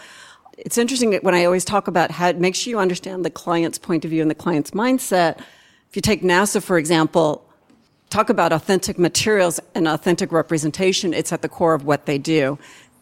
it's 0.57 0.79
interesting 0.79 1.11
that 1.11 1.23
when 1.23 1.35
I 1.35 1.45
always 1.45 1.65
talk 1.65 1.89
about 1.89 2.11
how 2.11 2.33
make 2.33 2.55
sure 2.55 2.71
you 2.71 2.79
understand 2.79 3.25
the 3.25 3.31
client's 3.31 3.79
point 3.79 4.05
of 4.05 4.11
view 4.11 4.23
and 4.23 4.31
the 4.31 4.35
client's 4.35 4.73
mindset. 4.73 5.39
If 5.89 5.97
you 5.97 6.03
take 6.03 6.23
NASA, 6.23 6.63
for 6.63 6.77
example, 6.79 7.48
talk 8.11 8.31
about 8.31 8.53
authentic 8.53 8.99
materials 8.99 9.61
and 9.75 9.87
authentic 9.87 10.33
representation, 10.33 11.13
it's 11.13 11.33
at 11.33 11.43
the 11.43 11.49
core 11.49 11.75
of 11.75 11.85
what 11.85 12.07
they 12.07 12.19
do. 12.19 12.59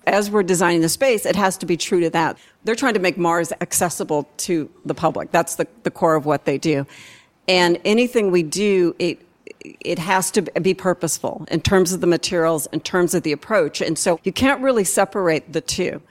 As 0.06 0.30
we're 0.30 0.42
designing 0.42 0.82
the 0.82 0.88
space, 0.88 1.26
it 1.26 1.36
has 1.36 1.56
to 1.58 1.66
be 1.66 1.76
true 1.76 2.00
to 2.00 2.10
that. 2.10 2.38
They're 2.64 2.76
trying 2.76 2.94
to 2.94 3.00
make 3.00 3.18
Mars 3.18 3.52
accessible 3.60 4.28
to 4.38 4.70
the 4.84 4.94
public. 4.94 5.32
That's 5.32 5.56
the, 5.56 5.66
the 5.82 5.90
core 5.90 6.14
of 6.14 6.26
what 6.26 6.44
they 6.44 6.58
do. 6.58 6.86
And 7.48 7.80
anything 7.84 8.30
we 8.30 8.42
do, 8.42 8.94
it, 8.98 9.20
it 9.60 9.98
has 9.98 10.30
to 10.32 10.42
be 10.42 10.74
purposeful 10.74 11.46
in 11.50 11.60
terms 11.60 11.92
of 11.92 12.00
the 12.00 12.06
materials, 12.06 12.66
in 12.66 12.80
terms 12.80 13.14
of 13.14 13.22
the 13.22 13.32
approach. 13.32 13.80
And 13.80 13.98
so 13.98 14.20
you 14.22 14.32
can't 14.32 14.60
really 14.60 14.84
separate 14.84 15.52
the 15.52 15.60
two. 15.60 16.02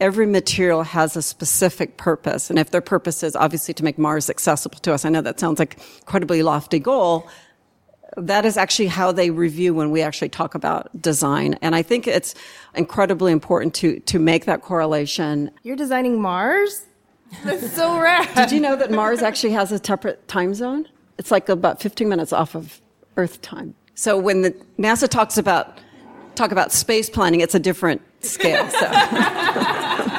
Every 0.00 0.26
material 0.26 0.82
has 0.82 1.16
a 1.16 1.22
specific 1.22 1.96
purpose. 1.96 2.50
And 2.50 2.58
if 2.58 2.70
their 2.70 2.80
purpose 2.80 3.22
is 3.22 3.36
obviously 3.36 3.74
to 3.74 3.84
make 3.84 3.98
Mars 3.98 4.28
accessible 4.28 4.78
to 4.80 4.92
us, 4.92 5.04
I 5.04 5.08
know 5.08 5.20
that 5.20 5.38
sounds 5.38 5.60
like 5.60 5.78
incredibly 6.00 6.42
lofty 6.42 6.80
goal. 6.80 7.28
That 8.16 8.44
is 8.44 8.56
actually 8.56 8.88
how 8.88 9.12
they 9.12 9.30
review 9.30 9.74
when 9.74 9.90
we 9.90 10.02
actually 10.02 10.28
talk 10.28 10.54
about 10.54 10.90
design. 11.00 11.58
And 11.62 11.74
I 11.74 11.82
think 11.82 12.06
it's 12.06 12.34
incredibly 12.74 13.32
important 13.32 13.74
to, 13.76 14.00
to 14.00 14.18
make 14.18 14.44
that 14.44 14.62
correlation. 14.62 15.50
You're 15.62 15.76
designing 15.76 16.20
Mars? 16.20 16.84
That's 17.44 17.72
so 17.72 17.98
rad. 17.98 18.28
Did 18.34 18.52
you 18.52 18.60
know 18.60 18.76
that 18.76 18.90
Mars 18.90 19.22
actually 19.22 19.52
has 19.54 19.72
a 19.72 19.82
separate 19.82 20.26
time 20.28 20.54
zone? 20.54 20.86
It's 21.18 21.30
like 21.30 21.48
about 21.48 21.80
15 21.80 22.08
minutes 22.08 22.32
off 22.32 22.54
of 22.54 22.80
Earth 23.16 23.40
time. 23.40 23.74
So 23.94 24.18
when 24.18 24.42
the 24.42 24.50
NASA 24.78 25.08
talks 25.08 25.38
about 25.38 25.78
talk 26.34 26.50
about 26.50 26.72
space 26.72 27.10
planning, 27.10 27.40
it's 27.40 27.54
a 27.54 27.60
different 27.60 28.02
scale. 28.20 28.68
So. 28.70 30.18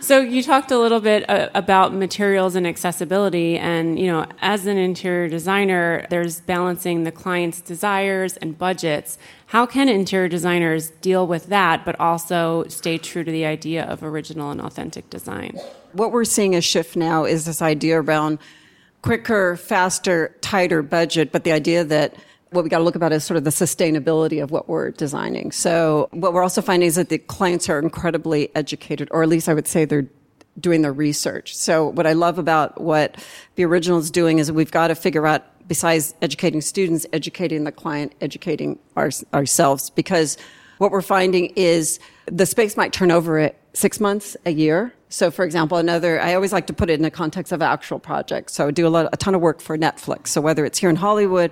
so 0.00 0.20
you 0.20 0.42
talked 0.42 0.70
a 0.70 0.78
little 0.78 1.00
bit 1.00 1.28
uh, 1.28 1.48
about 1.54 1.94
materials 1.94 2.54
and 2.54 2.66
accessibility, 2.66 3.58
and 3.58 3.98
you 3.98 4.06
know, 4.06 4.26
as 4.40 4.66
an 4.66 4.76
interior 4.76 5.28
designer, 5.28 6.06
there's 6.10 6.40
balancing 6.40 7.04
the 7.04 7.12
client's 7.12 7.60
desires 7.60 8.36
and 8.38 8.58
budgets. 8.58 9.18
How 9.46 9.66
can 9.66 9.88
interior 9.88 10.28
designers 10.28 10.90
deal 11.02 11.26
with 11.26 11.46
that, 11.46 11.84
but 11.84 11.98
also 11.98 12.64
stay 12.68 12.98
true 12.98 13.24
to 13.24 13.30
the 13.30 13.44
idea 13.44 13.84
of 13.84 14.02
original 14.02 14.50
and 14.50 14.60
authentic 14.60 15.10
design? 15.10 15.58
What 15.92 16.12
we're 16.12 16.24
seeing 16.24 16.54
a 16.54 16.60
shift 16.60 16.96
now 16.96 17.24
is 17.24 17.44
this 17.44 17.60
idea 17.60 18.00
around 18.00 18.38
quicker, 19.02 19.56
faster, 19.56 20.36
tighter 20.40 20.82
budget, 20.82 21.32
but 21.32 21.44
the 21.44 21.52
idea 21.52 21.84
that 21.84 22.14
what 22.50 22.64
we 22.64 22.70
got 22.70 22.78
to 22.78 22.84
look 22.84 22.96
about 22.96 23.12
is 23.12 23.24
sort 23.24 23.36
of 23.36 23.44
the 23.44 23.50
sustainability 23.50 24.42
of 24.42 24.50
what 24.50 24.68
we're 24.68 24.90
designing. 24.90 25.52
So 25.52 26.08
what 26.12 26.32
we're 26.32 26.42
also 26.42 26.62
finding 26.62 26.86
is 26.86 26.96
that 26.96 27.08
the 27.08 27.18
clients 27.18 27.68
are 27.68 27.78
incredibly 27.78 28.54
educated, 28.54 29.08
or 29.12 29.22
at 29.22 29.28
least 29.28 29.48
I 29.48 29.54
would 29.54 29.68
say 29.68 29.84
they're 29.84 30.08
doing 30.58 30.82
their 30.82 30.92
research. 30.92 31.56
So 31.56 31.88
what 31.88 32.06
I 32.06 32.12
love 32.12 32.38
about 32.38 32.80
what 32.80 33.16
the 33.54 33.64
original 33.64 33.98
is 33.98 34.10
doing 34.10 34.38
is 34.38 34.50
we've 34.50 34.70
got 34.70 34.88
to 34.88 34.94
figure 34.94 35.26
out, 35.26 35.44
besides 35.68 36.14
educating 36.20 36.60
students, 36.60 37.06
educating 37.12 37.64
the 37.64 37.72
client, 37.72 38.12
educating 38.20 38.78
our, 38.96 39.10
ourselves, 39.32 39.90
because 39.90 40.36
what 40.78 40.90
we're 40.90 41.02
finding 41.02 41.46
is 41.56 42.00
the 42.26 42.46
space 42.46 42.76
might 42.76 42.92
turn 42.92 43.10
over 43.10 43.38
at 43.38 43.56
six 43.74 44.00
months, 44.00 44.36
a 44.44 44.50
year, 44.50 44.92
so, 45.12 45.32
for 45.32 45.44
example, 45.44 45.76
another, 45.76 46.20
I 46.20 46.34
always 46.34 46.52
like 46.52 46.68
to 46.68 46.72
put 46.72 46.88
it 46.88 46.92
in 46.94 47.02
the 47.02 47.10
context 47.10 47.52
of 47.52 47.60
actual 47.60 47.98
projects. 47.98 48.54
So, 48.54 48.68
I 48.68 48.70
do 48.70 48.86
a, 48.86 48.88
lot, 48.88 49.08
a 49.12 49.16
ton 49.16 49.34
of 49.34 49.40
work 49.40 49.60
for 49.60 49.76
Netflix. 49.76 50.28
So, 50.28 50.40
whether 50.40 50.64
it's 50.64 50.78
here 50.78 50.88
in 50.88 50.94
Hollywood 50.94 51.50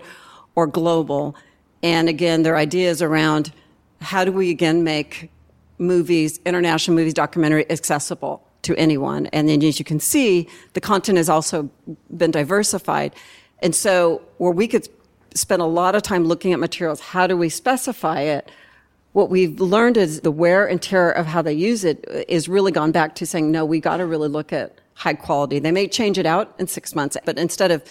or 0.55 0.67
global, 0.67 1.37
and 1.83 2.09
again, 2.09 2.43
their 2.43 2.57
ideas 2.57 3.03
around 3.03 3.53
how 4.01 4.25
do 4.25 4.33
we 4.33 4.51
again 4.51 4.85
make 4.85 5.31
movies, 5.79 6.41
international 6.45 6.97
movies, 6.97 7.15
documentary 7.15 7.71
accessible 7.71 8.45
to 8.63 8.75
anyone. 8.77 9.27
And 9.27 9.49
then, 9.49 9.63
as 9.63 9.79
you 9.79 9.85
can 9.85 10.01
see, 10.01 10.49
the 10.73 10.81
content 10.81 11.19
has 11.19 11.29
also 11.29 11.71
been 12.17 12.31
diversified. 12.31 13.15
And 13.61 13.75
so, 13.75 14.23
where 14.39 14.53
we 14.53 14.67
could 14.67 14.89
spend 15.35 15.63
a 15.63 15.67
lot 15.67 15.95
of 15.95 16.03
time 16.03 16.25
looking 16.25 16.53
at 16.53 16.59
materials, 16.59 17.01
how 17.01 17.27
do 17.27 17.37
we 17.37 17.49
specify 17.49 18.21
it? 18.21 18.51
what 19.13 19.31
we've 19.31 19.61
learned 19.61 19.97
is 19.97 20.21
the 20.21 20.31
wear 20.31 20.67
and 20.67 20.81
tear 20.81 21.11
of 21.11 21.27
how 21.27 21.43
they 21.43 21.53
use 21.53 21.85
it 21.85 22.05
is 22.29 22.49
really 22.49 22.71
gone 22.71 22.93
back 22.93 23.15
to 23.17 23.27
saying, 23.27 23.51
no, 23.51 23.65
we 23.65 23.81
got 23.81 23.97
to 23.97 24.07
really 24.07 24.29
look 24.29 24.53
at 24.53 24.81
high 24.95 25.15
quality. 25.15 25.59
They 25.59 25.73
may 25.73 25.89
change 25.89 26.19
it 26.19 26.27
out 26.27 26.55
in 26.59 26.67
six 26.67 26.95
months, 26.95 27.17
but 27.25 27.39
instead 27.39 27.71
of 27.71 27.83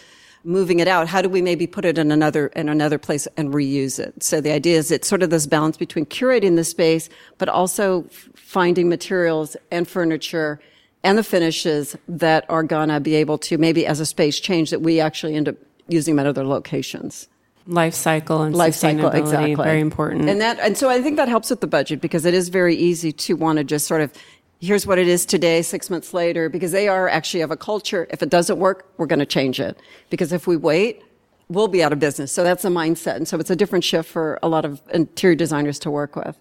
moving 0.47 0.79
it 0.79 0.87
out, 0.87 1.07
how 1.07 1.21
do 1.21 1.27
we 1.27 1.41
maybe 1.41 1.67
put 1.67 1.83
it 1.83 1.97
in 1.97 2.09
another, 2.09 2.47
in 2.47 2.69
another 2.69 2.97
place 2.97 3.27
and 3.35 3.53
reuse 3.53 3.99
it? 3.99 4.23
So 4.23 4.39
the 4.39 4.51
idea 4.51 4.77
is 4.77 4.89
it's 4.91 5.07
sort 5.07 5.21
of 5.21 5.29
this 5.29 5.45
balance 5.45 5.75
between 5.75 6.05
curating 6.05 6.55
the 6.55 6.63
space, 6.63 7.09
but 7.37 7.49
also 7.49 8.05
finding 8.33 8.87
materials 8.87 9.57
and 9.71 9.85
furniture 9.87 10.59
and 11.03 11.17
the 11.17 11.23
finishes 11.23 11.97
that 12.07 12.45
are 12.49 12.63
gonna 12.63 12.99
be 12.99 13.13
able 13.15 13.37
to 13.37 13.57
maybe 13.57 13.85
as 13.85 13.99
a 13.99 14.05
space 14.05 14.39
change 14.39 14.71
that 14.71 14.81
we 14.81 14.99
actually 15.01 15.35
end 15.35 15.49
up 15.49 15.55
using 15.89 16.15
them 16.15 16.25
at 16.25 16.29
other 16.29 16.45
locations. 16.45 17.27
Life 17.67 17.93
cycle 17.93 18.43
and 18.43 18.55
life 18.55 18.75
cycle 18.75 19.09
exactly 19.09 19.55
very 19.55 19.81
important. 19.81 20.29
And 20.29 20.39
that 20.39 20.57
and 20.59 20.77
so 20.77 20.89
i 20.89 21.01
think 21.01 21.17
that 21.17 21.27
helps 21.27 21.49
with 21.49 21.59
the 21.59 21.67
budget 21.67 21.99
because 21.99 22.23
it 22.23 22.33
is 22.33 22.47
very 22.47 22.75
easy 22.75 23.11
to 23.11 23.33
want 23.33 23.57
to 23.57 23.65
just 23.65 23.87
sort 23.87 23.99
of 23.99 24.13
here's 24.59 24.87
what 24.87 24.97
it 24.97 25.07
is 25.07 25.25
today, 25.25 25.61
six 25.61 25.89
months 25.89 26.13
later, 26.13 26.49
because 26.49 26.71
they 26.71 26.87
are 26.87 27.07
actually 27.07 27.41
of 27.41 27.51
a 27.51 27.57
culture. 27.57 28.07
If 28.09 28.23
it 28.23 28.29
doesn't 28.29 28.57
work, 28.57 28.91
we're 28.97 29.05
going 29.05 29.19
to 29.19 29.25
change 29.25 29.59
it. 29.59 29.77
Because 30.09 30.31
if 30.31 30.47
we 30.47 30.57
wait, 30.57 31.03
we'll 31.49 31.67
be 31.67 31.83
out 31.83 31.93
of 31.93 31.99
business. 31.99 32.31
So 32.31 32.43
that's 32.43 32.65
a 32.65 32.69
mindset. 32.69 33.15
And 33.15 33.27
so 33.27 33.39
it's 33.39 33.49
a 33.49 33.55
different 33.55 33.83
shift 33.83 34.09
for 34.09 34.39
a 34.41 34.49
lot 34.49 34.65
of 34.65 34.81
interior 34.93 35.35
designers 35.35 35.79
to 35.79 35.91
work 35.91 36.15
with. 36.15 36.37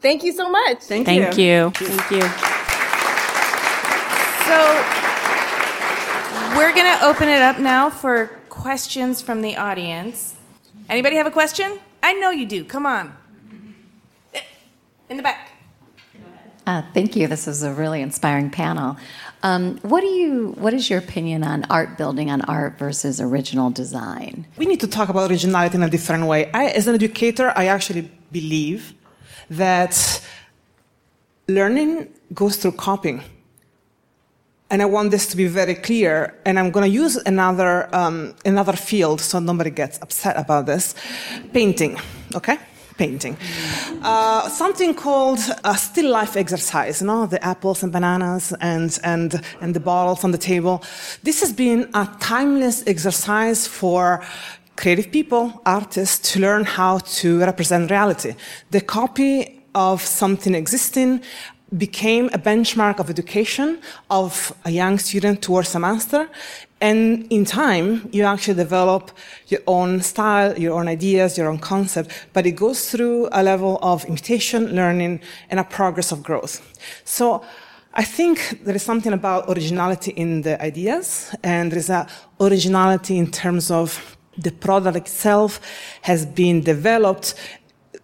Thank 0.00 0.22
you 0.22 0.32
so 0.32 0.50
much. 0.50 0.80
Thank, 0.82 1.06
Thank 1.06 1.38
you. 1.38 1.70
Thank 1.74 2.10
you. 2.10 2.22
So 4.44 4.58
we're 6.56 6.74
going 6.74 6.98
to 6.98 7.04
open 7.04 7.28
it 7.28 7.40
up 7.40 7.58
now 7.58 7.88
for 7.88 8.26
questions 8.50 9.22
from 9.22 9.40
the 9.40 9.56
audience. 9.56 10.34
Anybody 10.90 11.16
have 11.16 11.26
a 11.26 11.30
question? 11.30 11.78
I 12.02 12.12
know 12.12 12.30
you 12.30 12.44
do. 12.44 12.64
Come 12.64 12.84
on. 12.84 13.16
In 15.08 15.16
the 15.16 15.22
back. 15.22 15.53
Uh, 16.66 16.82
thank 16.94 17.14
you. 17.14 17.26
This 17.26 17.46
is 17.46 17.62
a 17.62 17.72
really 17.72 18.00
inspiring 18.00 18.50
panel. 18.50 18.96
Um, 19.42 19.76
what 19.82 20.00
do 20.00 20.06
you? 20.06 20.54
What 20.56 20.72
is 20.72 20.88
your 20.88 20.98
opinion 20.98 21.44
on 21.44 21.64
art 21.68 21.98
building 21.98 22.30
on 22.30 22.40
art 22.42 22.78
versus 22.78 23.20
original 23.20 23.70
design? 23.70 24.46
We 24.56 24.64
need 24.64 24.80
to 24.80 24.88
talk 24.88 25.10
about 25.10 25.30
originality 25.30 25.76
in 25.76 25.82
a 25.82 25.90
different 25.90 26.24
way. 26.24 26.50
I, 26.52 26.68
as 26.68 26.86
an 26.86 26.94
educator, 26.94 27.52
I 27.54 27.66
actually 27.66 28.10
believe 28.32 28.94
that 29.50 30.22
learning 31.48 32.08
goes 32.32 32.56
through 32.56 32.72
copying. 32.72 33.22
And 34.70 34.80
I 34.80 34.86
want 34.86 35.10
this 35.10 35.26
to 35.28 35.36
be 35.36 35.46
very 35.46 35.74
clear. 35.74 36.40
And 36.46 36.58
I'm 36.58 36.70
going 36.70 36.90
to 36.90 36.90
use 36.90 37.16
another, 37.16 37.94
um, 37.94 38.34
another 38.46 38.72
field 38.72 39.20
so 39.20 39.38
nobody 39.38 39.70
gets 39.70 40.00
upset 40.00 40.38
about 40.38 40.64
this 40.64 40.94
painting, 41.52 41.98
okay? 42.34 42.58
Painting. 42.96 43.36
Uh, 44.02 44.48
something 44.48 44.94
called 44.94 45.40
a 45.64 45.76
still 45.76 46.12
life 46.12 46.36
exercise, 46.36 47.00
you 47.00 47.08
know, 47.08 47.26
the 47.26 47.44
apples 47.44 47.82
and 47.82 47.92
bananas 47.92 48.52
and, 48.60 48.98
and, 49.02 49.42
and 49.60 49.74
the 49.74 49.80
bottles 49.80 50.22
on 50.22 50.30
the 50.30 50.38
table. 50.38 50.80
This 51.24 51.40
has 51.40 51.52
been 51.52 51.90
a 51.94 52.08
timeless 52.20 52.84
exercise 52.86 53.66
for 53.66 54.22
creative 54.76 55.10
people, 55.10 55.60
artists, 55.66 56.32
to 56.32 56.40
learn 56.40 56.64
how 56.64 56.98
to 56.98 57.40
represent 57.40 57.90
reality. 57.90 58.34
The 58.70 58.80
copy 58.80 59.62
of 59.74 60.00
something 60.00 60.54
existing 60.54 61.22
became 61.76 62.26
a 62.26 62.38
benchmark 62.38 63.00
of 63.00 63.10
education 63.10 63.80
of 64.10 64.54
a 64.64 64.70
young 64.70 64.98
student 64.98 65.42
towards 65.42 65.74
a 65.74 65.80
master. 65.80 66.28
And 66.80 67.26
in 67.30 67.44
time, 67.44 68.08
you 68.12 68.24
actually 68.24 68.54
develop 68.54 69.10
your 69.48 69.60
own 69.66 70.02
style, 70.02 70.58
your 70.58 70.74
own 70.74 70.88
ideas, 70.88 71.38
your 71.38 71.48
own 71.48 71.58
concept, 71.58 72.10
but 72.32 72.46
it 72.46 72.52
goes 72.52 72.90
through 72.90 73.28
a 73.32 73.42
level 73.42 73.78
of 73.80 74.04
imitation, 74.04 74.74
learning, 74.74 75.20
and 75.50 75.60
a 75.60 75.64
progress 75.64 76.12
of 76.12 76.22
growth. 76.22 76.60
So 77.04 77.42
I 77.94 78.04
think 78.04 78.64
there 78.64 78.74
is 78.74 78.82
something 78.82 79.12
about 79.12 79.48
originality 79.48 80.10
in 80.10 80.42
the 80.42 80.60
ideas, 80.60 81.34
and 81.42 81.70
there 81.70 81.78
is 81.78 81.90
a 81.90 82.06
originality 82.40 83.16
in 83.16 83.30
terms 83.30 83.70
of 83.70 84.16
the 84.36 84.50
product 84.50 84.96
itself 84.96 85.60
has 86.02 86.26
been 86.26 86.60
developed 86.60 87.34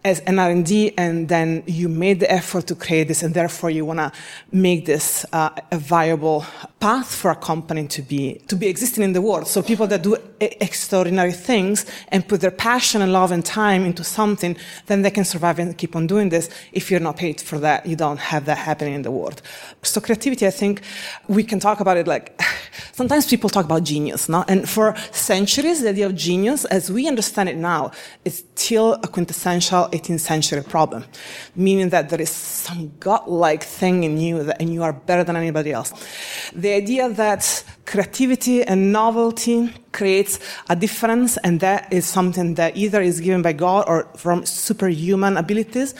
as 0.03 0.19
an 0.21 0.39
R&D 0.39 0.93
and 0.97 1.29
then 1.29 1.63
you 1.67 1.87
made 1.87 2.19
the 2.19 2.31
effort 2.31 2.65
to 2.67 2.75
create 2.75 3.07
this 3.07 3.21
and 3.21 3.33
therefore 3.33 3.69
you 3.69 3.85
want 3.85 3.99
to 3.99 4.11
make 4.51 4.85
this 4.85 5.25
uh, 5.31 5.49
a 5.71 5.77
viable 5.77 6.43
path 6.79 7.13
for 7.13 7.29
a 7.29 7.35
company 7.35 7.87
to 7.87 8.01
be 8.01 8.41
to 8.47 8.55
be 8.55 8.67
existing 8.67 9.03
in 9.03 9.13
the 9.13 9.21
world. 9.21 9.47
So 9.47 9.61
people 9.61 9.85
that 9.87 10.01
do 10.01 10.17
extraordinary 10.39 11.31
things 11.31 11.85
and 12.07 12.27
put 12.27 12.41
their 12.41 12.51
passion 12.51 13.01
and 13.03 13.13
love 13.13 13.31
and 13.31 13.45
time 13.45 13.85
into 13.85 14.03
something 14.03 14.57
then 14.87 15.03
they 15.03 15.11
can 15.11 15.23
survive 15.23 15.59
and 15.59 15.77
keep 15.77 15.95
on 15.95 16.07
doing 16.07 16.29
this. 16.29 16.49
If 16.71 16.89
you're 16.89 16.99
not 16.99 17.17
paid 17.17 17.39
for 17.39 17.59
that 17.59 17.85
you 17.85 17.95
don't 17.95 18.19
have 18.19 18.45
that 18.45 18.57
happening 18.57 18.95
in 18.95 19.03
the 19.03 19.11
world. 19.11 19.41
So 19.83 20.01
creativity 20.01 20.47
i 20.47 20.51
think 20.51 20.81
we 21.27 21.43
can 21.43 21.59
talk 21.59 21.79
about 21.79 21.97
it 21.97 22.07
like 22.07 22.41
sometimes 22.91 23.27
people 23.27 23.49
talk 23.49 23.65
about 23.65 23.83
genius 23.83 24.29
no? 24.29 24.43
and 24.47 24.67
for 24.69 24.95
centuries 25.11 25.81
the 25.81 25.89
idea 25.89 26.05
of 26.05 26.15
genius 26.15 26.65
as 26.65 26.91
we 26.91 27.07
understand 27.07 27.49
it 27.49 27.57
now 27.57 27.91
is 28.25 28.43
still 28.55 28.93
a 29.03 29.07
quintessential 29.07 29.87
18th 29.89 30.19
century 30.19 30.63
problem, 30.63 31.03
meaning 31.55 31.89
that 31.89 32.09
there 32.09 32.21
is 32.21 32.29
some 32.29 32.91
godlike 32.99 33.63
thing 33.63 34.03
in 34.03 34.17
you 34.17 34.43
that, 34.43 34.61
and 34.61 34.73
you 34.73 34.83
are 34.83 34.93
better 34.93 35.23
than 35.23 35.35
anybody 35.35 35.71
else. 35.71 35.91
The 36.53 36.73
idea 36.73 37.09
that 37.09 37.63
creativity 37.85 38.63
and 38.63 38.93
novelty 38.93 39.73
creates 39.91 40.39
a 40.69 40.75
difference 40.75 41.37
and 41.37 41.59
that 41.59 41.91
is 41.91 42.05
something 42.05 42.55
that 42.55 42.77
either 42.77 43.01
is 43.01 43.19
given 43.19 43.41
by 43.41 43.53
God 43.53 43.85
or 43.87 44.07
from 44.15 44.45
superhuman 44.45 45.37
abilities. 45.37 45.93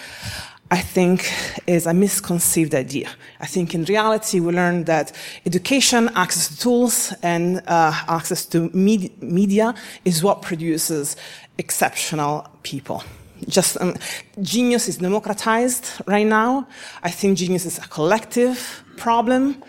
I 0.72 0.80
think 0.80 1.30
is 1.68 1.86
a 1.86 1.94
misconceived 1.94 2.74
idea. 2.74 3.10
I 3.42 3.46
think 3.46 3.76
in 3.76 3.84
reality 3.84 4.40
we 4.40 4.54
learn 4.54 4.86
that 4.86 5.12
education, 5.46 6.10
access 6.16 6.48
to 6.48 6.58
tools, 6.58 7.14
and 7.22 7.62
uh, 7.68 7.94
access 8.08 8.46
to 8.48 8.70
med- 8.74 9.12
media 9.22 9.76
is 10.06 10.24
what 10.24 10.42
produces 10.42 11.18
exceptional 11.58 12.48
people 12.64 13.04
just 13.48 13.80
um, 13.82 13.96
genius 14.42 14.88
is 14.88 14.98
democratized 14.98 15.92
right 16.06 16.28
now. 16.28 16.68
I 17.04 17.10
think 17.10 17.38
genius 17.38 17.66
is 17.66 17.78
a 17.80 17.88
collective 17.88 18.84
problem. 18.98 19.64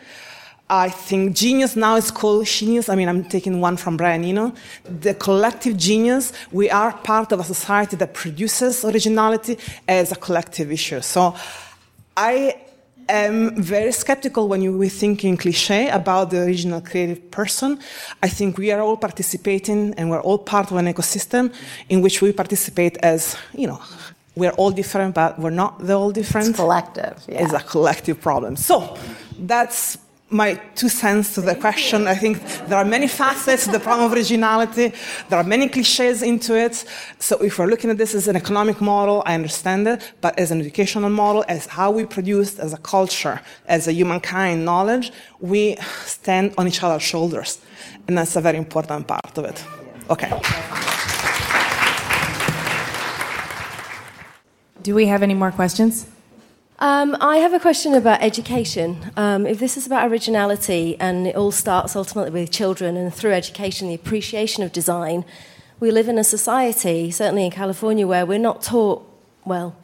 I 0.73 0.89
think 0.89 1.37
genius 1.37 1.77
now 1.77 1.97
is 1.97 2.11
called 2.11 2.49
scenius. 2.49 2.89
I 2.89 2.95
mean, 2.95 3.07
I'm 3.07 3.25
taking 3.25 3.61
one 3.61 3.77
from 3.77 3.99
Brian 3.99 4.25
Eno. 4.25 4.55
The 4.85 5.12
collective 5.12 5.77
genius, 5.77 6.33
we 6.51 6.70
are 6.70 6.93
part 6.95 7.31
of 7.31 7.41
a 7.41 7.45
society 7.45 7.95
that 7.97 8.14
produces 8.14 8.83
originality 8.83 9.59
as 9.87 10.12
a 10.12 10.16
collective 10.16 10.73
issue. 10.73 11.03
So 11.03 11.37
I 12.16 12.57
am 13.07 13.62
very 13.62 13.93
skeptical 13.93 14.49
when 14.49 14.62
you, 14.62 14.79
we 14.79 14.89
thinking 14.89 15.37
cliche 15.37 15.91
about 15.91 16.31
the 16.31 16.41
original 16.41 16.81
creative 16.81 17.31
person. 17.31 17.79
I 18.23 18.31
think 18.31 18.57
we 18.57 18.73
are 18.73 18.81
all 18.81 18.97
participating 18.97 19.93
and 19.99 20.09
we're 20.09 20.23
all 20.23 20.39
part 20.39 20.70
of 20.70 20.79
an 20.79 20.87
ecosystem 20.87 21.53
in 21.91 22.01
which 22.01 22.23
we 22.23 22.33
participate 22.33 22.97
as, 23.03 23.37
you 23.53 23.66
know, 23.66 23.83
we're 24.37 24.53
all 24.53 24.70
different, 24.70 25.14
but 25.14 25.39
we're 25.39 25.51
not 25.51 25.87
all 25.91 26.11
different. 26.11 26.49
It's 26.49 26.57
collective. 26.57 27.23
Yeah. 27.29 27.43
It's 27.45 27.53
a 27.53 27.61
collective 27.61 28.23
problem. 28.23 28.57
So 28.57 28.97
that's 29.39 29.99
my 30.33 30.55
two 30.74 30.89
cents 30.89 31.35
to 31.35 31.41
the 31.41 31.55
question. 31.55 32.07
I 32.07 32.14
think 32.14 32.43
there 32.68 32.78
are 32.78 32.85
many 32.85 33.07
facets 33.07 33.64
to 33.66 33.72
the 33.72 33.80
problem 33.80 34.07
of 34.07 34.12
originality. 34.12 34.93
There 35.28 35.39
are 35.39 35.45
many 35.45 35.68
cliches 35.68 36.22
into 36.22 36.57
it. 36.57 36.85
So 37.18 37.37
if 37.43 37.59
we're 37.59 37.66
looking 37.66 37.91
at 37.91 37.99
this 37.99 38.14
as 38.14 38.28
an 38.28 38.37
economic 38.37 38.80
model, 38.80 39.22
I 39.26 39.35
understand 39.35 39.87
it. 39.87 40.12
But 40.20 40.39
as 40.39 40.51
an 40.51 40.61
educational 40.61 41.11
model, 41.11 41.45
as 41.49 41.66
how 41.66 41.91
we 41.91 42.05
produce 42.05 42.59
as 42.59 42.72
a 42.72 42.78
culture, 42.78 43.41
as 43.66 43.87
a 43.89 43.93
humankind 43.93 44.64
knowledge, 44.64 45.12
we 45.41 45.76
stand 46.05 46.55
on 46.57 46.66
each 46.66 46.83
other's 46.83 47.03
shoulders. 47.03 47.61
And 48.09 48.16
that's 48.16 48.37
a 48.37 48.41
very 48.41 48.59
important 48.59 49.07
part 49.07 49.39
of 49.39 49.45
it. 49.45 49.64
Okay. 50.11 50.30
Do 54.83 54.95
we 54.95 55.07
have 55.07 55.22
any 55.22 55.35
more 55.35 55.53
questions? 55.53 56.07
Um, 56.83 57.16
I 57.20 57.37
have 57.37 57.53
a 57.53 57.61
question 57.61 57.95
about 57.95 58.22
education. 58.22 59.12
Um, 59.16 59.47
if 59.47 59.61
this 59.61 59.76
is 59.76 59.87
about 59.87 60.11
originality 60.11 60.97
and 60.99 61.28
it 61.28 61.37
all 61.37 61.53
starts 61.53 61.95
ultimately 61.95 62.33
with 62.33 62.51
children 62.51 62.97
and 62.97 63.14
through 63.14 63.35
education, 63.35 63.87
the 63.87 63.95
appreciation 63.95 64.64
of 64.64 64.72
design, 64.72 65.24
we 65.78 65.93
live 65.93 66.09
in 66.09 66.18
a 66.18 66.24
society, 66.24 67.12
certainly 67.12 67.45
in 67.45 67.53
California, 67.53 68.05
where 68.05 68.26
we're 68.26 68.41
not 68.41 68.62
taught, 68.62 69.09
well, 69.45 69.76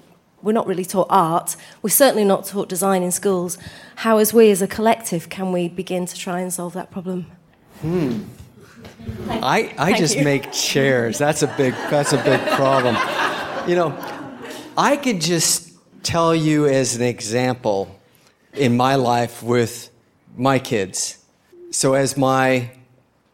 we're 0.42 0.50
not 0.50 0.66
really 0.66 0.84
taught 0.84 1.06
art. 1.08 1.54
We're 1.82 1.90
certainly 1.90 2.24
not 2.24 2.46
taught 2.46 2.68
design 2.68 3.04
in 3.04 3.12
schools. 3.12 3.58
How, 3.94 4.18
as 4.18 4.34
we 4.34 4.50
as 4.50 4.60
a 4.60 4.66
collective, 4.66 5.28
can 5.28 5.52
we 5.52 5.68
begin 5.68 6.04
to 6.04 6.16
try 6.16 6.40
and 6.40 6.52
solve 6.52 6.72
that 6.72 6.90
problem? 6.90 7.26
Hmm. 7.80 8.24
I, 9.30 9.72
I 9.78 9.96
just 9.96 10.16
you. 10.16 10.24
make 10.24 10.50
chairs. 10.50 11.16
That's 11.16 11.44
a 11.44 11.54
big 11.56 11.74
that's 11.90 12.12
a 12.12 12.20
big 12.24 12.40
problem. 12.56 12.96
You 13.68 13.76
know, 13.76 14.34
I 14.76 14.96
could 14.96 15.20
just 15.20 15.67
tell 16.08 16.34
you 16.34 16.64
as 16.64 16.96
an 16.96 17.02
example 17.02 17.94
in 18.54 18.74
my 18.74 18.94
life 18.94 19.42
with 19.42 19.90
my 20.38 20.58
kids. 20.58 21.18
So, 21.70 21.92
as 21.92 22.16
my 22.16 22.70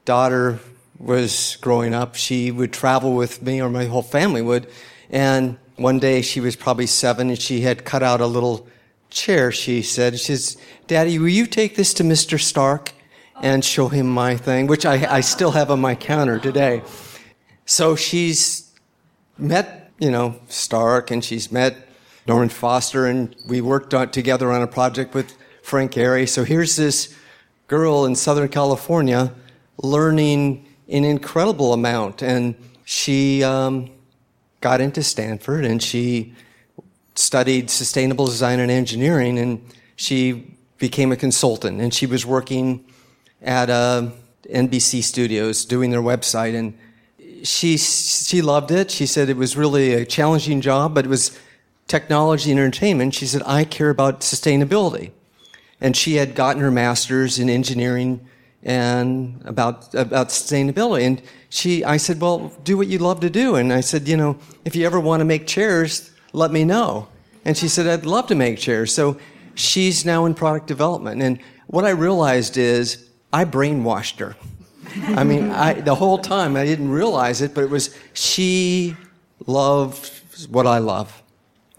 daughter 0.04 0.58
was 0.98 1.56
growing 1.60 1.94
up, 1.94 2.16
she 2.16 2.50
would 2.50 2.72
travel 2.72 3.14
with 3.14 3.40
me, 3.42 3.62
or 3.62 3.70
my 3.70 3.84
whole 3.84 4.02
family 4.02 4.42
would. 4.42 4.66
And 5.08 5.56
one 5.76 6.00
day 6.00 6.20
she 6.20 6.40
was 6.40 6.56
probably 6.56 6.88
seven 6.88 7.30
and 7.30 7.40
she 7.40 7.60
had 7.60 7.84
cut 7.84 8.02
out 8.02 8.20
a 8.20 8.26
little 8.26 8.66
chair, 9.08 9.52
she 9.52 9.80
said. 9.80 10.18
She 10.18 10.24
says, 10.24 10.56
Daddy, 10.88 11.20
will 11.20 11.28
you 11.28 11.46
take 11.46 11.76
this 11.76 11.94
to 11.94 12.02
Mr. 12.02 12.40
Starck 12.40 12.92
and 13.40 13.64
show 13.64 13.86
him 13.86 14.08
my 14.08 14.36
thing, 14.36 14.66
which 14.66 14.84
I, 14.84 15.18
I 15.18 15.20
still 15.20 15.52
have 15.52 15.70
on 15.70 15.80
my 15.80 15.94
counter 15.94 16.40
today. 16.40 16.82
So 17.66 17.94
she's 17.94 18.72
met, 19.38 19.92
you 20.00 20.10
know, 20.10 20.40
Starck 20.48 21.12
and 21.12 21.24
she's 21.24 21.52
met 21.52 21.76
Norman 22.26 22.48
Foster, 22.48 23.06
and 23.06 23.34
we 23.46 23.60
worked 23.60 23.92
on, 23.92 24.10
together 24.10 24.50
on 24.50 24.62
a 24.62 24.66
project 24.66 25.14
with 25.14 25.36
Frank 25.62 25.92
Gehry. 25.92 26.28
So 26.28 26.44
here's 26.44 26.76
this 26.76 27.14
girl 27.68 28.04
in 28.04 28.14
Southern 28.14 28.48
California 28.48 29.32
learning 29.82 30.66
an 30.88 31.04
incredible 31.04 31.72
amount, 31.72 32.22
and 32.22 32.54
she 32.84 33.42
um, 33.42 33.90
got 34.60 34.80
into 34.80 35.02
Stanford, 35.02 35.64
and 35.64 35.82
she 35.82 36.34
studied 37.14 37.70
sustainable 37.70 38.26
design 38.26 38.60
and 38.60 38.70
engineering, 38.70 39.38
and 39.38 39.62
she 39.96 40.56
became 40.78 41.12
a 41.12 41.16
consultant. 41.16 41.80
And 41.80 41.92
she 41.92 42.06
was 42.06 42.26
working 42.26 42.84
at 43.42 43.70
uh, 43.70 44.10
NBC 44.50 45.02
Studios 45.02 45.64
doing 45.64 45.90
their 45.90 46.02
website, 46.02 46.54
and 46.54 46.78
she 47.46 47.76
she 47.76 48.42
loved 48.42 48.70
it. 48.70 48.90
She 48.90 49.06
said 49.06 49.28
it 49.28 49.36
was 49.36 49.56
really 49.56 49.92
a 49.94 50.04
challenging 50.04 50.60
job, 50.60 50.94
but 50.94 51.04
it 51.04 51.08
was 51.08 51.38
technology 51.86 52.50
and 52.50 52.60
entertainment. 52.60 53.14
She 53.14 53.26
said 53.26 53.42
I 53.46 53.64
care 53.64 53.90
about 53.90 54.20
sustainability, 54.20 55.12
and 55.80 55.96
she 55.96 56.16
had 56.16 56.34
gotten 56.34 56.62
her 56.62 56.70
master's 56.70 57.38
in 57.38 57.48
engineering 57.48 58.26
and 58.62 59.42
about 59.44 59.94
about 59.94 60.28
sustainability. 60.28 61.02
And 61.02 61.22
she, 61.50 61.84
I 61.84 61.98
said, 61.98 62.20
well, 62.20 62.52
do 62.64 62.76
what 62.76 62.88
you 62.88 62.98
love 62.98 63.20
to 63.20 63.30
do. 63.30 63.54
And 63.56 63.72
I 63.72 63.80
said, 63.80 64.08
you 64.08 64.16
know, 64.16 64.38
if 64.64 64.74
you 64.74 64.86
ever 64.86 64.98
want 64.98 65.20
to 65.20 65.24
make 65.24 65.46
chairs, 65.46 66.10
let 66.32 66.50
me 66.50 66.64
know. 66.64 67.08
And 67.44 67.56
she 67.56 67.68
said, 67.68 67.86
I'd 67.86 68.06
love 68.06 68.26
to 68.28 68.34
make 68.34 68.58
chairs. 68.58 68.92
So 68.92 69.18
she's 69.54 70.04
now 70.04 70.24
in 70.24 70.34
product 70.34 70.66
development. 70.66 71.22
And 71.22 71.38
what 71.66 71.84
I 71.84 71.90
realized 71.90 72.56
is 72.56 73.08
I 73.32 73.44
brainwashed 73.44 74.18
her. 74.18 74.36
I 75.16 75.24
mean, 75.24 75.50
I, 75.50 75.74
the 75.74 75.94
whole 75.94 76.18
time 76.18 76.56
I 76.56 76.64
didn't 76.64 76.90
realize 76.90 77.40
it, 77.40 77.54
but 77.54 77.64
it 77.64 77.70
was 77.70 77.96
she 78.12 78.96
loved 79.46 80.10
what 80.48 80.66
I 80.66 80.78
love. 80.78 81.22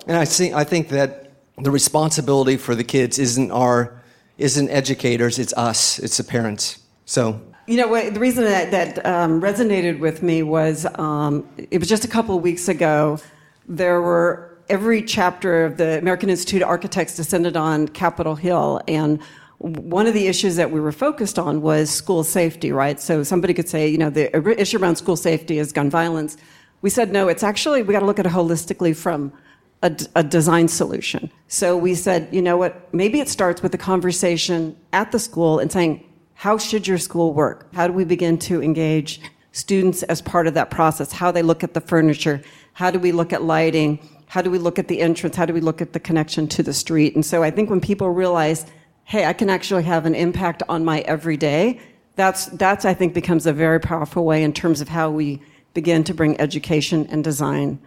And 0.07 0.17
I 0.17 0.25
think, 0.25 0.53
I 0.53 0.63
think 0.63 0.89
that 0.89 1.31
the 1.57 1.71
responsibility 1.71 2.57
for 2.57 2.75
the 2.75 2.83
kids 2.83 3.17
isn't 3.17 3.51
our, 3.51 4.01
isn't 4.37 4.69
educators, 4.69 5.39
it's 5.39 5.53
us, 5.53 5.99
it's 5.99 6.17
the 6.17 6.23
parents. 6.23 6.79
So. 7.05 7.41
You 7.67 7.77
know, 7.77 8.09
the 8.09 8.19
reason 8.19 8.43
that, 8.43 8.71
that 8.71 9.05
um, 9.05 9.41
resonated 9.41 9.99
with 9.99 10.21
me 10.21 10.43
was 10.43 10.85
um, 10.99 11.47
it 11.57 11.79
was 11.79 11.89
just 11.89 12.05
a 12.05 12.07
couple 12.07 12.37
of 12.37 12.43
weeks 12.43 12.67
ago. 12.67 13.19
There 13.67 14.01
were 14.01 14.59
every 14.69 15.01
chapter 15.01 15.65
of 15.65 15.77
the 15.77 15.97
American 15.97 16.29
Institute 16.29 16.61
of 16.61 16.67
Architects 16.67 17.15
descended 17.15 17.57
on 17.57 17.87
Capitol 17.87 18.35
Hill, 18.35 18.81
and 18.87 19.19
one 19.57 20.05
of 20.05 20.13
the 20.13 20.27
issues 20.27 20.57
that 20.57 20.69
we 20.69 20.79
were 20.79 20.91
focused 20.91 21.39
on 21.39 21.61
was 21.61 21.89
school 21.89 22.23
safety, 22.23 22.71
right? 22.71 22.99
So 22.99 23.23
somebody 23.23 23.53
could 23.53 23.69
say, 23.69 23.87
you 23.87 23.97
know, 23.97 24.09
the 24.09 24.59
issue 24.59 24.77
around 24.77 24.97
school 24.97 25.15
safety 25.15 25.57
is 25.57 25.71
gun 25.71 25.89
violence. 25.89 26.37
We 26.81 26.89
said, 26.91 27.11
no, 27.11 27.29
it's 27.29 27.41
actually, 27.41 27.81
we 27.81 27.93
got 27.93 28.01
to 28.01 28.05
look 28.05 28.19
at 28.19 28.25
it 28.25 28.31
holistically 28.31 28.95
from 28.95 29.31
a, 29.85 29.95
a, 30.15 30.23
design 30.23 30.67
solution. 30.67 31.31
So 31.47 31.77
we 31.77 31.93
said, 31.93 32.27
you 32.31 32.41
know 32.41 32.57
what, 32.57 32.91
maybe 32.93 33.19
it 33.19 33.29
starts 33.29 33.61
with 33.61 33.73
a 33.75 33.77
conversation 33.77 34.75
at 34.93 35.11
the 35.11 35.19
school 35.19 35.59
and 35.59 35.71
saying, 35.71 36.03
how 36.33 36.57
should 36.57 36.87
your 36.87 36.97
school 36.97 37.33
work? 37.33 37.71
How 37.73 37.87
do 37.87 37.93
we 37.93 38.03
begin 38.03 38.37
to 38.39 38.63
engage 38.63 39.21
students 39.51 40.01
as 40.03 40.21
part 40.21 40.47
of 40.47 40.55
that 40.55 40.71
process? 40.71 41.11
How 41.11 41.31
they 41.31 41.43
look 41.43 41.63
at 41.63 41.75
the 41.75 41.81
furniture? 41.81 42.41
How 42.73 42.89
do 42.89 42.99
we 42.99 43.11
look 43.11 43.31
at 43.31 43.43
lighting? 43.43 43.99
How 44.25 44.41
do 44.41 44.49
we 44.49 44.57
look 44.57 44.79
at 44.79 44.87
the 44.87 44.99
entrance? 45.01 45.35
How 45.35 45.45
do 45.45 45.53
we 45.53 45.61
look 45.61 45.81
at 45.81 45.93
the 45.93 45.99
connection 45.99 46.47
to 46.49 46.63
the 46.63 46.73
street? 46.73 47.13
And 47.13 47.23
so 47.23 47.43
I 47.43 47.51
think 47.51 47.69
when 47.69 47.79
people 47.79 48.09
realize, 48.09 48.65
hey, 49.03 49.25
I 49.25 49.33
can 49.33 49.51
actually 49.51 49.83
have 49.83 50.07
an 50.07 50.15
impact 50.15 50.63
on 50.67 50.83
my 50.83 51.01
everyday, 51.01 51.79
that's, 52.15 52.47
that's 52.47 52.85
I 52.85 52.95
think 52.95 53.13
becomes 53.13 53.45
a 53.45 53.53
very 53.53 53.79
powerful 53.79 54.25
way 54.25 54.43
in 54.43 54.51
terms 54.51 54.81
of 54.81 54.89
how 54.89 55.11
we 55.11 55.41
begin 55.75 56.03
to 56.05 56.13
bring 56.13 56.39
education 56.41 57.07
and 57.11 57.23
design 57.23 57.79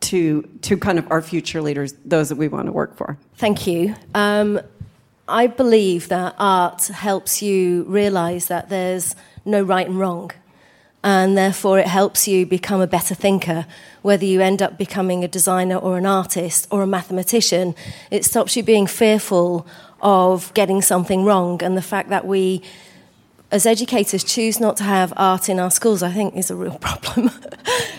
to, 0.00 0.42
to 0.62 0.76
kind 0.76 0.98
of 0.98 1.10
our 1.10 1.22
future 1.22 1.62
leaders, 1.62 1.94
those 2.04 2.28
that 2.28 2.36
we 2.36 2.48
want 2.48 2.66
to 2.66 2.72
work 2.72 2.96
for. 2.96 3.18
Thank 3.36 3.66
you. 3.66 3.94
Um, 4.14 4.60
I 5.28 5.48
believe 5.48 6.08
that 6.08 6.34
art 6.38 6.86
helps 6.86 7.42
you 7.42 7.84
realize 7.84 8.46
that 8.46 8.68
there's 8.68 9.16
no 9.44 9.62
right 9.62 9.86
and 9.86 9.98
wrong 9.98 10.30
and 11.06 11.38
therefore 11.38 11.78
it 11.78 11.86
helps 11.86 12.26
you 12.26 12.44
become 12.44 12.80
a 12.80 12.86
better 12.88 13.14
thinker. 13.14 13.64
Whether 14.02 14.24
you 14.24 14.40
end 14.40 14.60
up 14.60 14.76
becoming 14.76 15.22
a 15.22 15.28
designer 15.28 15.76
or 15.76 15.98
an 15.98 16.04
artist 16.04 16.66
or 16.72 16.82
a 16.82 16.86
mathematician, 16.86 17.76
it 18.10 18.24
stops 18.24 18.56
you 18.56 18.64
being 18.64 18.88
fearful 18.88 19.68
of 20.00 20.52
getting 20.54 20.82
something 20.82 21.24
wrong. 21.24 21.62
And 21.62 21.76
the 21.76 21.82
fact 21.82 22.08
that 22.08 22.26
we, 22.26 22.60
as 23.56 23.64
educators, 23.64 24.22
choose 24.22 24.60
not 24.60 24.76
to 24.76 24.84
have 24.84 25.14
art 25.16 25.48
in 25.48 25.58
our 25.58 25.70
schools, 25.70 26.02
I 26.02 26.12
think, 26.12 26.36
is 26.36 26.50
a 26.50 26.54
real 26.54 26.78
problem. 26.88 27.30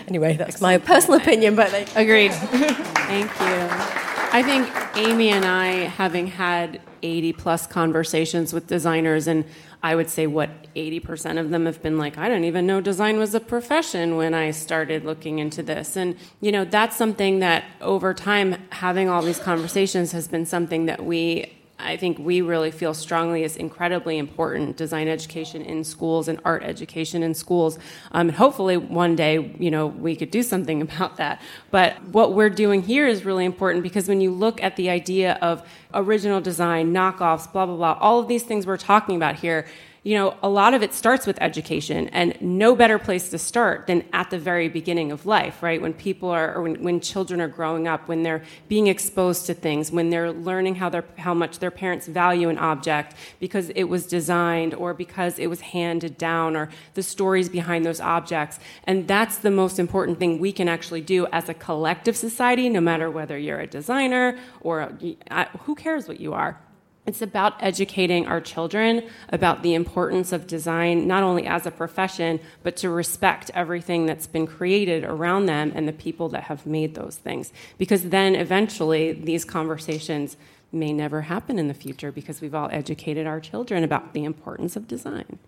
anyway, 0.06 0.36
that's 0.36 0.60
my 0.60 0.78
personal 0.78 1.18
opinion, 1.20 1.56
but 1.56 1.72
like, 1.72 1.94
agreed. 1.96 2.32
Thank 2.32 3.30
you. 3.40 3.98
I 4.30 4.42
think 4.42 4.68
Amy 4.96 5.30
and 5.30 5.44
I, 5.44 5.86
having 5.86 6.28
had 6.28 6.80
80 7.02 7.32
plus 7.32 7.66
conversations 7.66 8.52
with 8.52 8.68
designers, 8.68 9.26
and 9.26 9.44
I 9.82 9.96
would 9.96 10.08
say 10.08 10.26
what 10.28 10.50
80% 10.74 11.40
of 11.40 11.50
them 11.50 11.66
have 11.66 11.82
been 11.82 11.98
like, 11.98 12.18
I 12.18 12.28
didn't 12.28 12.44
even 12.44 12.66
know 12.66 12.80
design 12.80 13.18
was 13.18 13.34
a 13.34 13.40
profession 13.40 14.16
when 14.16 14.34
I 14.34 14.52
started 14.52 15.04
looking 15.04 15.40
into 15.40 15.62
this. 15.62 15.96
And, 15.96 16.16
you 16.40 16.52
know, 16.52 16.64
that's 16.64 16.96
something 16.96 17.40
that 17.40 17.64
over 17.80 18.14
time, 18.14 18.56
having 18.70 19.08
all 19.08 19.22
these 19.22 19.40
conversations 19.40 20.12
has 20.12 20.28
been 20.28 20.46
something 20.46 20.86
that 20.86 21.04
we 21.04 21.57
I 21.80 21.96
think 21.96 22.18
we 22.18 22.40
really 22.40 22.70
feel 22.70 22.92
strongly 22.92 23.44
is 23.44 23.56
incredibly 23.56 24.18
important 24.18 24.76
design 24.76 25.06
education 25.06 25.62
in 25.62 25.84
schools 25.84 26.26
and 26.26 26.40
art 26.44 26.64
education 26.64 27.22
in 27.22 27.34
schools. 27.34 27.78
Um, 28.12 28.28
and 28.28 28.36
hopefully 28.36 28.76
one 28.76 29.14
day, 29.14 29.54
you 29.58 29.70
know, 29.70 29.86
we 29.86 30.16
could 30.16 30.30
do 30.30 30.42
something 30.42 30.82
about 30.88 31.16
that. 31.18 31.40
But 31.70 32.02
what 32.04 32.34
we're 32.34 32.50
doing 32.50 32.82
here 32.82 33.06
is 33.06 33.24
really 33.24 33.44
important 33.44 33.82
because 33.82 34.08
when 34.08 34.20
you 34.20 34.30
look 34.30 34.62
at 34.62 34.76
the 34.76 34.90
idea 34.90 35.38
of 35.40 35.66
original 35.94 36.40
design, 36.40 36.92
knockoffs, 36.92 37.50
blah, 37.52 37.64
blah, 37.64 37.76
blah, 37.76 37.98
all 38.00 38.18
of 38.18 38.28
these 38.28 38.42
things 38.42 38.66
we're 38.66 38.76
talking 38.76 39.16
about 39.16 39.36
here, 39.36 39.66
you 40.04 40.14
know, 40.14 40.36
a 40.42 40.48
lot 40.48 40.74
of 40.74 40.82
it 40.82 40.94
starts 40.94 41.26
with 41.26 41.38
education, 41.40 42.08
and 42.08 42.40
no 42.40 42.76
better 42.76 42.98
place 42.98 43.30
to 43.30 43.38
start 43.38 43.86
than 43.88 44.04
at 44.12 44.30
the 44.30 44.38
very 44.38 44.68
beginning 44.68 45.10
of 45.10 45.26
life, 45.26 45.62
right? 45.62 45.82
When 45.82 45.92
people 45.92 46.30
are, 46.30 46.54
or 46.54 46.62
when, 46.62 46.82
when 46.82 47.00
children 47.00 47.40
are 47.40 47.48
growing 47.48 47.88
up, 47.88 48.06
when 48.06 48.22
they're 48.22 48.42
being 48.68 48.86
exposed 48.86 49.46
to 49.46 49.54
things, 49.54 49.90
when 49.90 50.10
they're 50.10 50.32
learning 50.32 50.76
how, 50.76 50.88
their, 50.88 51.04
how 51.18 51.34
much 51.34 51.58
their 51.58 51.70
parents 51.70 52.06
value 52.06 52.48
an 52.48 52.58
object 52.58 53.14
because 53.40 53.70
it 53.70 53.84
was 53.84 54.06
designed 54.06 54.72
or 54.74 54.94
because 54.94 55.38
it 55.38 55.48
was 55.48 55.60
handed 55.60 56.16
down 56.16 56.56
or 56.56 56.68
the 56.94 57.02
stories 57.02 57.48
behind 57.48 57.84
those 57.84 58.00
objects. 58.00 58.60
And 58.84 59.08
that's 59.08 59.38
the 59.38 59.50
most 59.50 59.78
important 59.78 60.18
thing 60.18 60.38
we 60.38 60.52
can 60.52 60.68
actually 60.68 61.00
do 61.00 61.26
as 61.32 61.48
a 61.48 61.54
collective 61.54 62.16
society, 62.16 62.68
no 62.68 62.80
matter 62.80 63.10
whether 63.10 63.36
you're 63.36 63.60
a 63.60 63.66
designer 63.66 64.38
or 64.60 64.92
a, 65.30 65.44
who 65.60 65.74
cares 65.74 66.06
what 66.06 66.20
you 66.20 66.34
are 66.34 66.60
it's 67.08 67.22
about 67.22 67.54
educating 67.60 68.26
our 68.26 68.38
children 68.38 69.08
about 69.30 69.62
the 69.62 69.72
importance 69.72 70.30
of 70.30 70.46
design, 70.46 71.06
not 71.08 71.22
only 71.22 71.46
as 71.46 71.64
a 71.64 71.70
profession, 71.70 72.38
but 72.62 72.76
to 72.76 72.90
respect 72.90 73.50
everything 73.54 74.04
that's 74.04 74.26
been 74.26 74.46
created 74.46 75.04
around 75.04 75.46
them 75.46 75.72
and 75.74 75.88
the 75.88 75.92
people 75.94 76.28
that 76.28 76.42
have 76.44 76.66
made 76.66 76.94
those 76.94 77.16
things. 77.16 77.50
Because 77.78 78.10
then 78.10 78.34
eventually 78.34 79.12
these 79.12 79.46
conversations 79.46 80.36
may 80.70 80.92
never 80.92 81.22
happen 81.22 81.58
in 81.58 81.66
the 81.66 81.72
future 81.72 82.12
because 82.12 82.42
we've 82.42 82.54
all 82.54 82.68
educated 82.70 83.26
our 83.26 83.40
children 83.40 83.84
about 83.84 84.12
the 84.12 84.24
importance 84.24 84.76
of 84.76 84.86
design. 84.86 85.38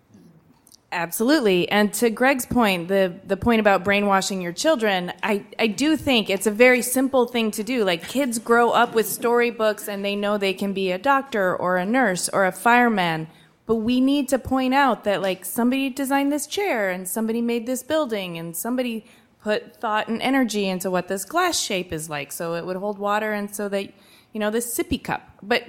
Absolutely. 0.93 1.69
And 1.69 1.93
to 1.95 2.09
Greg's 2.09 2.45
point, 2.45 2.89
the, 2.89 3.15
the 3.23 3.37
point 3.37 3.61
about 3.61 3.85
brainwashing 3.85 4.41
your 4.41 4.51
children, 4.51 5.13
I, 5.23 5.45
I 5.57 5.67
do 5.67 5.95
think 5.95 6.29
it's 6.29 6.47
a 6.47 6.51
very 6.51 6.81
simple 6.81 7.27
thing 7.27 7.51
to 7.51 7.63
do. 7.63 7.85
Like 7.85 8.07
kids 8.09 8.39
grow 8.39 8.71
up 8.71 8.93
with 8.93 9.07
storybooks 9.07 9.87
and 9.87 10.03
they 10.03 10.17
know 10.17 10.37
they 10.37 10.53
can 10.53 10.73
be 10.73 10.91
a 10.91 10.97
doctor 10.97 11.55
or 11.55 11.77
a 11.77 11.85
nurse 11.85 12.27
or 12.27 12.45
a 12.45 12.51
fireman. 12.51 13.27
But 13.65 13.75
we 13.75 14.01
need 14.01 14.27
to 14.29 14.39
point 14.39 14.73
out 14.73 15.05
that 15.05 15.21
like 15.21 15.45
somebody 15.45 15.89
designed 15.89 16.29
this 16.29 16.45
chair 16.45 16.89
and 16.89 17.07
somebody 17.07 17.41
made 17.41 17.67
this 17.67 17.83
building 17.83 18.37
and 18.37 18.53
somebody 18.53 19.05
put 19.41 19.77
thought 19.77 20.09
and 20.09 20.21
energy 20.21 20.67
into 20.67 20.91
what 20.91 21.07
this 21.07 21.23
glass 21.23 21.59
shape 21.59 21.93
is 21.93 22.09
like 22.09 22.31
so 22.31 22.53
it 22.55 22.65
would 22.65 22.75
hold 22.75 22.99
water 22.99 23.31
and 23.31 23.55
so 23.55 23.67
that 23.69 23.91
you 24.33 24.39
know 24.39 24.51
this 24.51 24.77
sippy 24.77 25.01
cup. 25.01 25.29
But 25.41 25.63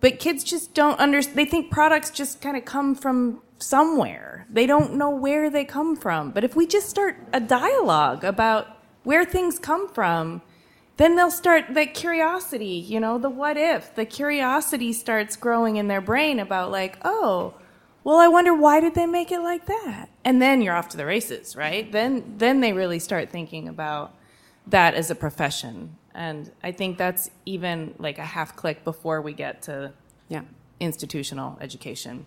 but 0.00 0.18
kids 0.18 0.42
just 0.42 0.74
don't 0.74 0.98
understand 0.98 1.38
they 1.38 1.44
think 1.44 1.70
products 1.70 2.10
just 2.10 2.40
kind 2.40 2.56
of 2.56 2.64
come 2.64 2.96
from 2.96 3.40
somewhere. 3.62 4.46
They 4.50 4.66
don't 4.66 4.94
know 4.94 5.10
where 5.10 5.50
they 5.50 5.64
come 5.64 5.96
from. 5.96 6.30
But 6.30 6.44
if 6.44 6.54
we 6.56 6.66
just 6.66 6.88
start 6.88 7.16
a 7.32 7.40
dialogue 7.40 8.24
about 8.24 8.68
where 9.04 9.24
things 9.24 9.58
come 9.58 9.88
from, 9.88 10.42
then 10.96 11.16
they'll 11.16 11.30
start 11.30 11.64
that 11.70 11.94
curiosity, 11.94 12.84
you 12.86 13.00
know, 13.00 13.18
the 13.18 13.30
what 13.30 13.56
if. 13.56 13.94
The 13.94 14.04
curiosity 14.04 14.92
starts 14.92 15.36
growing 15.36 15.76
in 15.76 15.88
their 15.88 16.00
brain 16.00 16.38
about, 16.38 16.70
like, 16.70 16.98
oh, 17.02 17.54
well, 18.04 18.18
I 18.18 18.28
wonder 18.28 18.54
why 18.54 18.80
did 18.80 18.94
they 18.94 19.06
make 19.06 19.32
it 19.32 19.40
like 19.40 19.66
that? 19.66 20.08
And 20.24 20.42
then 20.42 20.60
you're 20.60 20.74
off 20.74 20.88
to 20.90 20.96
the 20.96 21.06
races, 21.06 21.56
right? 21.56 21.90
Then, 21.90 22.34
then 22.38 22.60
they 22.60 22.72
really 22.72 22.98
start 22.98 23.30
thinking 23.30 23.68
about 23.68 24.14
that 24.66 24.94
as 24.94 25.10
a 25.10 25.14
profession. 25.14 25.96
And 26.14 26.50
I 26.62 26.72
think 26.72 26.98
that's 26.98 27.30
even 27.46 27.94
like 27.98 28.18
a 28.18 28.24
half 28.24 28.54
click 28.54 28.84
before 28.84 29.22
we 29.22 29.32
get 29.32 29.62
to 29.62 29.92
yeah, 30.28 30.42
institutional 30.80 31.58
education. 31.60 32.26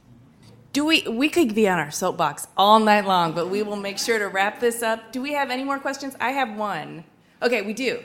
Do 0.75 0.83
we 0.83 1.03
we 1.07 1.29
could 1.29 1.55
be 1.55 1.69
on 1.69 1.79
our 1.79 1.89
soapbox 1.89 2.49
all 2.57 2.79
night 2.79 3.05
long, 3.05 3.31
but 3.31 3.49
we 3.49 3.63
will 3.63 3.77
make 3.77 3.97
sure 3.97 4.19
to 4.19 4.27
wrap 4.27 4.59
this 4.59 4.83
up. 4.83 5.13
Do 5.13 5.21
we 5.21 5.31
have 5.31 5.49
any 5.49 5.63
more 5.63 5.79
questions? 5.79 6.17
I 6.19 6.31
have 6.31 6.57
one. 6.57 7.05
Okay, 7.41 7.61
we 7.61 7.71
do. 7.71 8.03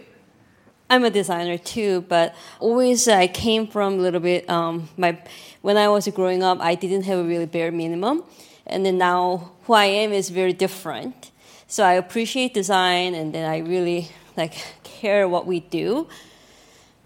I'm 0.88 1.02
a 1.02 1.10
designer 1.10 1.58
too, 1.58 2.02
but 2.02 2.32
always 2.60 3.08
I 3.08 3.26
came 3.26 3.66
from 3.66 3.94
a 3.94 3.96
little 3.96 4.20
bit. 4.20 4.48
Um, 4.48 4.88
my 4.96 5.20
when 5.62 5.76
I 5.76 5.88
was 5.88 6.06
growing 6.14 6.44
up, 6.44 6.60
I 6.60 6.76
didn't 6.76 7.02
have 7.06 7.18
a 7.18 7.24
really 7.24 7.46
bare 7.46 7.72
minimum, 7.72 8.22
and 8.68 8.86
then 8.86 8.98
now 8.98 9.50
who 9.64 9.72
I 9.72 9.86
am 9.86 10.12
is 10.12 10.30
very 10.30 10.52
different. 10.52 11.32
So 11.66 11.82
I 11.82 11.94
appreciate 11.94 12.54
design, 12.54 13.16
and 13.16 13.34
then 13.34 13.50
I 13.50 13.58
really 13.58 14.10
like 14.36 14.54
care 14.84 15.26
what 15.26 15.44
we 15.44 15.58
do. 15.58 16.06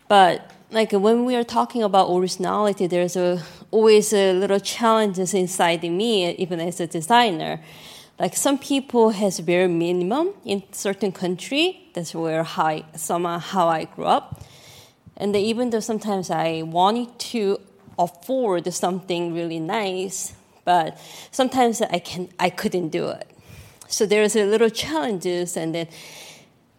But 0.09 0.51
like 0.71 0.93
when 0.93 1.25
we 1.25 1.37
are 1.37 1.45
talking 1.45 1.83
about 1.83 2.11
originality, 2.11 2.87
there's 2.87 3.17
a, 3.17 3.43
always 3.75 4.13
a 4.13 4.33
little 4.33 4.61
challenges 4.61 5.35
inside 5.35 5.83
me, 5.83 6.31
even 6.37 6.61
as 6.61 6.79
a 6.81 6.87
designer. 6.87 7.61
Like 8.21 8.37
some 8.37 8.57
people 8.57 9.11
has 9.11 9.41
very 9.41 9.67
minimum 9.67 10.27
in 10.45 10.63
certain 10.71 11.11
country. 11.11 11.91
That's 11.93 12.15
where 12.15 12.47
I, 12.57 12.85
somehow 12.95 13.39
how 13.39 13.67
I 13.67 13.85
grew 13.87 14.05
up. 14.05 14.41
And 15.17 15.35
even 15.35 15.71
though 15.71 15.81
sometimes 15.81 16.31
I 16.31 16.63
wanted 16.63 17.19
to 17.33 17.61
afford 17.99 18.73
something 18.73 19.35
really 19.35 19.59
nice, 19.59 20.35
but 20.65 20.97
sometimes 21.33 21.83
I 21.83 21.99
can 21.99 22.29
I 22.39 22.51
couldn't 22.51 22.91
do 22.91 23.09
it. 23.09 23.29
So 23.89 24.07
there's 24.07 24.37
a 24.37 24.45
little 24.45 24.71
challenges, 24.71 25.57
and 25.57 25.75
then 25.75 25.89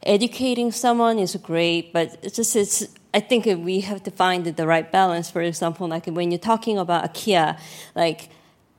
educating 0.03 0.71
someone 0.71 1.19
is 1.19 1.35
great, 1.35 1.93
but 1.93 2.17
it's 2.23 2.37
just 2.37 2.55
it's. 2.55 2.87
I 3.15 3.21
think 3.21 3.45
we 3.45 3.79
have 3.79 4.03
to 4.03 4.11
find 4.11 4.45
the 4.45 4.67
right 4.67 4.91
balance. 4.91 5.31
For 5.31 5.41
example, 5.41 5.87
like 5.87 6.05
when 6.07 6.31
you're 6.31 6.47
talking 6.53 6.77
about 6.77 7.13
IKEA, 7.13 7.57
like 7.95 8.29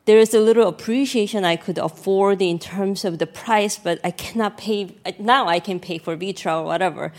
there 0.04 0.18
is 0.18 0.34
a 0.34 0.40
little 0.40 0.68
appreciation 0.68 1.42
I 1.42 1.56
could 1.56 1.78
afford 1.78 2.42
in 2.42 2.58
terms 2.58 3.06
of 3.06 3.18
the 3.18 3.26
price, 3.26 3.78
but 3.78 3.98
I 4.04 4.10
cannot 4.10 4.58
pay. 4.58 4.94
Now 5.18 5.48
I 5.48 5.58
can 5.58 5.80
pay 5.80 5.96
for 5.96 6.18
Vitra 6.18 6.60
or 6.60 6.64
whatever. 6.64 7.14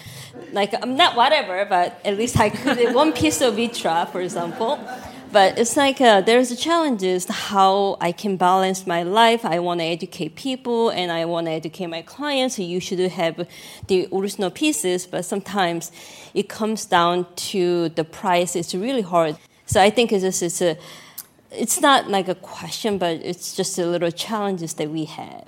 Like, 0.51 0.75
I'm 0.81 0.95
not 0.95 1.15
whatever, 1.15 1.65
but 1.65 1.99
at 2.05 2.17
least 2.17 2.39
I 2.39 2.49
could, 2.49 2.93
one 3.03 3.11
piece 3.13 3.41
of 3.41 3.55
Vitra, 3.55 4.07
for 4.11 4.21
example. 4.21 4.79
But 5.31 5.59
it's 5.59 5.75
like 5.75 5.99
uh, 5.99 6.21
there's 6.21 6.51
a 6.51 6.55
challenges 6.55 7.27
how 7.27 7.97
I 7.99 8.11
can 8.11 8.37
balance 8.37 8.87
my 8.87 9.03
life. 9.03 9.43
I 9.45 9.59
want 9.59 9.81
to 9.81 9.85
educate 9.85 10.35
people 10.35 10.89
and 10.89 11.11
I 11.11 11.25
want 11.25 11.47
to 11.47 11.51
educate 11.51 11.87
my 11.87 12.01
clients. 12.01 12.55
So 12.55 12.61
you 12.61 12.79
should 12.79 12.99
have 12.99 13.47
the 13.87 14.07
original 14.13 14.49
pieces, 14.49 15.05
but 15.05 15.25
sometimes 15.25 15.91
it 16.33 16.47
comes 16.47 16.85
down 16.85 17.27
to 17.51 17.89
the 17.89 18.03
price. 18.03 18.55
It's 18.55 18.73
really 18.73 19.01
hard. 19.01 19.37
So 19.65 19.81
I 19.81 19.89
think 19.89 20.11
it's 20.11 20.23
just 20.23 20.41
it's 20.41 20.61
a 20.61 20.77
it's 21.51 21.81
not 21.81 22.09
like 22.09 22.27
a 22.27 22.35
question, 22.35 22.97
but 22.97 23.17
it's 23.17 23.55
just 23.55 23.77
a 23.79 23.85
little 23.85 24.11
challenges 24.11 24.73
that 24.75 24.89
we 24.89 25.05
have. 25.05 25.47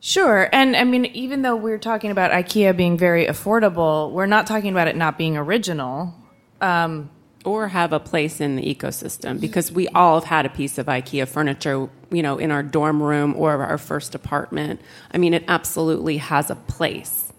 Sure. 0.00 0.48
And 0.52 0.76
I 0.76 0.84
mean, 0.84 1.06
even 1.06 1.42
though 1.42 1.56
we're 1.56 1.78
talking 1.78 2.10
about 2.10 2.30
IKEA 2.30 2.76
being 2.76 2.96
very 2.96 3.26
affordable, 3.26 4.12
we're 4.12 4.26
not 4.26 4.46
talking 4.46 4.70
about 4.70 4.88
it 4.88 4.96
not 4.96 5.18
being 5.18 5.36
original. 5.36 6.14
Um, 6.60 7.10
or 7.46 7.68
have 7.68 7.92
a 7.92 8.00
place 8.00 8.40
in 8.40 8.56
the 8.56 8.74
ecosystem 8.74 9.40
because 9.40 9.70
we 9.70 9.86
all 9.88 10.20
have 10.20 10.28
had 10.28 10.44
a 10.44 10.48
piece 10.48 10.78
of 10.78 10.86
IKEA 10.86 11.26
furniture, 11.28 11.88
you 12.10 12.20
know, 12.20 12.38
in 12.38 12.50
our 12.50 12.62
dorm 12.62 13.00
room 13.00 13.34
or 13.36 13.62
our 13.62 13.78
first 13.78 14.16
apartment. 14.16 14.80
I 15.12 15.18
mean, 15.18 15.32
it 15.32 15.44
absolutely 15.46 16.16
has 16.16 16.50
a 16.50 16.56
place. 16.56 17.32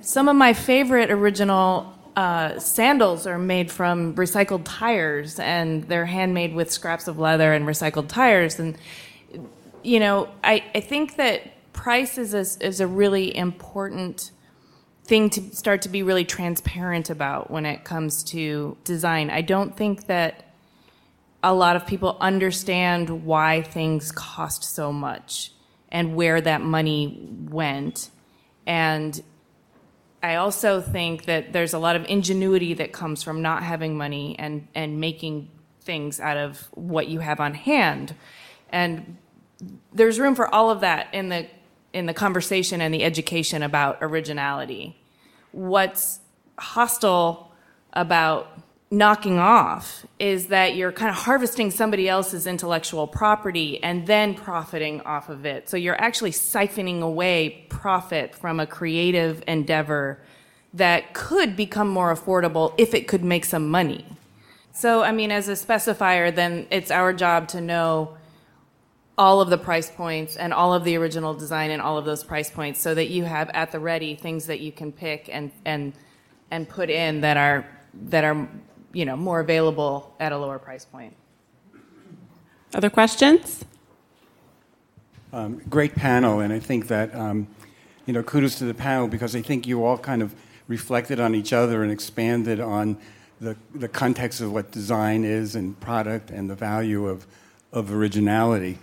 Some 0.00 0.28
of 0.28 0.36
my 0.36 0.54
favorite 0.54 1.10
original 1.10 1.94
uh, 2.16 2.58
sandals 2.58 3.26
are 3.26 3.38
made 3.38 3.70
from 3.70 4.14
recycled 4.14 4.62
tires 4.64 5.38
and 5.38 5.84
they're 5.84 6.06
handmade 6.06 6.54
with 6.54 6.72
scraps 6.72 7.06
of 7.06 7.18
leather 7.18 7.52
and 7.52 7.66
recycled 7.66 8.08
tires. 8.08 8.58
And, 8.58 8.78
you 9.82 10.00
know, 10.00 10.30
I, 10.42 10.64
I 10.74 10.80
think 10.80 11.16
that 11.16 11.72
price 11.74 12.16
is 12.16 12.32
a, 12.32 12.66
is 12.66 12.80
a 12.80 12.86
really 12.86 13.36
important 13.36 14.30
thing 15.10 15.28
to 15.28 15.42
start 15.56 15.82
to 15.82 15.88
be 15.88 16.04
really 16.04 16.24
transparent 16.24 17.10
about 17.10 17.50
when 17.50 17.66
it 17.66 17.82
comes 17.82 18.22
to 18.22 18.76
design. 18.84 19.28
I 19.28 19.40
don't 19.40 19.76
think 19.76 20.06
that 20.06 20.44
a 21.42 21.52
lot 21.52 21.74
of 21.74 21.84
people 21.84 22.16
understand 22.20 23.24
why 23.24 23.62
things 23.62 24.12
cost 24.12 24.62
so 24.62 24.92
much 24.92 25.50
and 25.90 26.14
where 26.14 26.40
that 26.40 26.60
money 26.60 27.28
went. 27.50 28.08
And 28.66 29.20
I 30.22 30.36
also 30.36 30.80
think 30.80 31.24
that 31.24 31.52
there's 31.52 31.74
a 31.74 31.78
lot 31.80 31.96
of 31.96 32.06
ingenuity 32.08 32.74
that 32.74 32.92
comes 32.92 33.24
from 33.24 33.42
not 33.42 33.64
having 33.64 33.98
money 33.98 34.38
and, 34.38 34.68
and 34.76 35.00
making 35.00 35.50
things 35.80 36.20
out 36.20 36.36
of 36.36 36.68
what 36.72 37.08
you 37.08 37.18
have 37.18 37.40
on 37.40 37.54
hand. 37.54 38.14
And 38.68 39.16
there's 39.92 40.20
room 40.20 40.36
for 40.36 40.46
all 40.54 40.70
of 40.70 40.82
that 40.82 41.12
in 41.12 41.30
the 41.30 41.48
in 41.92 42.06
the 42.06 42.14
conversation 42.14 42.80
and 42.80 42.94
the 42.94 43.02
education 43.02 43.64
about 43.64 43.98
originality. 44.00 44.99
What's 45.52 46.20
hostile 46.58 47.52
about 47.92 48.60
knocking 48.90 49.38
off 49.38 50.04
is 50.18 50.48
that 50.48 50.74
you're 50.74 50.90
kind 50.90 51.10
of 51.10 51.14
harvesting 51.14 51.70
somebody 51.70 52.08
else's 52.08 52.46
intellectual 52.46 53.06
property 53.06 53.82
and 53.82 54.06
then 54.06 54.34
profiting 54.34 55.00
off 55.02 55.28
of 55.28 55.46
it. 55.46 55.68
So 55.68 55.76
you're 55.76 56.00
actually 56.00 56.32
siphoning 56.32 57.00
away 57.00 57.66
profit 57.68 58.34
from 58.34 58.58
a 58.58 58.66
creative 58.66 59.44
endeavor 59.46 60.20
that 60.74 61.14
could 61.14 61.56
become 61.56 61.88
more 61.88 62.14
affordable 62.14 62.74
if 62.78 62.94
it 62.94 63.06
could 63.06 63.22
make 63.22 63.44
some 63.44 63.68
money. 63.68 64.04
So, 64.72 65.02
I 65.02 65.12
mean, 65.12 65.30
as 65.30 65.48
a 65.48 65.52
specifier, 65.52 66.34
then 66.34 66.66
it's 66.70 66.90
our 66.90 67.12
job 67.12 67.48
to 67.48 67.60
know 67.60 68.16
all 69.20 69.42
of 69.42 69.50
the 69.50 69.58
price 69.58 69.90
points 69.90 70.36
and 70.36 70.50
all 70.50 70.72
of 70.72 70.82
the 70.82 70.96
original 70.96 71.34
design 71.34 71.70
and 71.70 71.82
all 71.82 71.98
of 71.98 72.06
those 72.06 72.24
price 72.24 72.48
points 72.48 72.80
so 72.80 72.94
that 72.94 73.10
you 73.10 73.22
have 73.22 73.50
at 73.50 73.70
the 73.70 73.78
ready 73.78 74.14
things 74.14 74.46
that 74.46 74.60
you 74.60 74.72
can 74.72 74.90
pick 74.90 75.28
and, 75.30 75.52
and, 75.66 75.92
and 76.50 76.66
put 76.66 76.88
in 76.88 77.20
that 77.20 77.36
are, 77.36 77.66
that 77.92 78.24
are 78.24 78.48
you 78.94 79.04
know, 79.04 79.16
more 79.16 79.40
available 79.40 80.16
at 80.18 80.32
a 80.32 80.38
lower 80.38 80.58
price 80.58 80.86
point. 80.86 81.14
Other 82.72 82.88
questions? 82.88 83.62
Um, 85.34 85.60
great 85.68 85.94
panel, 85.94 86.40
and 86.40 86.50
I 86.50 86.58
think 86.58 86.88
that 86.88 87.14
um, 87.14 87.46
you 88.06 88.14
know 88.14 88.22
kudos 88.22 88.56
to 88.58 88.64
the 88.64 88.74
panel 88.74 89.06
because 89.06 89.36
I 89.36 89.42
think 89.42 89.66
you 89.66 89.84
all 89.84 89.98
kind 89.98 90.22
of 90.22 90.34
reflected 90.66 91.20
on 91.20 91.34
each 91.34 91.52
other 91.52 91.82
and 91.82 91.92
expanded 91.92 92.58
on 92.58 92.96
the 93.40 93.56
the 93.74 93.86
context 93.86 94.40
of 94.40 94.52
what 94.52 94.72
design 94.72 95.24
is 95.24 95.54
and 95.54 95.78
product 95.78 96.30
and 96.30 96.48
the 96.48 96.56
value 96.56 97.06
of 97.06 97.26
of 97.72 97.92
originality. 97.92 98.78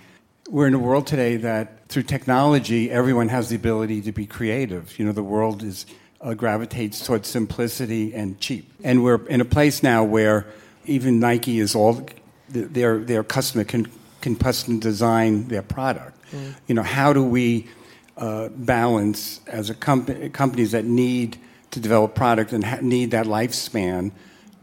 We're 0.49 0.67
in 0.67 0.73
a 0.73 0.79
world 0.79 1.07
today 1.07 1.35
that 1.37 1.89
through 1.89 2.03
technology, 2.03 2.89
everyone 2.89 3.27
has 3.27 3.49
the 3.49 3.57
ability 3.57 4.01
to 4.03 4.13
be 4.13 4.25
creative. 4.25 4.97
You 4.97 5.05
know, 5.05 5.11
the 5.11 5.23
world 5.23 5.61
is 5.61 5.85
uh, 6.21 6.35
gravitates 6.35 7.05
towards 7.05 7.27
simplicity 7.27 8.13
and 8.13 8.39
cheap. 8.39 8.71
And 8.81 9.03
we're 9.03 9.25
in 9.27 9.41
a 9.41 9.45
place 9.45 9.83
now 9.83 10.05
where 10.05 10.45
even 10.85 11.19
Nike 11.19 11.59
is 11.59 11.75
all 11.75 12.07
their 12.47 12.99
their 12.99 13.25
customer 13.25 13.65
can 13.65 13.91
can 14.21 14.37
custom 14.37 14.79
design 14.79 15.49
their 15.49 15.61
product. 15.61 16.17
Mm. 16.31 16.55
You 16.67 16.75
know, 16.75 16.83
how 16.83 17.11
do 17.11 17.23
we 17.23 17.67
uh, 18.15 18.47
balance 18.49 19.41
as 19.47 19.69
a 19.69 19.75
company 19.75 20.29
companies 20.29 20.71
that 20.71 20.85
need 20.85 21.37
to 21.71 21.81
develop 21.81 22.15
product 22.15 22.53
and 22.53 22.63
ha- 22.63 22.79
need 22.81 23.11
that 23.11 23.25
lifespan 23.25 24.11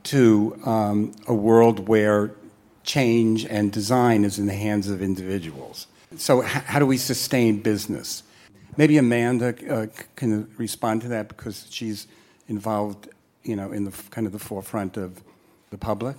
to 0.05 0.59
um, 0.65 1.13
a 1.27 1.35
world 1.35 1.89
where 1.89 2.33
change 2.85 3.45
and 3.45 3.73
design 3.73 4.25
is 4.25 4.39
in 4.39 4.47
the 4.47 4.55
hands 4.55 4.89
of 4.89 5.03
individuals. 5.03 5.87
So, 6.17 6.45
h- 6.45 6.51
how 6.51 6.79
do 6.79 6.87
we 6.87 6.97
sustain 6.97 7.61
business? 7.61 8.23
Maybe 8.77 8.99
Amanda 8.99 9.55
uh, 9.73 9.87
can 10.17 10.49
respond 10.57 11.03
to 11.03 11.09
that 11.09 11.29
because 11.29 11.67
she's 11.71 12.07
involved, 12.49 13.09
you 13.43 13.57
know, 13.57 13.73
in 13.73 13.85
the 13.85 13.93
kind 14.11 14.27
of 14.27 14.33
the 14.33 14.39
forefront 14.39 14.97
of 14.97 15.23
the 15.71 15.79
public. 15.79 16.17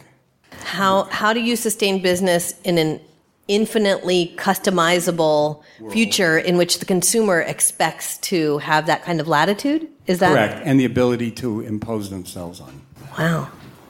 How 0.64 1.04
how 1.04 1.34
do 1.34 1.42
you 1.42 1.56
sustain 1.56 2.02
business 2.02 2.54
in 2.64 2.78
an 2.78 3.00
infinitely 3.48 4.34
customizable 4.38 5.62
World. 5.80 5.94
future 5.94 6.38
in 6.38 6.58
which 6.58 6.80
the 6.80 6.86
consumer 6.86 7.42
expects 7.42 8.18
to 8.18 8.58
have 8.60 8.88
that 8.88 9.04
kind 9.04 9.20
of 9.22 9.28
latitude? 9.28 9.88
Is 10.08 10.20
that 10.20 10.32
correct? 10.34 10.66
And 10.66 10.80
the 10.80 10.86
ability 10.86 11.32
to 11.32 11.62
impose 11.62 12.10
themselves 12.10 12.60
on. 12.60 12.82
Wow, 13.18 13.50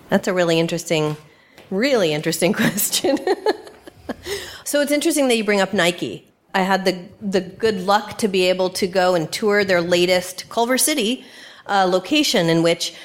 that's 0.09 0.27
a 0.27 0.33
really 0.33 0.59
interesting, 0.59 1.17
really 1.69 2.13
interesting 2.13 2.53
question. 2.61 3.17
so 4.63 4.81
it's 4.81 4.91
interesting 4.91 5.27
that 5.27 5.35
you 5.35 5.43
bring 5.43 5.61
up 5.61 5.73
Nike 5.73 6.25
I 6.55 6.61
had 6.61 6.85
the 6.85 6.97
the 7.21 7.41
good 7.41 7.81
luck 7.81 8.17
to 8.19 8.29
be 8.29 8.45
able 8.45 8.69
to 8.81 8.87
go 8.87 9.13
and 9.13 9.29
tour 9.29 9.65
their 9.65 9.81
latest 9.81 10.47
Culver 10.47 10.77
City 10.77 11.25
uh, 11.67 11.85
location, 11.85 12.49
in 12.49 12.63
which 12.63 12.95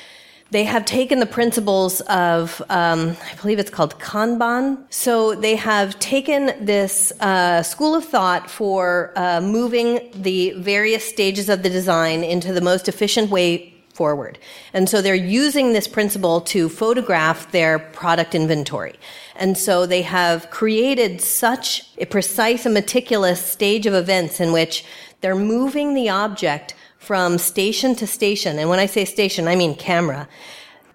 they 0.52 0.62
have 0.64 0.84
taken 0.84 1.18
the 1.18 1.26
principles 1.26 2.00
of 2.02 2.62
um, 2.70 3.16
I 3.20 3.34
believe 3.42 3.58
it's 3.58 3.70
called 3.70 3.98
Kanban. 3.98 4.84
So 4.90 5.34
they 5.34 5.56
have 5.56 5.98
taken 5.98 6.64
this 6.64 7.12
uh, 7.20 7.64
school 7.64 7.96
of 7.96 8.04
thought 8.04 8.48
for 8.48 9.12
uh, 9.16 9.40
moving 9.40 10.08
the 10.14 10.52
various 10.52 11.04
stages 11.04 11.48
of 11.48 11.64
the 11.64 11.70
design 11.70 12.22
into 12.22 12.52
the 12.52 12.60
most 12.60 12.86
efficient 12.86 13.30
way 13.30 13.69
forward. 14.00 14.38
And 14.72 14.88
so 14.88 15.02
they're 15.02 15.14
using 15.14 15.74
this 15.74 15.86
principle 15.86 16.40
to 16.52 16.70
photograph 16.70 17.52
their 17.52 17.78
product 17.78 18.34
inventory. 18.34 18.98
And 19.36 19.58
so 19.58 19.84
they 19.84 20.00
have 20.00 20.48
created 20.48 21.20
such 21.20 21.86
a 21.98 22.06
precise 22.06 22.64
and 22.64 22.72
meticulous 22.72 23.44
stage 23.44 23.84
of 23.84 23.92
events 23.92 24.40
in 24.40 24.52
which 24.52 24.86
they're 25.20 25.34
moving 25.34 25.92
the 25.92 26.08
object 26.08 26.72
from 26.96 27.36
station 27.36 27.94
to 27.96 28.06
station. 28.06 28.58
And 28.58 28.70
when 28.70 28.78
I 28.78 28.86
say 28.86 29.04
station, 29.04 29.46
I 29.46 29.54
mean 29.54 29.74
camera. 29.74 30.26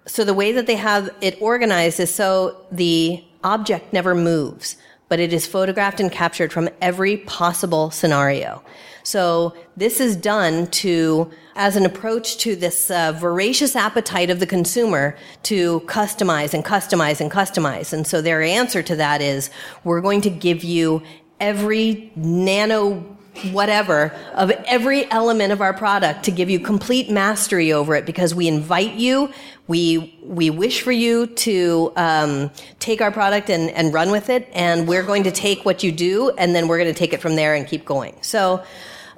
So 0.08 0.24
the 0.24 0.34
way 0.34 0.50
that 0.50 0.66
they 0.66 0.74
have 0.74 1.08
it 1.20 1.40
organized 1.40 2.00
is 2.00 2.12
so 2.12 2.66
the 2.72 3.22
object 3.44 3.92
never 3.92 4.16
moves, 4.16 4.76
but 5.08 5.20
it 5.20 5.32
is 5.32 5.46
photographed 5.46 6.00
and 6.00 6.10
captured 6.10 6.52
from 6.52 6.68
every 6.80 7.18
possible 7.18 7.92
scenario. 7.92 8.64
So 9.06 9.54
this 9.76 10.00
is 10.00 10.16
done 10.16 10.66
to, 10.82 11.30
as 11.54 11.76
an 11.76 11.86
approach 11.86 12.38
to 12.38 12.56
this 12.56 12.90
uh, 12.90 13.12
voracious 13.12 13.76
appetite 13.76 14.30
of 14.30 14.40
the 14.40 14.48
consumer 14.48 15.16
to 15.44 15.78
customize 15.82 16.52
and 16.52 16.64
customize 16.64 17.20
and 17.20 17.30
customize. 17.30 17.92
And 17.92 18.04
so 18.04 18.20
their 18.20 18.42
answer 18.42 18.82
to 18.82 18.96
that 18.96 19.22
is, 19.22 19.48
we're 19.84 20.00
going 20.00 20.22
to 20.22 20.30
give 20.30 20.64
you 20.64 21.04
every 21.38 22.10
nano 22.16 23.16
whatever 23.52 24.12
of 24.34 24.50
every 24.50 25.08
element 25.10 25.52
of 25.52 25.60
our 25.60 25.74
product 25.74 26.24
to 26.24 26.30
give 26.30 26.48
you 26.48 26.58
complete 26.58 27.10
mastery 27.10 27.70
over 27.70 27.94
it 27.94 28.06
because 28.06 28.34
we 28.34 28.48
invite 28.48 28.94
you. 28.94 29.30
We 29.68 30.18
we 30.24 30.50
wish 30.50 30.82
for 30.82 30.92
you 30.92 31.26
to 31.26 31.92
um, 31.96 32.50
take 32.80 33.00
our 33.00 33.12
product 33.12 33.50
and, 33.50 33.70
and 33.70 33.92
run 33.92 34.10
with 34.10 34.30
it. 34.30 34.48
And 34.52 34.88
we're 34.88 35.02
going 35.02 35.22
to 35.24 35.30
take 35.30 35.64
what 35.64 35.82
you 35.82 35.92
do 35.92 36.30
and 36.30 36.54
then 36.54 36.66
we're 36.66 36.78
going 36.78 36.92
to 36.92 36.98
take 36.98 37.12
it 37.12 37.20
from 37.20 37.36
there 37.36 37.54
and 37.54 37.66
keep 37.66 37.84
going. 37.84 38.16
So 38.22 38.64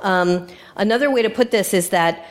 um, 0.00 0.46
another 0.76 1.10
way 1.10 1.22
to 1.22 1.30
put 1.30 1.50
this 1.50 1.74
is 1.74 1.90
that 1.90 2.26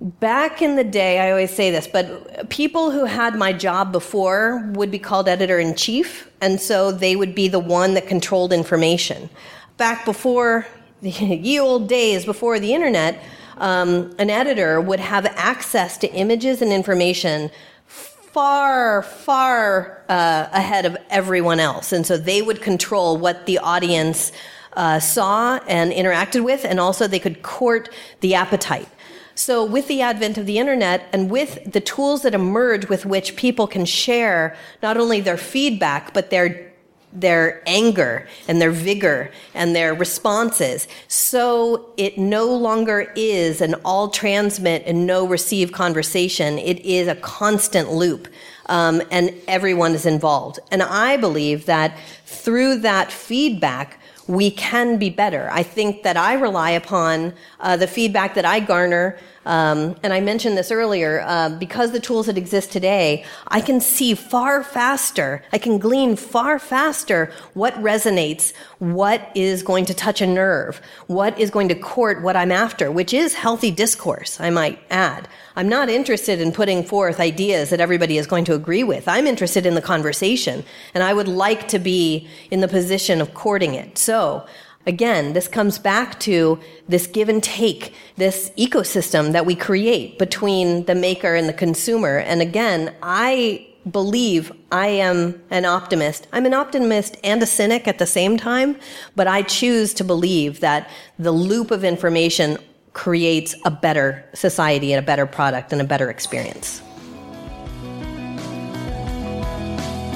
back 0.00 0.60
in 0.60 0.76
the 0.76 0.84
day 0.84 1.20
i 1.20 1.30
always 1.30 1.50
say 1.50 1.70
this 1.70 1.86
but 1.86 2.50
people 2.50 2.90
who 2.90 3.06
had 3.06 3.34
my 3.34 3.50
job 3.50 3.92
before 3.92 4.70
would 4.74 4.90
be 4.90 4.98
called 4.98 5.26
editor 5.26 5.58
in 5.58 5.74
chief 5.74 6.30
and 6.42 6.60
so 6.60 6.92
they 6.92 7.16
would 7.16 7.34
be 7.34 7.48
the 7.48 7.58
one 7.58 7.94
that 7.94 8.06
controlled 8.06 8.52
information 8.52 9.30
back 9.78 10.04
before 10.04 10.66
the 11.02 11.10
ye 11.10 11.58
old 11.58 11.88
days 11.88 12.24
before 12.24 12.58
the 12.58 12.74
internet, 12.74 13.22
um, 13.58 14.14
an 14.18 14.30
editor 14.30 14.80
would 14.80 15.00
have 15.00 15.26
access 15.26 15.96
to 15.98 16.12
images 16.12 16.62
and 16.62 16.72
information 16.72 17.50
far, 17.86 19.02
far 19.02 20.04
uh, 20.08 20.48
ahead 20.52 20.84
of 20.84 20.96
everyone 21.08 21.58
else. 21.58 21.92
And 21.92 22.06
so 22.06 22.18
they 22.18 22.42
would 22.42 22.60
control 22.60 23.16
what 23.16 23.46
the 23.46 23.58
audience 23.58 24.30
uh, 24.76 25.00
saw 25.00 25.56
and 25.66 25.92
interacted 25.92 26.44
with, 26.44 26.64
and 26.64 26.78
also 26.78 27.06
they 27.06 27.18
could 27.18 27.42
court 27.42 27.88
the 28.20 28.34
appetite. 28.34 28.88
So, 29.34 29.64
with 29.64 29.86
the 29.88 30.00
advent 30.00 30.38
of 30.38 30.46
the 30.46 30.58
internet 30.58 31.08
and 31.12 31.30
with 31.30 31.70
the 31.70 31.80
tools 31.80 32.22
that 32.22 32.34
emerge 32.34 32.88
with 32.88 33.04
which 33.04 33.36
people 33.36 33.66
can 33.66 33.84
share 33.84 34.56
not 34.82 34.96
only 34.96 35.20
their 35.20 35.36
feedback, 35.36 36.14
but 36.14 36.30
their 36.30 36.72
their 37.12 37.62
anger 37.66 38.26
and 38.46 38.60
their 38.60 38.70
vigor 38.70 39.30
and 39.54 39.74
their 39.74 39.94
responses. 39.94 40.86
So 41.08 41.92
it 41.96 42.18
no 42.18 42.46
longer 42.46 43.12
is 43.16 43.60
an 43.60 43.74
all 43.84 44.08
transmit 44.08 44.82
and 44.86 45.06
no 45.06 45.26
receive 45.26 45.72
conversation. 45.72 46.58
It 46.58 46.80
is 46.80 47.08
a 47.08 47.14
constant 47.14 47.90
loop. 47.90 48.28
Um, 48.66 49.00
and 49.10 49.32
everyone 49.46 49.94
is 49.94 50.06
involved. 50.06 50.58
And 50.70 50.82
I 50.82 51.16
believe 51.16 51.66
that 51.66 51.96
through 52.24 52.80
that 52.80 53.12
feedback, 53.12 54.00
we 54.28 54.50
can 54.50 54.98
be 54.98 55.10
better. 55.10 55.48
I 55.52 55.62
think 55.62 56.02
that 56.02 56.16
I 56.16 56.34
rely 56.34 56.70
upon 56.70 57.32
uh, 57.60 57.76
the 57.76 57.86
feedback 57.86 58.34
that 58.34 58.44
I 58.44 58.60
garner 58.60 59.18
um, 59.46 59.94
and 60.02 60.12
I 60.12 60.20
mentioned 60.20 60.58
this 60.58 60.72
earlier, 60.72 61.22
uh, 61.24 61.50
because 61.50 61.92
the 61.92 62.00
tools 62.00 62.26
that 62.26 62.36
exist 62.36 62.72
today, 62.72 63.24
I 63.46 63.60
can 63.60 63.80
see 63.80 64.14
far 64.14 64.64
faster, 64.64 65.44
I 65.52 65.58
can 65.58 65.78
glean 65.78 66.16
far 66.16 66.58
faster 66.58 67.32
what 67.54 67.72
resonates, 67.74 68.52
what 68.80 69.30
is 69.36 69.62
going 69.62 69.84
to 69.84 69.94
touch 69.94 70.20
a 70.20 70.26
nerve, 70.26 70.80
what 71.06 71.38
is 71.38 71.50
going 71.50 71.68
to 71.68 71.76
court 71.76 72.22
what 72.22 72.34
I'm 72.34 72.50
after, 72.50 72.90
which 72.90 73.14
is 73.14 73.34
healthy 73.34 73.70
discourse, 73.70 74.40
I 74.40 74.50
might 74.50 74.80
add. 74.90 75.28
I'm 75.54 75.68
not 75.68 75.88
interested 75.88 76.40
in 76.40 76.50
putting 76.50 76.82
forth 76.82 77.20
ideas 77.20 77.70
that 77.70 77.80
everybody 77.80 78.18
is 78.18 78.26
going 78.26 78.46
to 78.46 78.54
agree 78.54 78.82
with. 78.82 79.06
I'm 79.06 79.28
interested 79.28 79.64
in 79.64 79.74
the 79.74 79.80
conversation, 79.80 80.64
and 80.92 81.04
I 81.04 81.14
would 81.14 81.28
like 81.28 81.68
to 81.68 81.78
be 81.78 82.28
in 82.50 82.60
the 82.60 82.68
position 82.68 83.20
of 83.20 83.32
courting 83.32 83.74
it. 83.74 83.96
So 83.96 84.44
Again, 84.86 85.32
this 85.32 85.48
comes 85.48 85.80
back 85.80 86.20
to 86.20 86.60
this 86.88 87.08
give 87.08 87.28
and 87.28 87.42
take, 87.42 87.92
this 88.14 88.50
ecosystem 88.56 89.32
that 89.32 89.44
we 89.44 89.56
create 89.56 90.16
between 90.16 90.84
the 90.84 90.94
maker 90.94 91.34
and 91.34 91.48
the 91.48 91.52
consumer. 91.52 92.18
And 92.18 92.40
again, 92.40 92.94
I 93.02 93.66
believe 93.90 94.52
I 94.70 94.86
am 94.86 95.42
an 95.50 95.64
optimist. 95.64 96.28
I'm 96.32 96.46
an 96.46 96.54
optimist 96.54 97.16
and 97.24 97.42
a 97.42 97.46
cynic 97.46 97.88
at 97.88 97.98
the 97.98 98.06
same 98.06 98.36
time, 98.36 98.76
but 99.16 99.26
I 99.26 99.42
choose 99.42 99.92
to 99.94 100.04
believe 100.04 100.60
that 100.60 100.88
the 101.18 101.32
loop 101.32 101.72
of 101.72 101.82
information 101.82 102.58
creates 102.92 103.56
a 103.64 103.70
better 103.70 104.24
society 104.34 104.92
and 104.92 105.02
a 105.02 105.06
better 105.06 105.26
product 105.26 105.72
and 105.72 105.80
a 105.80 105.84
better 105.84 106.10
experience. 106.10 106.80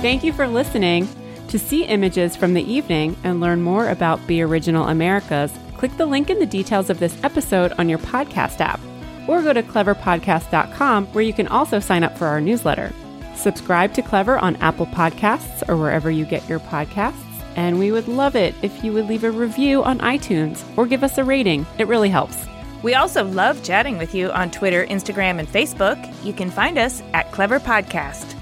Thank 0.01 0.25
you 0.25 0.33
for 0.33 0.47
listening. 0.47 1.09
To 1.51 1.59
see 1.59 1.84
images 1.84 2.36
from 2.36 2.55
the 2.55 2.62
evening 2.62 3.16
and 3.24 3.40
learn 3.40 3.61
more 3.61 3.88
about 3.88 4.24
Be 4.28 4.40
Original 4.40 4.86
Americas, 4.86 5.53
click 5.76 5.96
the 5.96 6.07
link 6.07 6.30
in 6.30 6.38
the 6.38 6.46
details 6.46 6.90
of 6.90 7.01
this 7.01 7.18
episode 7.24 7.72
on 7.72 7.88
your 7.88 7.98
podcast 7.98 8.61
app, 8.61 8.78
or 9.26 9.42
go 9.42 9.53
to 9.53 9.62
cleverpodcast.com 9.64 11.07
where 11.07 11.24
you 11.24 11.32
can 11.32 11.48
also 11.48 11.80
sign 11.80 12.05
up 12.05 12.16
for 12.16 12.28
our 12.28 12.40
newsletter. 12.40 12.92
Subscribe 13.34 13.92
to 13.94 14.03
Clever 14.03 14.38
on 14.38 14.55
Apple 14.57 14.86
Podcasts 14.86 15.68
or 15.68 15.76
wherever 15.76 16.09
you 16.09 16.24
get 16.24 16.48
your 16.48 16.61
podcasts, 16.61 17.24
and 17.57 17.80
we 17.80 17.90
would 17.90 18.07
love 18.07 18.36
it 18.36 18.55
if 18.62 18.84
you 18.84 18.92
would 18.92 19.09
leave 19.09 19.24
a 19.24 19.30
review 19.32 19.82
on 19.82 19.98
iTunes 19.98 20.62
or 20.78 20.86
give 20.86 21.03
us 21.03 21.18
a 21.18 21.24
rating. 21.24 21.66
It 21.78 21.88
really 21.88 22.11
helps. 22.11 22.46
We 22.84 22.94
also 22.94 23.24
love 23.24 23.64
chatting 23.64 23.98
with 23.98 24.14
you 24.14 24.30
on 24.30 24.53
Twitter, 24.53 24.86
Instagram, 24.86 25.40
and 25.40 25.48
Facebook. 25.48 25.98
You 26.24 26.32
can 26.32 26.48
find 26.48 26.78
us 26.78 27.03
at 27.12 27.32
Clever 27.32 27.59
Podcast. 27.59 28.39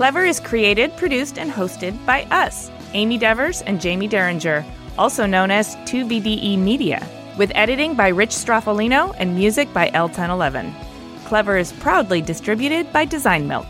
Clever 0.00 0.24
is 0.24 0.40
created, 0.40 0.96
produced, 0.96 1.38
and 1.38 1.50
hosted 1.50 1.94
by 2.06 2.22
us, 2.30 2.70
Amy 2.94 3.18
Devers 3.18 3.60
and 3.60 3.84
Jaime 3.84 4.08
Derringer, 4.08 4.64
also 4.96 5.26
known 5.26 5.50
as 5.50 5.76
2BDE 5.76 6.56
Media, 6.56 7.06
with 7.36 7.52
editing 7.54 7.94
by 7.94 8.08
Rich 8.08 8.30
Straffolino 8.30 9.14
and 9.18 9.34
music 9.34 9.70
by 9.74 9.90
El 9.92 10.08
Ten 10.08 10.30
Eleven. 10.30 10.74
Clever 11.26 11.58
is 11.58 11.74
proudly 11.74 12.22
distributed 12.22 12.90
by 12.94 13.04
Design 13.04 13.46
Milk. 13.46 13.66